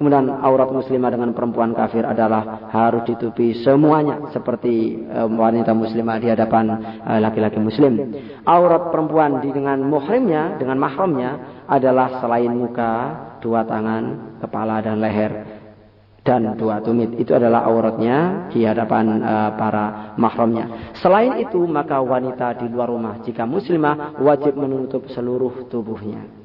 Kemudian 0.00 0.32
aurat 0.32 0.72
muslimah 0.72 1.12
dengan 1.12 1.36
perempuan 1.36 1.76
kafir 1.76 2.08
adalah 2.08 2.72
harus 2.72 3.04
ditutupi 3.04 3.52
semuanya 3.60 4.32
seperti 4.32 5.04
uh, 5.04 5.28
wanita 5.28 5.76
muslimah 5.76 6.16
di 6.18 6.32
hadapan 6.32 6.64
eh, 7.04 7.20
laki-laki 7.20 7.60
muslim. 7.60 8.16
Aurat 8.48 8.88
perempuan 8.88 9.44
dengan 9.44 9.76
muhrimnya, 9.84 10.56
dengan 10.56 10.80
mahramnya 10.80 11.62
adalah 11.68 12.16
selain 12.24 12.48
muka, 12.48 12.92
dua 13.44 13.68
tangan, 13.68 14.36
kepala 14.40 14.80
dan 14.80 15.04
leher 15.04 15.53
dan 16.24 16.56
dua 16.56 16.80
tumit 16.80 17.12
itu 17.20 17.36
adalah 17.36 17.68
auratnya 17.68 18.48
di 18.48 18.64
hadapan 18.64 19.20
uh, 19.20 19.50
para 19.60 20.16
mahramnya. 20.16 20.96
Selain 20.96 21.36
itu 21.36 21.60
maka 21.68 22.00
wanita 22.00 22.64
di 22.64 22.66
luar 22.72 22.88
rumah 22.88 23.20
jika 23.20 23.44
muslimah 23.44 24.16
wajib 24.24 24.56
menutup 24.56 25.04
seluruh 25.12 25.68
tubuhnya 25.68 26.44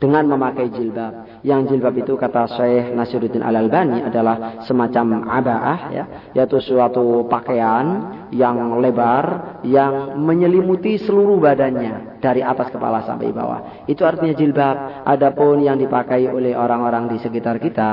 dengan 0.00 0.24
memakai 0.24 0.72
jilbab. 0.72 1.44
Yang 1.44 1.76
jilbab 1.76 1.94
itu 2.00 2.16
kata 2.16 2.48
Syekh 2.56 2.96
Nasiruddin 2.96 3.44
Al-Albani 3.44 4.00
adalah 4.00 4.64
semacam 4.64 5.28
abaah 5.28 5.78
ya, 5.92 6.04
yaitu 6.32 6.56
suatu 6.64 7.28
pakaian 7.28 8.16
yang 8.32 8.80
lebar 8.80 9.60
yang 9.62 10.16
menyelimuti 10.16 10.96
seluruh 10.96 11.36
badannya 11.36 12.16
dari 12.24 12.40
atas 12.40 12.72
kepala 12.72 13.04
sampai 13.04 13.28
bawah. 13.28 13.84
Itu 13.84 14.08
artinya 14.08 14.32
jilbab. 14.32 15.04
Adapun 15.04 15.60
yang 15.60 15.76
dipakai 15.76 16.32
oleh 16.32 16.56
orang-orang 16.56 17.12
di 17.12 17.16
sekitar 17.20 17.60
kita 17.60 17.90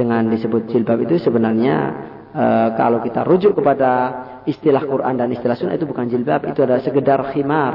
dengan 0.00 0.24
disebut 0.32 0.72
jilbab 0.72 1.04
itu 1.04 1.20
sebenarnya 1.20 1.76
e, 2.32 2.44
kalau 2.80 3.04
kita 3.04 3.20
rujuk 3.28 3.52
kepada 3.60 3.92
istilah 4.48 4.80
Quran 4.88 5.20
dan 5.20 5.28
istilah 5.28 5.52
Sunnah 5.52 5.76
itu 5.76 5.84
bukan 5.84 6.08
jilbab, 6.08 6.48
itu 6.48 6.64
adalah 6.64 6.80
sekedar 6.80 7.20
khimar, 7.36 7.72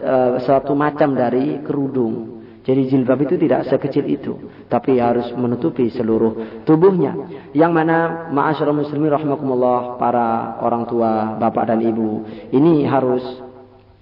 e, 0.00 0.14
suatu 0.40 0.72
macam 0.72 1.12
dari 1.12 1.60
kerudung. 1.60 2.40
Jadi 2.66 2.90
jilbab 2.90 3.22
itu 3.22 3.38
tidak 3.38 3.68
sekecil 3.70 4.04
itu, 4.10 4.32
tapi 4.66 4.98
harus 4.98 5.30
menutupi 5.38 5.86
seluruh 5.94 6.64
tubuhnya. 6.66 7.14
Yang 7.54 7.72
mana 7.76 8.26
ma'asyara 8.34 8.74
muslimin 8.74 9.14
rahimakumullah 9.14 9.94
para 10.02 10.58
orang 10.64 10.82
tua, 10.90 11.38
bapak 11.38 11.70
dan 11.70 11.78
ibu, 11.86 12.26
ini 12.50 12.82
harus 12.82 13.22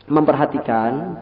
memperhatikan 0.08 1.20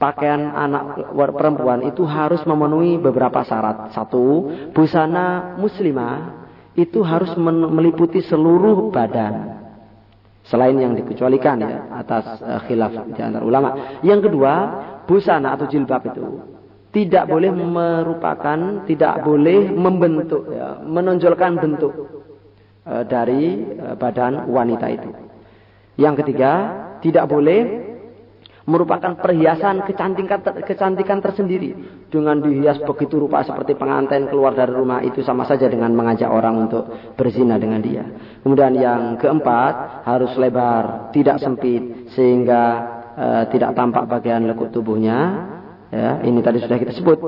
pakaian 0.00 0.56
anak 0.56 1.12
perempuan 1.12 1.84
itu 1.84 2.08
harus 2.08 2.40
memenuhi 2.48 2.96
beberapa 2.96 3.44
syarat. 3.44 3.92
Satu, 3.92 4.48
busana 4.72 5.54
muslimah 5.60 6.48
itu 6.72 7.04
harus 7.04 7.36
meliputi 7.36 8.24
seluruh 8.24 8.88
badan. 8.88 9.60
Selain 10.48 10.74
yang 10.74 10.96
dikecualikan 10.96 11.62
ya 11.62 12.00
atas 12.00 12.40
uh, 12.40 12.64
khilaf 12.64 13.12
di 13.12 13.20
antara 13.20 13.44
ulama. 13.44 14.00
Yang 14.00 14.32
kedua, 14.32 14.52
busana 15.04 15.54
atau 15.54 15.68
jilbab 15.68 16.02
itu 16.10 16.24
tidak 16.90 17.30
boleh 17.30 17.54
merupakan, 17.54 18.82
tidak 18.88 19.22
boleh 19.22 19.70
membentuk, 19.70 20.50
ya, 20.50 20.82
menonjolkan 20.82 21.54
bentuk 21.60 21.92
uh, 22.88 23.04
dari 23.06 23.62
uh, 23.78 23.94
badan 23.94 24.48
wanita 24.50 24.86
itu. 24.90 25.10
Yang 26.00 26.24
ketiga, 26.24 26.52
tidak 27.04 27.30
boleh 27.30 27.89
merupakan 28.70 29.18
perhiasan 29.18 29.82
kecantikan 29.82 30.38
kecantikan 30.62 31.18
tersendiri 31.18 31.74
dengan 32.06 32.38
dihias 32.38 32.78
begitu 32.86 33.18
rupa 33.18 33.42
seperti 33.42 33.74
pengantin 33.74 34.30
keluar 34.30 34.54
dari 34.54 34.70
rumah 34.70 35.02
itu 35.02 35.26
sama 35.26 35.42
saja 35.42 35.66
dengan 35.66 35.90
mengajak 35.90 36.30
orang 36.30 36.70
untuk 36.70 36.86
berzina 37.18 37.58
dengan 37.58 37.82
dia. 37.82 38.06
Kemudian 38.46 38.72
yang 38.78 39.18
keempat 39.18 40.06
harus 40.06 40.30
lebar, 40.38 41.10
tidak 41.10 41.42
sempit 41.42 42.14
sehingga 42.14 42.62
uh, 43.18 43.44
tidak 43.50 43.74
tampak 43.74 44.06
bagian 44.06 44.46
lekuk 44.46 44.70
tubuhnya. 44.70 45.50
Ya, 45.90 46.22
ini 46.22 46.38
tadi 46.38 46.62
sudah 46.62 46.78
kita 46.78 46.94
sebut. 46.94 47.18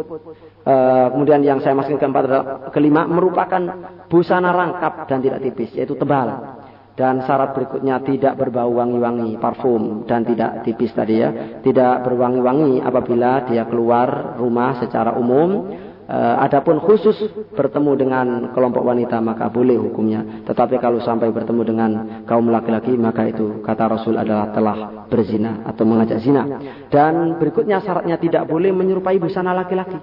Uh, 0.63 1.11
kemudian 1.11 1.43
yang 1.43 1.59
saya 1.59 1.75
masukkan 1.75 1.99
keempat 1.99 2.23
adalah 2.31 2.45
kelima 2.71 3.11
merupakan 3.11 3.59
busana 4.07 4.55
rangkap 4.55 5.11
dan 5.11 5.19
tidak 5.19 5.43
tipis, 5.43 5.75
yaitu 5.75 5.99
tebal. 5.99 6.62
Dan 6.93 7.25
syarat 7.25 7.57
berikutnya 7.57 8.05
tidak 8.05 8.37
berbau 8.37 8.69
wangi-wangi, 8.77 9.41
parfum 9.41 10.05
dan 10.05 10.29
tidak 10.29 10.61
tipis 10.61 10.93
tadi 10.93 11.25
ya. 11.25 11.61
Tidak 11.65 12.05
berwangi-wangi 12.05 12.85
apabila 12.85 13.49
dia 13.49 13.65
keluar 13.65 14.37
rumah 14.37 14.77
secara 14.77 15.17
umum. 15.17 15.73
E, 16.05 16.19
adapun 16.37 16.85
khusus 16.85 17.17
bertemu 17.57 17.93
dengan 17.97 18.27
kelompok 18.53 18.85
wanita 18.85 19.25
maka 19.25 19.49
boleh 19.49 19.81
hukumnya. 19.81 20.45
Tetapi 20.45 20.77
kalau 20.77 21.01
sampai 21.01 21.33
bertemu 21.33 21.63
dengan 21.65 21.91
kaum 22.29 22.53
laki-laki 22.53 22.93
maka 23.01 23.25
itu 23.25 23.65
kata 23.65 23.89
Rasul 23.89 24.21
adalah 24.21 24.53
telah 24.53 25.09
berzina 25.09 25.65
atau 25.65 25.89
mengajak 25.89 26.21
zina. 26.21 26.45
Dan 26.93 27.41
berikutnya 27.41 27.81
syaratnya 27.81 28.21
tidak 28.21 28.45
boleh 28.45 28.69
menyerupai 28.69 29.17
busana 29.17 29.57
laki-laki. 29.57 29.97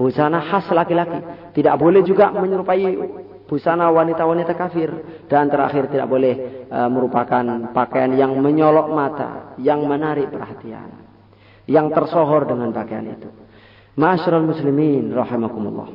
Busana 0.00 0.40
khas 0.40 0.64
laki-laki. 0.72 1.20
Tidak 1.52 1.76
boleh 1.76 2.00
juga 2.00 2.32
menyerupai 2.32 2.80
busana 3.46 3.86
wanita-wanita 3.94 4.52
kafir 4.58 4.90
dan 5.30 5.46
terakhir 5.46 5.86
tidak 5.88 6.10
boleh 6.10 6.66
e, 6.66 6.78
merupakan 6.90 7.42
pakaian 7.70 8.12
yang 8.18 8.34
menyolok 8.42 8.90
mata, 8.90 9.54
yang 9.62 9.86
menarik 9.86 10.28
perhatian, 10.34 10.90
yang 11.70 11.88
tersohor 11.94 12.50
dengan 12.50 12.74
pakaian 12.74 13.06
itu. 13.06 13.30
Masyarul 13.96 14.50
muslimin 14.50 15.14
rahimakumullah. 15.14 15.88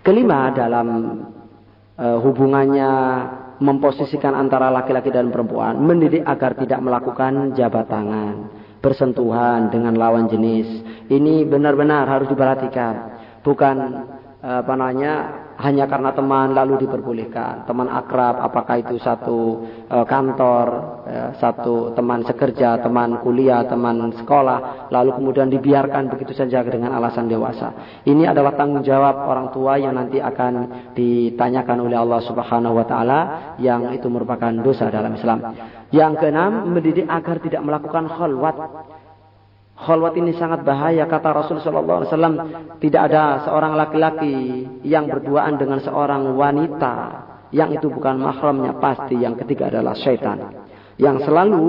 Kelima 0.00 0.48
dalam 0.56 0.88
e, 1.94 2.06
hubungannya 2.24 2.92
memposisikan 3.60 4.32
antara 4.32 4.72
laki-laki 4.72 5.12
dan 5.12 5.28
perempuan, 5.28 5.76
mendidik 5.76 6.24
agar 6.24 6.56
tidak 6.56 6.80
melakukan 6.80 7.52
jabat 7.52 7.92
tangan, 7.92 8.34
bersentuhan 8.80 9.68
dengan 9.68 9.92
lawan 10.00 10.32
jenis. 10.32 10.80
Ini 11.12 11.44
benar-benar 11.44 12.08
harus 12.08 12.32
diperhatikan. 12.32 13.20
Bukan 13.44 13.76
e, 14.40 14.48
apa 14.64 14.72
namanya 14.72 15.14
hanya 15.58 15.90
karena 15.90 16.14
teman 16.14 16.54
lalu 16.54 16.86
diperbolehkan. 16.86 17.66
Teman 17.66 17.90
akrab, 17.90 18.38
apakah 18.38 18.78
itu 18.78 18.94
satu 19.02 19.66
e, 19.90 19.96
kantor, 20.06 20.66
e, 21.02 21.16
satu 21.42 21.90
teman 21.98 22.22
sekerja, 22.22 22.78
teman 22.78 23.18
kuliah, 23.18 23.66
teman 23.66 24.14
sekolah, 24.14 24.90
lalu 24.94 25.10
kemudian 25.18 25.50
dibiarkan 25.50 26.14
begitu 26.14 26.30
saja 26.30 26.62
dengan 26.62 26.94
alasan 26.94 27.26
dewasa. 27.26 28.00
Ini 28.06 28.30
adalah 28.30 28.54
tanggung 28.54 28.86
jawab 28.86 29.26
orang 29.26 29.50
tua 29.50 29.74
yang 29.82 29.98
nanti 29.98 30.22
akan 30.22 30.94
ditanyakan 30.94 31.78
oleh 31.82 31.98
Allah 31.98 32.22
Subhanahu 32.22 32.78
wa 32.78 32.86
taala 32.86 33.20
yang 33.58 33.90
itu 33.90 34.06
merupakan 34.06 34.54
dosa 34.62 34.86
dalam 34.94 35.18
Islam. 35.18 35.42
Yang 35.90 36.12
keenam, 36.22 36.70
mendidik 36.70 37.08
agar 37.10 37.42
tidak 37.42 37.62
melakukan 37.66 38.06
khalwat 38.06 38.56
Khalwat 39.78 40.18
ini 40.18 40.34
sangat 40.34 40.66
bahaya 40.66 41.06
kata 41.06 41.30
Rasul 41.30 41.62
sallallahu 41.62 42.02
alaihi 42.02 42.10
wasallam. 42.10 42.34
Tidak 42.82 42.98
ada 42.98 43.46
seorang 43.46 43.78
laki-laki 43.78 44.66
yang 44.82 45.06
berduaan 45.06 45.54
dengan 45.54 45.78
seorang 45.78 46.34
wanita. 46.34 46.94
Yang 47.54 47.80
itu 47.80 47.86
bukan 47.88 48.18
mahramnya 48.18 48.74
pasti 48.82 49.16
yang 49.22 49.38
ketiga 49.38 49.70
adalah 49.70 49.94
syaitan. 49.94 50.66
Yang 50.98 51.30
selalu 51.30 51.66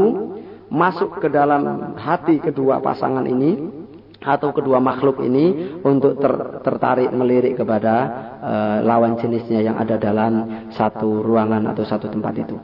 masuk 0.73 1.21
ke 1.21 1.29
dalam 1.29 1.93
hati 2.01 2.41
kedua 2.41 2.81
pasangan 2.81 3.25
ini 3.29 3.79
atau 4.19 4.51
kedua 4.51 4.83
makhluk 4.83 5.23
ini 5.23 5.79
untuk 5.79 6.19
ter, 6.19 6.33
tertarik 6.65 7.07
melirik 7.15 7.55
kepada 7.55 7.95
uh, 8.43 8.77
lawan 8.83 9.15
jenisnya 9.15 9.63
yang 9.63 9.79
ada 9.79 9.95
dalam 9.95 10.67
satu 10.75 11.23
ruangan 11.23 11.71
atau 11.71 11.87
satu 11.87 12.11
tempat 12.11 12.33
itu. 12.35 12.57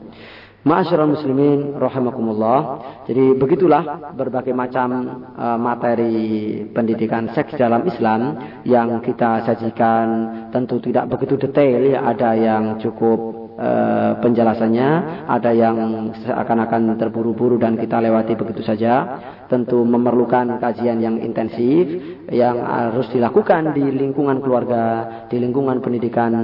Ma'asyiral 0.66 1.14
muslimin 1.14 1.78
rahimakumullah. 1.78 2.58
Jadi 3.06 3.38
begitulah 3.38 4.10
berbagai 4.18 4.50
macam 4.50 5.22
uh, 5.38 5.54
materi 5.54 6.66
pendidikan 6.74 7.30
seks 7.30 7.54
dalam 7.54 7.86
Islam 7.86 8.34
yang 8.66 8.98
kita 8.98 9.46
sajikan 9.46 10.06
tentu 10.50 10.82
tidak 10.82 11.06
begitu 11.06 11.38
detail 11.38 11.86
ya 11.86 12.02
ada 12.02 12.34
yang 12.34 12.82
cukup 12.82 13.45
Eh, 13.56 14.12
penjelasannya, 14.20 14.88
ada 15.24 15.48
yang 15.48 16.12
seakan-akan 16.12 17.00
terburu-buru 17.00 17.56
dan 17.56 17.80
kita 17.80 18.04
lewati 18.04 18.36
begitu 18.36 18.60
saja. 18.60 19.16
Tentu 19.48 19.80
memerlukan 19.80 20.60
kajian 20.60 21.00
yang 21.00 21.16
intensif 21.24 21.88
yang 22.28 22.60
harus 22.60 23.08
dilakukan 23.16 23.72
di 23.72 23.80
lingkungan 23.96 24.44
keluarga, 24.44 24.84
di 25.32 25.40
lingkungan 25.40 25.80
pendidikan 25.80 26.36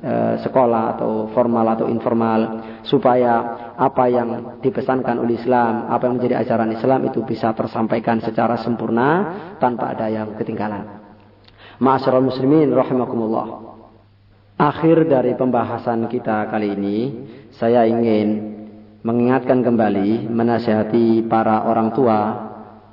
e, 0.00 0.14
sekolah 0.40 0.96
atau 0.96 1.28
formal 1.36 1.76
atau 1.76 1.92
informal 1.92 2.40
supaya 2.86 3.34
apa 3.76 4.04
yang 4.08 4.56
dipesankan 4.64 5.20
oleh 5.20 5.36
Islam, 5.36 5.92
apa 5.92 6.08
yang 6.08 6.16
menjadi 6.16 6.40
ajaran 6.40 6.72
Islam 6.72 7.04
itu 7.04 7.20
bisa 7.26 7.52
tersampaikan 7.52 8.22
secara 8.24 8.56
sempurna 8.64 9.08
tanpa 9.60 9.92
ada 9.92 10.08
yang 10.08 10.38
ketinggalan. 10.40 11.04
Ma'asyiral 11.82 12.24
muslimin 12.24 12.72
rahimakumullah. 12.72 13.65
Akhir 14.56 15.04
dari 15.04 15.36
pembahasan 15.36 16.08
kita 16.08 16.48
kali 16.48 16.72
ini, 16.72 16.98
saya 17.60 17.84
ingin 17.84 18.56
mengingatkan 19.04 19.60
kembali, 19.60 20.32
menasihati 20.32 21.28
para 21.28 21.68
orang 21.68 21.92
tua, 21.92 22.18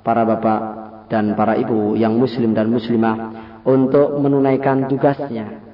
para 0.04 0.28
bapak 0.28 0.60
dan 1.08 1.32
para 1.32 1.56
ibu 1.56 1.96
yang 1.96 2.20
muslim 2.20 2.52
dan 2.52 2.68
muslimah 2.68 3.16
untuk 3.64 4.12
menunaikan 4.20 4.92
tugasnya 4.92 5.64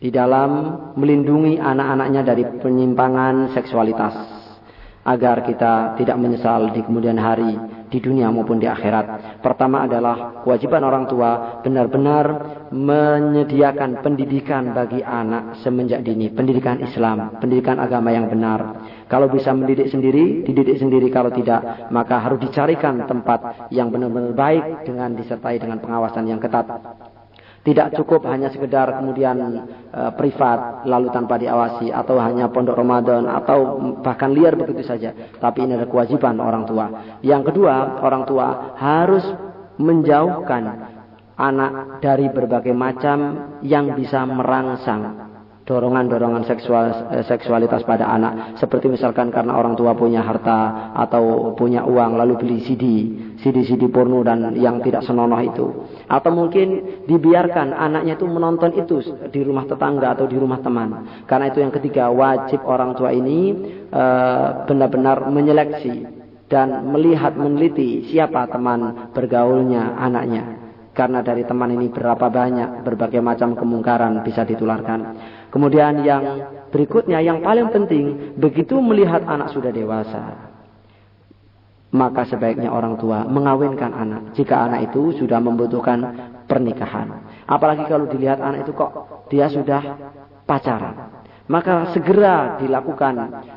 di 0.00 0.08
dalam 0.08 0.80
melindungi 0.96 1.60
anak-anaknya 1.60 2.22
dari 2.24 2.48
penyimpangan 2.64 3.52
seksualitas 3.52 4.16
agar 5.04 5.44
kita 5.44 5.92
tidak 6.00 6.16
menyesal 6.16 6.72
di 6.72 6.80
kemudian 6.80 7.20
hari 7.20 7.52
di 7.92 8.00
dunia 8.00 8.32
maupun 8.32 8.56
di 8.56 8.64
akhirat. 8.64 9.40
Pertama 9.44 9.84
adalah 9.84 10.40
kewajiban 10.40 10.84
orang 10.88 11.04
tua 11.04 11.60
benar-benar 11.60 12.57
menyediakan 12.68 14.04
pendidikan 14.04 14.76
bagi 14.76 15.00
anak 15.00 15.60
semenjak 15.64 16.04
dini, 16.04 16.28
pendidikan 16.28 16.80
Islam, 16.84 17.40
pendidikan 17.40 17.80
agama 17.80 18.12
yang 18.12 18.28
benar. 18.28 18.84
Kalau 19.08 19.28
bisa 19.32 19.56
mendidik 19.56 19.88
sendiri, 19.88 20.44
dididik 20.44 20.76
sendiri. 20.76 21.08
Kalau 21.08 21.32
tidak, 21.32 21.88
maka 21.88 22.20
harus 22.20 22.38
dicarikan 22.44 23.08
tempat 23.08 23.72
yang 23.72 23.88
benar-benar 23.88 24.36
baik 24.36 24.84
dengan 24.84 25.16
disertai 25.16 25.56
dengan 25.56 25.80
pengawasan 25.80 26.28
yang 26.28 26.40
ketat. 26.40 26.68
Tidak 27.64 28.00
cukup 28.00 28.24
hanya 28.30 28.48
sekedar 28.48 28.96
kemudian 28.96 29.36
e, 29.92 30.00
privat 30.16 30.88
lalu 30.88 31.12
tanpa 31.12 31.36
diawasi 31.36 31.92
atau 31.92 32.16
hanya 32.16 32.48
pondok 32.48 32.78
Ramadan 32.78 33.28
atau 33.28 33.76
bahkan 34.00 34.32
liar 34.32 34.56
begitu 34.56 34.86
saja. 34.86 35.12
Tapi 35.36 35.66
ini 35.68 35.76
adalah 35.76 35.90
kewajiban 35.90 36.38
orang 36.40 36.64
tua. 36.64 36.86
Yang 37.20 37.52
kedua, 37.52 38.00
orang 38.00 38.24
tua 38.24 38.72
harus 38.78 39.24
menjauhkan 39.76 40.96
anak 41.38 42.02
dari 42.02 42.26
berbagai 42.28 42.74
macam 42.74 43.18
yang 43.62 43.94
bisa 43.94 44.26
merangsang 44.26 45.28
dorongan-dorongan 45.68 46.48
seksual 46.48 47.12
eh, 47.12 47.24
seksualitas 47.28 47.84
pada 47.84 48.08
anak. 48.08 48.56
Seperti 48.56 48.88
misalkan 48.88 49.28
karena 49.28 49.52
orang 49.52 49.76
tua 49.76 49.92
punya 49.92 50.24
harta 50.24 50.90
atau 50.96 51.52
punya 51.52 51.84
uang 51.84 52.16
lalu 52.16 52.34
beli 52.40 52.58
CD 52.64 52.84
CD-CD 53.38 53.92
porno 53.92 54.24
dan 54.24 54.56
yang 54.56 54.80
tidak 54.80 55.04
senonoh 55.04 55.38
itu. 55.44 55.66
Atau 56.08 56.32
mungkin 56.32 57.04
dibiarkan 57.04 57.76
anaknya 57.76 58.16
itu 58.16 58.24
menonton 58.24 58.72
itu 58.80 58.96
di 59.28 59.40
rumah 59.44 59.68
tetangga 59.68 60.16
atau 60.16 60.24
di 60.24 60.40
rumah 60.40 60.58
teman. 60.64 61.22
Karena 61.28 61.52
itu 61.52 61.60
yang 61.60 61.70
ketiga 61.70 62.08
wajib 62.08 62.64
orang 62.64 62.96
tua 62.96 63.12
ini 63.12 63.52
eh, 63.92 64.48
benar-benar 64.64 65.28
menyeleksi 65.28 66.16
dan 66.48 66.88
melihat 66.88 67.36
meneliti 67.36 68.08
siapa 68.08 68.48
teman 68.48 69.12
bergaulnya 69.12 70.00
anaknya 70.00 70.57
karena 70.98 71.22
dari 71.22 71.46
teman 71.46 71.70
ini 71.70 71.86
berapa 71.94 72.26
banyak 72.26 72.82
berbagai 72.82 73.22
macam 73.22 73.54
kemungkaran 73.54 74.26
bisa 74.26 74.42
ditularkan. 74.42 75.14
Kemudian 75.54 76.02
yang 76.02 76.22
berikutnya 76.74 77.22
yang 77.22 77.38
paling 77.38 77.70
penting 77.70 78.34
begitu 78.34 78.82
melihat 78.82 79.22
anak 79.22 79.54
sudah 79.54 79.70
dewasa. 79.70 80.50
maka 81.88 82.28
sebaiknya 82.28 82.68
orang 82.68 83.00
tua 83.00 83.24
mengawinkan 83.24 83.88
anak 83.96 84.36
jika 84.36 84.60
anak 84.60 84.92
itu 84.92 85.16
sudah 85.16 85.40
membutuhkan 85.40 86.04
pernikahan. 86.44 87.24
Apalagi 87.48 87.88
kalau 87.88 88.04
dilihat 88.04 88.44
anak 88.44 88.68
itu 88.68 88.76
kok 88.76 88.92
dia 89.32 89.48
sudah 89.48 89.80
pacaran. 90.44 91.17
Maka 91.48 91.96
segera 91.96 92.60
dilakukan 92.60 93.14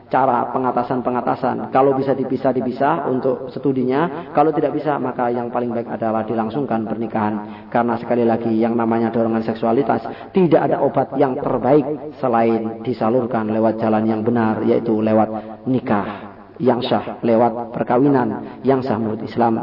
cara 0.07 0.47
pengatasan-pengatasan. 0.55 1.75
Kalau 1.75 1.91
bisa 1.99 2.15
dipisah-dipisah 2.15 3.11
untuk 3.11 3.51
studinya. 3.51 4.31
Kalau 4.31 4.55
tidak 4.55 4.79
bisa, 4.79 4.95
maka 4.95 5.27
yang 5.27 5.51
paling 5.51 5.75
baik 5.75 5.91
adalah 5.91 6.23
dilangsungkan 6.23 6.87
pernikahan. 6.87 7.67
Karena 7.67 7.99
sekali 7.99 8.23
lagi 8.23 8.51
yang 8.55 8.79
namanya 8.79 9.11
dorongan 9.11 9.43
seksualitas. 9.43 10.07
Tidak 10.31 10.61
ada 10.71 10.79
obat 10.79 11.19
yang 11.19 11.35
terbaik 11.35 12.15
selain 12.23 12.79
disalurkan 12.79 13.51
lewat 13.51 13.83
jalan 13.83 14.07
yang 14.07 14.23
benar. 14.23 14.63
Yaitu 14.63 15.03
lewat 15.03 15.61
nikah 15.67 16.07
yang 16.63 16.79
sah. 16.79 17.19
Lewat 17.19 17.75
perkawinan 17.75 18.63
yang 18.63 18.79
sah 18.79 18.95
menurut 18.95 19.19
Islam. 19.27 19.59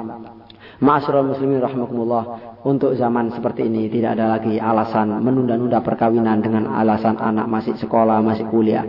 Ma'asyiral 0.85 1.33
muslimin 1.33 1.65
rahimakumullah. 1.65 2.48
Untuk 2.59 2.99
zaman 2.99 3.31
seperti 3.31 3.71
ini 3.71 3.87
tidak 3.87 4.19
ada 4.19 4.35
lagi 4.35 4.59
alasan 4.59 5.15
menunda-nunda 5.23 5.79
perkawinan 5.79 6.43
dengan 6.43 6.67
alasan 6.75 7.15
anak 7.15 7.47
masih 7.47 7.79
sekolah, 7.79 8.19
masih 8.19 8.51
kuliah. 8.51 8.83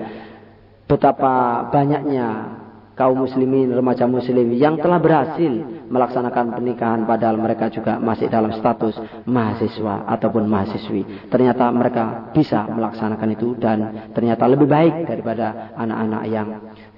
Betapa 0.89 1.69
banyaknya 1.69 2.57
kaum 2.97 3.23
muslimin, 3.23 3.71
remaja 3.71 4.09
muslim 4.09 4.51
yang 4.57 4.75
telah 4.75 4.99
berhasil 4.99 5.47
melaksanakan 5.87 6.59
pernikahan 6.59 7.07
padahal 7.07 7.39
mereka 7.39 7.71
juga 7.71 7.95
masih 7.95 8.27
dalam 8.27 8.51
status 8.51 8.97
mahasiswa 9.23 10.03
ataupun 10.17 10.43
mahasiswi. 10.49 11.31
Ternyata 11.31 11.71
mereka 11.71 12.33
bisa 12.35 12.67
melaksanakan 12.67 13.29
itu 13.31 13.55
dan 13.55 14.11
ternyata 14.17 14.49
lebih 14.51 14.67
baik 14.67 15.07
daripada 15.07 15.71
anak-anak 15.79 16.23
yang 16.27 16.47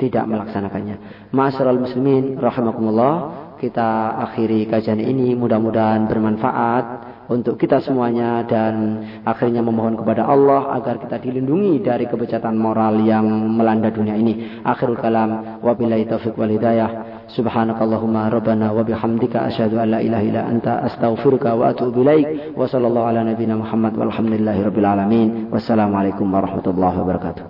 tidak 0.02 0.26
melaksanakannya. 0.26 1.30
Masyarul 1.36 1.84
muslimin 1.86 2.40
rahimakumullah 2.42 3.14
kita 3.62 4.18
akhiri 4.26 4.66
kajian 4.66 4.98
ini 4.98 5.38
mudah-mudahan 5.38 6.10
bermanfaat 6.10 6.86
untuk 7.30 7.62
kita 7.62 7.78
semuanya 7.78 8.42
dan 8.44 9.06
akhirnya 9.22 9.62
memohon 9.62 9.96
kepada 9.96 10.26
Allah 10.26 10.74
agar 10.82 10.98
kita 10.98 11.22
dilindungi 11.22 11.80
dari 11.86 12.10
kebejatan 12.10 12.58
moral 12.58 13.00
yang 13.06 13.24
melanda 13.30 13.94
dunia 13.94 14.18
ini. 14.18 14.66
Akhirul 14.66 14.98
kalam 14.98 15.62
wabillahi 15.62 16.10
taufiq 16.10 16.34
wal 16.36 16.50
hidayah. 16.50 17.24
Subhanakallahumma 17.32 18.28
rabbana 18.28 18.76
wa 18.76 18.84
bihamdika 18.84 19.48
asyhadu 19.48 19.80
an 19.80 19.96
la 19.96 20.00
ilaha 20.04 20.24
illa 20.26 20.42
anta 20.44 20.84
astaghfiruka 20.92 21.56
wa 21.56 21.72
atubu 21.72 22.04
ilaik. 22.04 22.58
Wa 22.58 22.68
sallallahu 22.68 23.08
ala 23.08 23.24
nabiyyina 23.24 23.56
Muhammad 23.56 23.96
walhamdulillahi 23.96 24.60
rabbil 24.68 24.88
alamin. 24.90 25.30
Wassalamualaikum 25.54 26.28
warahmatullahi 26.28 26.98
wabarakatuh. 27.00 27.46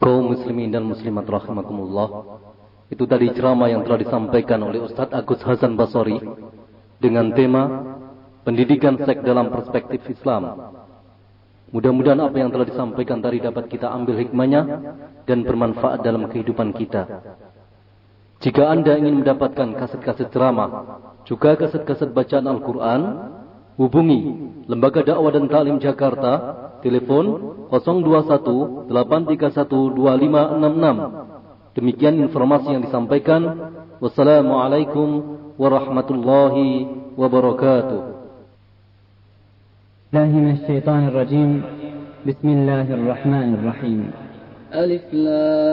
Kaum 0.00 0.32
muslimin 0.32 0.72
dan 0.72 0.88
muslimat 0.88 1.28
rahimakumullah. 1.28 2.08
Itu 2.92 3.08
tadi 3.08 3.32
ceramah 3.32 3.72
yang 3.72 3.88
telah 3.88 4.04
disampaikan 4.04 4.60
oleh 4.60 4.84
Ustadz 4.84 5.16
Agus 5.16 5.40
Hasan 5.40 5.80
Basori 5.80 6.20
dengan 7.00 7.32
tema 7.32 7.64
pendidikan 8.44 9.00
seks 9.00 9.24
dalam 9.24 9.48
perspektif 9.48 10.04
Islam. 10.12 10.76
Mudah-mudahan 11.72 12.20
apa 12.20 12.36
yang 12.36 12.52
telah 12.52 12.68
disampaikan 12.68 13.24
tadi 13.24 13.40
dapat 13.40 13.72
kita 13.72 13.88
ambil 13.88 14.20
hikmahnya 14.20 14.62
dan 15.24 15.40
bermanfaat 15.40 16.04
dalam 16.04 16.28
kehidupan 16.28 16.76
kita. 16.76 17.08
Jika 18.44 18.68
Anda 18.68 19.00
ingin 19.00 19.24
mendapatkan 19.24 19.72
kaset-kaset 19.80 20.28
ceramah, 20.28 21.00
juga 21.24 21.56
kaset-kaset 21.56 22.12
bacaan 22.12 22.44
Al-Quran, 22.44 23.00
hubungi 23.80 24.20
Lembaga 24.68 25.00
Dakwah 25.00 25.32
dan 25.32 25.48
Talim 25.48 25.80
Jakarta, 25.80 26.32
telepon 26.84 27.56
021 27.72 28.92
831 28.92 29.96
2566 29.96 31.31
Demikian 31.72 32.20
informasi 32.20 32.68
yang 32.72 32.84
disampaikan. 32.84 33.42
Wassalamualaikum 34.02 35.08
warahmatullahi 35.56 36.86
wabarakatuh. 37.16 38.12
الله 40.12 40.28
من 40.28 40.50
الشيطان 40.60 41.08
الرجيم 41.08 41.62
بسم 42.28 42.48
الله 42.48 42.94
الرحمن 42.94 43.54
الرحيم 43.54 44.10
ألف 44.74 45.14
لام 45.14 45.72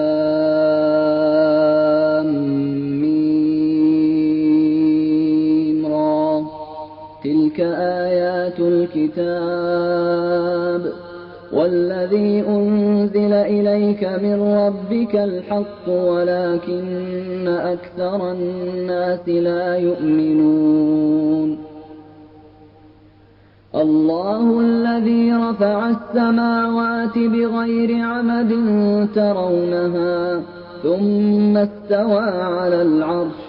ميم 3.03 4.19
را 5.85 6.43
تلك 7.23 7.59
آيات 8.03 8.59
الكتاب 8.59 9.09
والذي 11.53 12.43
أنزل 12.47 13.33
إليك 13.33 14.03
من 14.03 14.41
ربك 14.41 15.15
الحق 15.15 15.89
ولكن 15.89 17.47
أكثر 17.47 18.31
الناس 18.31 19.29
لا 19.29 19.77
يؤمنون. 19.77 21.57
الله 23.75 24.59
الذي 24.59 25.33
رفع 25.33 25.89
السماوات 25.89 27.17
بغير 27.17 28.05
عمد 28.05 28.49
ترونها 29.15 30.41
ثم 30.83 31.57
استوى 31.57 32.29
على 32.29 32.81
العرش 32.81 33.48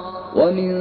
ومن 0.35 0.71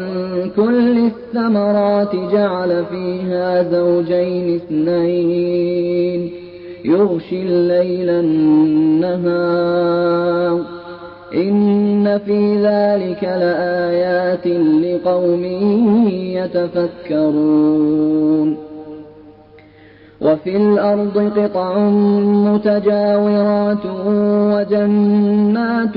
كل 0.56 0.98
الثمرات 0.98 2.16
جعل 2.32 2.84
فيها 2.84 3.62
زوجين 3.62 4.54
اثنين 4.54 6.30
يغشي 6.84 7.42
الليل 7.42 8.10
النهار 9.10 9.50
إن 11.34 12.18
في 12.18 12.56
ذلك 12.56 13.24
لآيات 13.24 14.46
لقوم 14.84 15.44
يتفكرون 17.10 18.69
وفي 20.20 20.56
الأرض 20.56 21.32
قطع 21.38 21.78
متجاورات 22.48 23.86
وجنات 24.54 25.96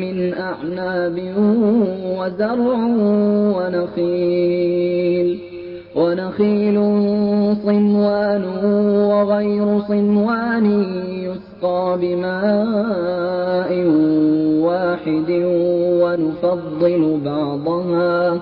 من 0.00 0.34
أعناب 0.34 1.20
وزرع 2.18 2.78
ونخيل 3.56 5.38
ونخيل 5.96 6.74
صنوان 7.64 8.44
وغير 9.10 9.80
صنوان 9.88 10.66
يسقى 11.08 11.98
بماء 12.00 13.70
واحد 14.66 15.30
ونفضل 16.02 17.20
بعضها 17.24 18.40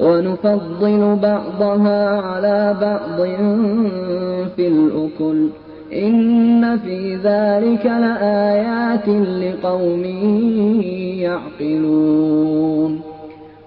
ونفضل 0.00 1.18
بعضها 1.22 2.20
على 2.20 2.76
بعض 2.80 3.26
في 4.56 4.68
الأكل. 4.68 5.48
إن 5.92 6.78
في 6.78 7.16
ذلك 7.16 7.86
لآيات 7.86 9.08
لقوم 9.08 10.04
يعقلون. 11.60 13.00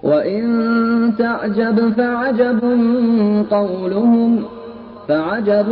وإن 0.02 1.12
تعجب 1.18 1.92
فعجب 1.96 2.60
قولهم 3.50 4.42
فعجب 5.08 5.66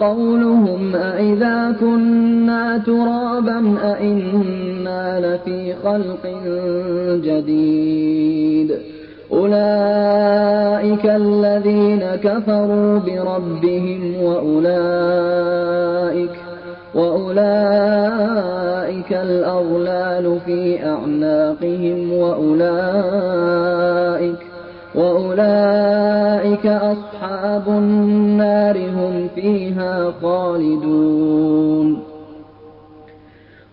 قولهم 0.00 0.94
أإذا 0.94 1.76
كنا 1.80 2.78
ترابا 2.78 3.78
أإنا 3.82 5.20
لفي 5.20 5.74
خلق 5.84 6.26
جديد. 7.24 8.93
أولئك 9.34 11.06
الذين 11.06 12.04
كفروا 12.22 12.98
بربهم 12.98 14.22
وأولئك 14.22 15.64
وأولئك 16.94 18.44
الأغلال 19.12 20.40
في 20.46 20.86
أعناقهم 20.86 22.12
وأولئك 22.12 23.34
وأولئك 24.94 26.66
أصحاب 26.66 27.68
النار 27.68 28.78
هم 28.78 29.28
فيها 29.34 30.12
خالدون. 30.22 32.13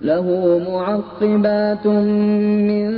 له 0.00 0.58
معقبات 0.70 1.86
من 1.86 2.90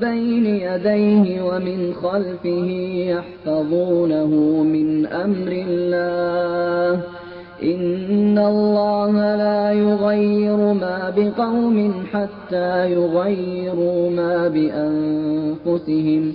بين 0.00 0.46
يديه 0.46 1.42
ومن 1.42 1.94
خلفه 1.94 2.68
يحفظونه 3.06 4.26
من 4.62 5.06
أمر 5.06 5.52
الله. 5.68 7.00
إن 7.62 8.38
الله 8.38 9.36
لا 9.36 9.72
يغير 9.72 10.56
ما 10.56 11.12
بقوم 11.16 11.92
حتى 12.12 12.92
يغيروا 12.92 14.10
ما 14.10 14.48
بأنفسهم. 14.48 16.34